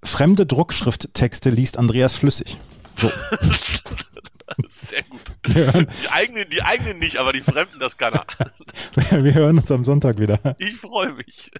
Fremde 0.02 0.46
Druckschrifttexte 0.46 1.50
liest 1.50 1.76
Andreas 1.78 2.16
Flüssig. 2.16 2.56
So. 2.96 3.10
Sehr 4.74 5.02
gut. 5.04 5.20
Hören, 5.46 5.86
Die 6.02 6.08
eigenen, 6.08 6.50
die 6.50 6.62
eigenen 6.62 6.98
nicht, 6.98 7.18
aber 7.18 7.32
die 7.32 7.42
Fremden, 7.42 7.78
das 7.78 7.96
kann 7.96 8.14
er. 8.14 8.26
wir 9.24 9.34
hören 9.34 9.58
uns 9.58 9.70
am 9.70 9.84
Sonntag 9.84 10.18
wieder. 10.18 10.56
Ich 10.58 10.76
freue 10.76 11.12
mich. 11.12 11.52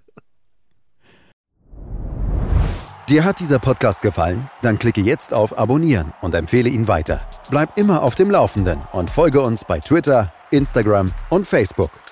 Dir 3.09 3.25
hat 3.25 3.41
dieser 3.41 3.59
Podcast 3.59 4.03
gefallen? 4.03 4.51
Dann 4.63 4.79
klicke 4.79 5.01
jetzt 5.01 5.33
auf 5.33 5.57
Abonnieren 5.57 6.13
und 6.23 6.35
empfehle 6.35 6.69
ihn 6.69 6.89
weiter. 6.89 7.23
Bleib 7.51 7.79
immer 7.79 8.03
auf 8.03 8.15
dem 8.17 8.31
Laufenden 8.31 8.83
und 8.93 9.11
folge 9.11 9.41
uns 9.41 9.65
bei 9.65 9.79
Twitter, 9.79 10.33
Instagram 10.51 11.13
und 11.31 11.47
Facebook. 11.47 11.91